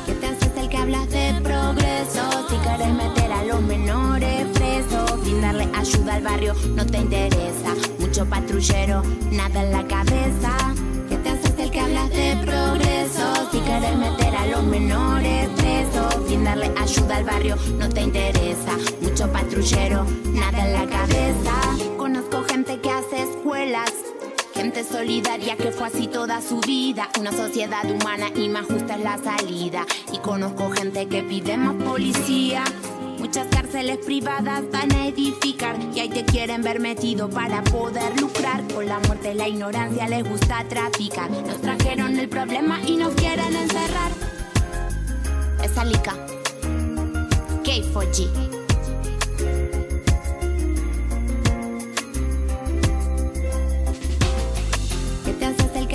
¿Qué 0.05 0.13
te 0.13 0.27
haces 0.27 0.51
el 0.57 0.69
que 0.69 0.77
hablas 0.77 1.09
de 1.11 1.41
progreso? 1.43 2.49
Si 2.49 2.57
quieres 2.57 2.93
meter 2.93 3.31
a 3.33 3.45
los 3.45 3.63
menores 3.63 4.47
presos, 4.55 5.21
sin 5.25 5.41
darle 5.41 5.69
ayuda 5.75 6.15
al 6.15 6.23
barrio, 6.23 6.55
no 6.75 6.85
te 6.85 6.99
interesa. 6.99 7.75
Mucho 8.21 8.33
patrullero, 8.33 9.03
nada 9.33 9.63
en 9.63 9.73
la 9.73 9.89
cabeza. 9.89 10.75
¿Qué 11.09 11.17
te 11.17 11.31
haces 11.31 11.59
el 11.59 11.71
que 11.71 11.81
hablas 11.81 12.11
de 12.11 12.37
progreso? 12.45 13.49
Si 13.51 13.59
quieres 13.61 13.97
meter 13.97 14.37
a 14.37 14.47
los 14.47 14.63
menores 14.65 15.49
presos, 15.57 16.29
sin 16.29 16.45
darle 16.45 16.71
ayuda 16.79 17.17
al 17.17 17.25
barrio, 17.25 17.57
no 17.79 17.89
te 17.89 18.03
interesa. 18.03 18.77
Mucho 19.01 19.33
patrullero, 19.33 20.05
nada 20.35 20.67
en 20.67 20.73
la 20.75 20.87
cabeza. 20.87 21.97
Conozco 21.97 22.45
gente 22.45 22.79
que 22.83 22.91
hace 22.91 23.23
escuelas 23.23 23.91
Gente 24.55 24.85
solidaria 24.85 25.57
que 25.57 25.71
fue 25.71 25.87
así 25.87 26.07
toda 26.07 26.43
su 26.43 26.61
vida. 26.61 27.09
Una 27.19 27.33
sociedad 27.33 27.91
humana 27.91 28.29
y 28.37 28.51
más 28.51 28.67
justa 28.67 28.97
es 28.97 29.03
la 29.03 29.17
salida. 29.17 29.87
Y 30.13 30.19
conozco 30.19 30.71
gente 30.71 31.07
que 31.07 31.23
pide 31.23 31.57
más 31.57 31.75
policía. 31.83 32.65
Muchas 33.31 33.47
cárceles 33.47 33.99
privadas 33.99 34.65
van 34.73 34.91
a 34.91 35.07
edificar 35.07 35.79
y 35.95 36.01
ahí 36.01 36.09
te 36.09 36.25
quieren 36.25 36.63
ver 36.63 36.81
metido 36.81 37.31
para 37.31 37.63
poder 37.63 38.21
lucrar. 38.21 38.61
Con 38.75 38.87
la 38.87 38.99
muerte 39.07 39.37
la 39.37 39.47
ignorancia 39.47 40.09
les 40.09 40.29
gusta 40.29 40.65
traficar. 40.69 41.31
Nos 41.31 41.61
trajeron 41.61 42.19
el 42.19 42.29
problema 42.29 42.81
y 42.85 42.97
nos 42.97 43.15
quieren 43.15 43.55
encerrar. 43.55 44.11
Es 45.63 45.79
Alica. 45.79 46.17
K4G. 47.63 48.51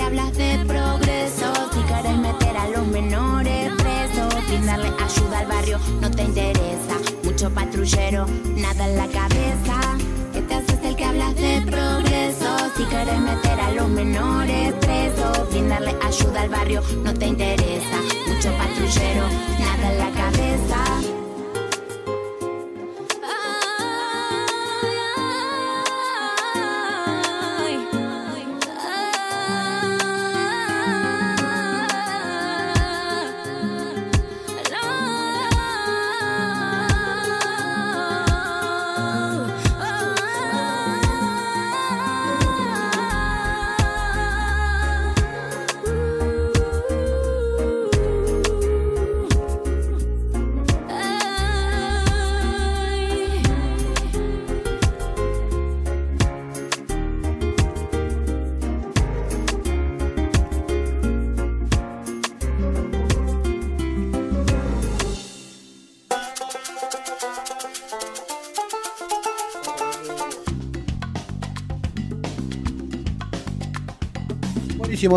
hablas 0.02 0.36
de 0.36 0.64
progreso, 0.68 1.52
si 1.72 1.80
quieres 1.80 2.16
meter 2.18 2.56
a 2.56 2.68
los 2.68 2.86
menores 2.86 3.72
presos, 3.72 4.34
sin 4.48 4.64
darle 4.64 4.86
ayuda 4.86 5.40
al 5.40 5.46
barrio, 5.46 5.80
no 6.00 6.08
te 6.10 6.22
interesa. 6.22 7.15
Mucho 7.36 7.50
patrullero, 7.50 8.24
nada 8.56 8.88
en 8.88 8.96
la 8.96 9.06
cabeza. 9.08 9.78
¿Qué 10.32 10.40
te 10.40 10.54
haces 10.54 10.82
el 10.82 10.96
que 10.96 11.04
hablas 11.04 11.34
de 11.34 11.60
progreso? 11.70 12.56
Si 12.74 12.84
quieres 12.84 13.20
meter 13.20 13.60
a 13.60 13.72
los 13.72 13.90
menores 13.90 14.72
presos, 14.72 15.46
sin 15.52 15.68
darle 15.68 15.94
ayuda 16.02 16.40
al 16.40 16.48
barrio, 16.48 16.80
no 17.04 17.12
te 17.12 17.26
interesa. 17.26 18.00
Mucho 18.26 18.50
patrullero, 18.56 19.28
nada 19.60 19.92
en 19.92 19.98
la 19.98 20.10
cabeza. 20.12 21.25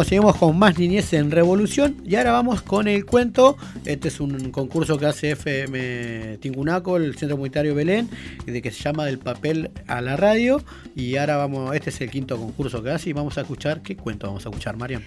Seguimos 0.03 0.37
con 0.37 0.57
más 0.57 0.77
niñez 0.77 1.13
en 1.13 1.31
revolución 1.31 1.97
y 2.05 2.15
ahora 2.15 2.31
vamos 2.31 2.61
con 2.61 2.87
el 2.87 3.05
cuento. 3.05 3.57
Este 3.85 4.09
es 4.09 4.19
un 4.19 4.51
concurso 4.51 4.99
que 4.99 5.07
hace 5.07 5.31
FM 5.31 6.37
Tingunaco, 6.37 6.97
el 6.97 7.15
Centro 7.17 7.37
Comunitario 7.37 7.73
Belén, 7.73 8.07
de 8.45 8.61
que 8.61 8.69
se 8.71 8.83
llama 8.83 9.05
Del 9.05 9.17
papel 9.17 9.71
a 9.87 10.01
la 10.01 10.15
radio. 10.15 10.63
Y 10.95 11.17
ahora 11.17 11.37
vamos, 11.37 11.75
este 11.75 11.89
es 11.89 12.01
el 12.01 12.11
quinto 12.11 12.37
concurso 12.37 12.83
que 12.83 12.91
hace 12.91 13.09
y 13.09 13.13
vamos 13.13 13.37
a 13.37 13.41
escuchar, 13.41 13.81
¿qué 13.81 13.97
cuento 13.97 14.27
vamos 14.27 14.45
a 14.45 14.49
escuchar, 14.49 14.77
Mariam? 14.77 15.01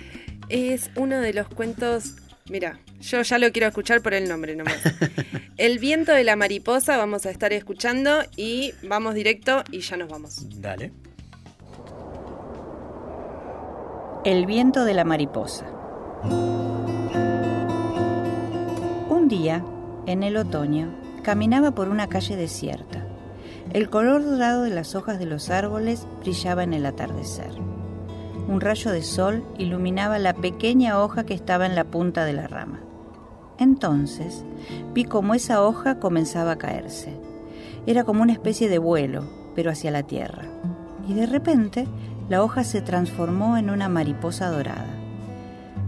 Es 0.48 0.90
uno 0.96 1.20
de 1.20 1.32
los 1.32 1.46
cuentos 1.46 2.16
Mira, 2.50 2.80
yo 3.00 3.22
ya 3.22 3.38
lo 3.38 3.52
quiero 3.52 3.68
escuchar 3.68 4.02
por 4.02 4.14
el 4.14 4.28
nombre 4.28 4.56
nomás. 4.56 4.76
el 5.58 5.78
viento 5.78 6.12
de 6.12 6.24
la 6.24 6.34
mariposa 6.34 6.96
vamos 6.96 7.24
a 7.24 7.30
estar 7.30 7.52
escuchando 7.52 8.22
y 8.36 8.74
vamos 8.82 9.14
directo 9.14 9.62
y 9.70 9.78
ya 9.78 9.96
nos 9.96 10.08
vamos. 10.08 10.60
Dale. 10.60 10.92
El 14.24 14.46
viento 14.46 14.84
de 14.84 14.94
la 14.94 15.04
mariposa. 15.04 15.66
Un 19.10 19.26
día, 19.28 19.64
en 20.06 20.22
el 20.22 20.36
otoño, 20.36 20.94
caminaba 21.24 21.72
por 21.72 21.88
una 21.88 22.06
calle 22.06 22.36
desierta. 22.36 23.04
El 23.72 23.90
color 23.90 24.24
dorado 24.24 24.62
de 24.62 24.70
las 24.70 24.94
hojas 24.94 25.18
de 25.18 25.26
los 25.26 25.50
árboles 25.50 26.06
brillaba 26.20 26.62
en 26.62 26.72
el 26.72 26.86
atardecer. 26.86 27.50
Un 28.46 28.60
rayo 28.60 28.92
de 28.92 29.02
sol 29.02 29.42
iluminaba 29.58 30.20
la 30.20 30.34
pequeña 30.34 31.02
hoja 31.02 31.24
que 31.24 31.34
estaba 31.34 31.66
en 31.66 31.74
la 31.74 31.82
punta 31.82 32.24
de 32.24 32.34
la 32.34 32.46
rama. 32.46 32.78
Entonces 33.58 34.44
vi 34.94 35.04
cómo 35.04 35.34
esa 35.34 35.64
hoja 35.64 35.98
comenzaba 35.98 36.52
a 36.52 36.58
caerse. 36.58 37.18
Era 37.86 38.04
como 38.04 38.22
una 38.22 38.34
especie 38.34 38.68
de 38.68 38.78
vuelo, 38.78 39.24
pero 39.56 39.72
hacia 39.72 39.90
la 39.90 40.04
tierra. 40.04 40.44
Y 41.08 41.14
de 41.14 41.26
repente 41.26 41.88
la 42.32 42.42
hoja 42.42 42.64
se 42.64 42.80
transformó 42.80 43.58
en 43.58 43.68
una 43.68 43.90
mariposa 43.90 44.48
dorada. 44.48 44.88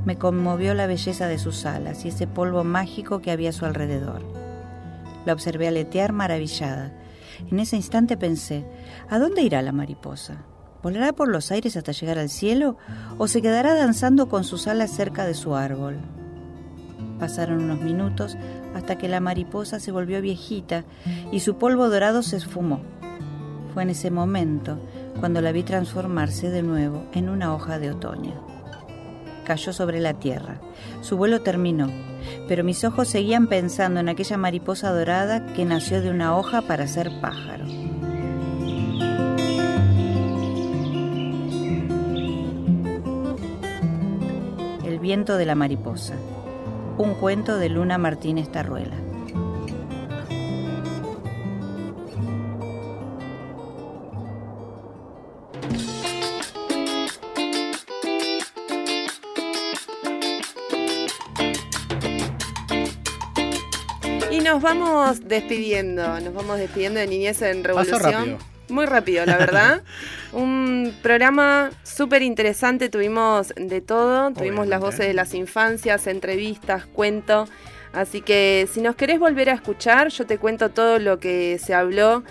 Me 0.04 0.18
conmovió 0.18 0.74
la 0.74 0.86
belleza 0.86 1.26
de 1.26 1.38
sus 1.38 1.64
alas 1.64 2.04
y 2.04 2.08
ese 2.08 2.26
polvo 2.26 2.64
mágico 2.64 3.22
que 3.22 3.30
había 3.30 3.48
a 3.48 3.52
su 3.54 3.64
alrededor. 3.64 4.20
La 5.24 5.32
observé 5.32 5.68
aletear 5.68 6.12
maravillada. 6.12 6.92
En 7.50 7.60
ese 7.60 7.76
instante 7.76 8.18
pensé, 8.18 8.66
¿a 9.08 9.18
dónde 9.18 9.40
irá 9.40 9.62
la 9.62 9.72
mariposa? 9.72 10.44
¿Volará 10.82 11.14
por 11.14 11.28
los 11.28 11.50
aires 11.50 11.78
hasta 11.78 11.92
llegar 11.92 12.18
al 12.18 12.28
cielo 12.28 12.76
o 13.16 13.26
se 13.26 13.40
quedará 13.40 13.72
danzando 13.72 14.28
con 14.28 14.44
sus 14.44 14.66
alas 14.66 14.90
cerca 14.90 15.24
de 15.24 15.32
su 15.32 15.54
árbol? 15.54 15.96
Pasaron 17.18 17.62
unos 17.64 17.80
minutos 17.80 18.36
hasta 18.74 18.98
que 18.98 19.08
la 19.08 19.20
mariposa 19.20 19.80
se 19.80 19.92
volvió 19.92 20.20
viejita 20.20 20.84
y 21.32 21.40
su 21.40 21.56
polvo 21.56 21.88
dorado 21.88 22.22
se 22.22 22.36
esfumó. 22.36 22.82
Fue 23.72 23.82
en 23.82 23.88
ese 23.88 24.10
momento 24.10 24.78
cuando 25.20 25.40
la 25.40 25.52
vi 25.52 25.62
transformarse 25.62 26.50
de 26.50 26.62
nuevo 26.62 27.04
en 27.12 27.28
una 27.28 27.54
hoja 27.54 27.78
de 27.78 27.90
otoño. 27.90 28.34
Cayó 29.44 29.72
sobre 29.72 30.00
la 30.00 30.14
tierra. 30.14 30.60
Su 31.02 31.16
vuelo 31.16 31.42
terminó, 31.42 31.88
pero 32.48 32.64
mis 32.64 32.84
ojos 32.84 33.08
seguían 33.08 33.46
pensando 33.46 34.00
en 34.00 34.08
aquella 34.08 34.36
mariposa 34.36 34.90
dorada 34.90 35.46
que 35.54 35.64
nació 35.64 36.00
de 36.00 36.10
una 36.10 36.36
hoja 36.36 36.62
para 36.62 36.86
ser 36.86 37.10
pájaro. 37.20 37.64
El 44.84 44.98
viento 44.98 45.36
de 45.36 45.46
la 45.46 45.54
mariposa. 45.54 46.14
Un 46.96 47.14
cuento 47.14 47.58
de 47.58 47.68
Luna 47.68 47.98
Martínez 47.98 48.50
Tarruela. 48.50 48.96
Vamos 64.64 65.28
despidiendo, 65.28 66.18
nos 66.20 66.32
vamos 66.32 66.58
despidiendo 66.58 66.98
de 66.98 67.06
Niñez 67.06 67.42
en 67.42 67.62
Revolución. 67.62 68.38
Muy 68.70 68.86
rápido, 68.86 69.26
la 69.26 69.36
verdad. 69.36 69.82
Un 70.32 70.96
programa 71.02 71.70
súper 71.82 72.22
interesante, 72.22 72.88
tuvimos 72.88 73.52
de 73.56 73.82
todo, 73.82 74.32
tuvimos 74.32 74.66
las 74.66 74.80
voces 74.80 75.06
de 75.06 75.12
las 75.12 75.34
infancias, 75.34 76.06
entrevistas, 76.06 76.86
cuento. 76.86 77.46
Así 77.92 78.22
que 78.22 78.66
si 78.72 78.80
nos 78.80 78.96
querés 78.96 79.18
volver 79.20 79.50
a 79.50 79.52
escuchar, 79.52 80.08
yo 80.08 80.24
te 80.24 80.38
cuento 80.38 80.70
todo 80.70 80.98
lo 80.98 81.20
que 81.20 81.60
se 81.62 81.74
habló 81.74 82.24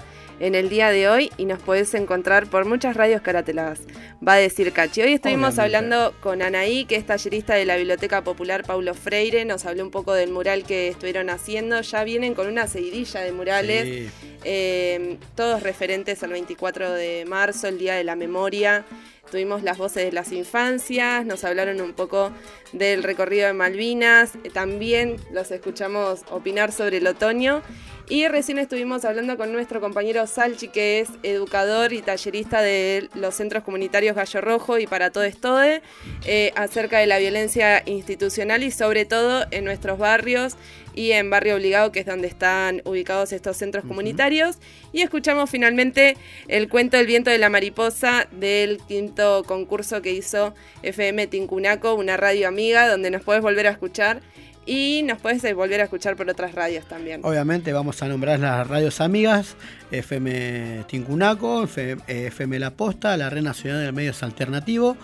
en 0.43 0.55
el 0.55 0.67
día 0.67 0.89
de 0.89 1.07
hoy 1.07 1.31
y 1.37 1.45
nos 1.45 1.61
podés 1.61 1.93
encontrar 1.93 2.47
por 2.47 2.65
muchas 2.65 2.97
radios 2.97 3.21
que 3.21 3.29
ahora 3.29 3.43
te 3.43 3.53
las 3.53 3.79
va 4.27 4.33
a 4.33 4.37
decir 4.37 4.73
Cachi. 4.73 5.01
Hoy 5.01 5.13
estuvimos 5.13 5.57
hablando 5.57 6.13
con 6.19 6.41
Anaí, 6.41 6.83
que 6.83 6.97
es 6.97 7.05
tallerista 7.05 7.53
de 7.53 7.63
la 7.63 7.77
Biblioteca 7.77 8.25
Popular 8.25 8.63
Paulo 8.65 8.93
Freire, 8.93 9.45
nos 9.45 9.65
habló 9.65 9.83
un 9.83 9.91
poco 9.91 10.13
del 10.13 10.31
mural 10.31 10.65
que 10.65 10.89
estuvieron 10.89 11.29
haciendo, 11.29 11.79
ya 11.79 12.03
vienen 12.03 12.33
con 12.33 12.47
una 12.47 12.67
seguidilla 12.67 13.21
de 13.21 13.31
murales, 13.31 14.11
eh, 14.43 15.17
todos 15.33 15.63
referentes 15.63 16.21
al 16.23 16.31
24 16.31 16.91
de 16.91 17.23
marzo, 17.25 17.69
el 17.69 17.77
Día 17.77 17.95
de 17.95 18.03
la 18.03 18.17
Memoria. 18.17 18.83
Tuvimos 19.31 19.63
las 19.63 19.77
voces 19.77 20.03
de 20.03 20.11
las 20.11 20.33
infancias, 20.33 21.25
nos 21.25 21.45
hablaron 21.45 21.79
un 21.79 21.93
poco 21.93 22.33
del 22.73 23.01
recorrido 23.01 23.47
de 23.47 23.53
Malvinas, 23.53 24.33
también 24.53 25.15
los 25.31 25.49
escuchamos 25.51 26.25
opinar 26.29 26.73
sobre 26.73 26.97
el 26.97 27.07
otoño 27.07 27.63
y 28.09 28.27
recién 28.27 28.57
estuvimos 28.57 29.05
hablando 29.05 29.37
con 29.37 29.53
nuestro 29.53 29.79
compañero 29.79 30.27
Salchi, 30.27 30.67
que 30.67 30.99
es 30.99 31.09
educador 31.23 31.93
y 31.93 32.01
tallerista 32.01 32.61
de 32.61 33.09
los 33.15 33.35
centros 33.35 33.63
comunitarios 33.63 34.15
Gallo 34.15 34.41
Rojo 34.41 34.77
y 34.77 34.87
para 34.87 35.09
todo 35.09 35.23
esto, 35.23 35.57
eh, 35.63 36.51
acerca 36.55 36.99
de 36.99 37.07
la 37.07 37.17
violencia 37.17 37.81
institucional 37.85 38.63
y 38.63 38.71
sobre 38.71 39.05
todo 39.05 39.45
en 39.51 39.63
nuestros 39.63 39.97
barrios 39.97 40.57
y 40.95 41.11
en 41.11 41.29
Barrio 41.29 41.55
Obligado, 41.55 41.91
que 41.91 42.01
es 42.01 42.05
donde 42.05 42.27
están 42.27 42.81
ubicados 42.85 43.31
estos 43.31 43.57
centros 43.57 43.85
comunitarios. 43.85 44.57
Y 44.91 45.01
escuchamos 45.01 45.49
finalmente 45.49 46.17
el 46.47 46.69
cuento 46.69 46.97
El 46.97 47.07
viento 47.07 47.29
de 47.29 47.37
la 47.37 47.49
mariposa 47.49 48.27
del 48.31 48.79
quinto 48.87 49.43
concurso 49.45 50.01
que 50.01 50.11
hizo 50.11 50.53
FM 50.83 51.27
Tincunaco, 51.27 51.95
una 51.95 52.17
radio 52.17 52.47
amiga, 52.47 52.87
donde 52.87 53.09
nos 53.09 53.23
puedes 53.23 53.41
volver 53.41 53.67
a 53.67 53.71
escuchar 53.71 54.21
y 54.65 55.01
nos 55.03 55.19
puedes 55.19 55.43
eh, 55.43 55.53
volver 55.53 55.81
a 55.81 55.85
escuchar 55.85 56.15
por 56.15 56.29
otras 56.29 56.53
radios 56.53 56.85
también. 56.85 57.21
Obviamente 57.23 57.73
vamos 57.73 58.01
a 58.01 58.07
nombrar 58.07 58.39
las 58.39 58.67
radios 58.67 59.01
amigas, 59.01 59.55
FM 59.91 60.85
Tincunaco, 60.87 61.67
FM 62.07 62.59
La 62.59 62.71
Posta, 62.71 63.17
la 63.17 63.29
Red 63.29 63.43
Nacional 63.43 63.83
de 63.83 63.91
Medios 63.91 64.23
Alternativos, 64.23 64.97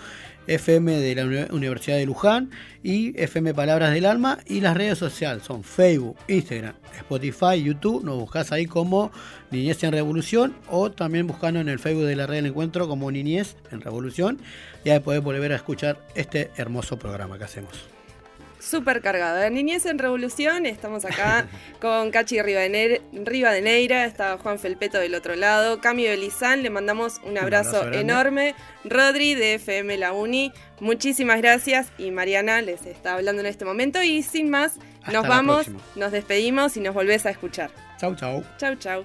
FM 0.46 0.98
de 0.98 1.14
la 1.14 1.52
Universidad 1.52 1.98
de 1.98 2.06
Luján 2.06 2.50
y 2.82 3.20
FM 3.20 3.54
Palabras 3.54 3.92
del 3.92 4.06
Alma. 4.06 4.38
Y 4.46 4.60
las 4.60 4.76
redes 4.76 4.98
sociales 4.98 5.44
son 5.44 5.62
Facebook, 5.62 6.16
Instagram, 6.26 6.74
Spotify, 6.96 7.62
YouTube, 7.62 8.02
nos 8.02 8.18
buscas 8.18 8.50
ahí 8.52 8.66
como 8.66 9.12
Niñez 9.50 9.84
en 9.84 9.92
Revolución 9.92 10.56
o 10.68 10.90
también 10.90 11.26
buscando 11.26 11.60
en 11.60 11.68
el 11.68 11.78
Facebook 11.78 12.06
de 12.06 12.16
la 12.16 12.26
Red 12.26 12.36
del 12.36 12.46
Encuentro 12.46 12.88
como 12.88 13.10
Niñez 13.10 13.56
en 13.70 13.80
Revolución. 13.80 14.40
Y 14.84 14.90
ahí 14.90 15.00
podés 15.00 15.22
volver 15.22 15.52
a 15.52 15.56
escuchar 15.56 15.98
este 16.14 16.50
hermoso 16.56 16.98
programa 16.98 17.36
que 17.36 17.44
hacemos 17.44 17.99
súper 18.60 19.00
cargado. 19.00 19.38
De 19.38 19.50
Niñez 19.50 19.86
en 19.86 19.98
Revolución, 19.98 20.66
estamos 20.66 21.04
acá 21.04 21.48
con 21.80 22.10
Cachi 22.10 22.40
Rivadeneira, 22.40 24.04
está 24.04 24.38
Juan 24.38 24.58
Felpeto 24.58 24.98
del 24.98 25.14
otro 25.14 25.34
lado, 25.34 25.80
Cami 25.80 26.04
Belizán, 26.04 26.62
le 26.62 26.70
mandamos 26.70 27.20
un 27.24 27.38
abrazo, 27.38 27.92
enorme. 27.92 28.54
Rodri 28.84 29.34
de 29.34 29.54
FM 29.54 29.98
La 29.98 30.12
Uni, 30.12 30.52
muchísimas 30.80 31.38
gracias. 31.40 31.88
Y 31.98 32.10
Mariana 32.10 32.62
les 32.62 32.86
está 32.86 33.14
hablando 33.14 33.40
en 33.40 33.46
este 33.46 33.64
momento. 33.64 34.02
Y 34.02 34.22
sin 34.22 34.50
más, 34.50 34.76
nos 35.12 35.26
vamos, 35.26 35.66
nos 35.96 36.12
despedimos 36.12 36.76
y 36.76 36.80
nos 36.80 36.94
volvés 36.94 37.26
a 37.26 37.30
escuchar. 37.30 37.70
Chau, 37.98 38.14
chau. 38.14 38.42
Chau, 38.58 38.74
chau. 38.76 39.04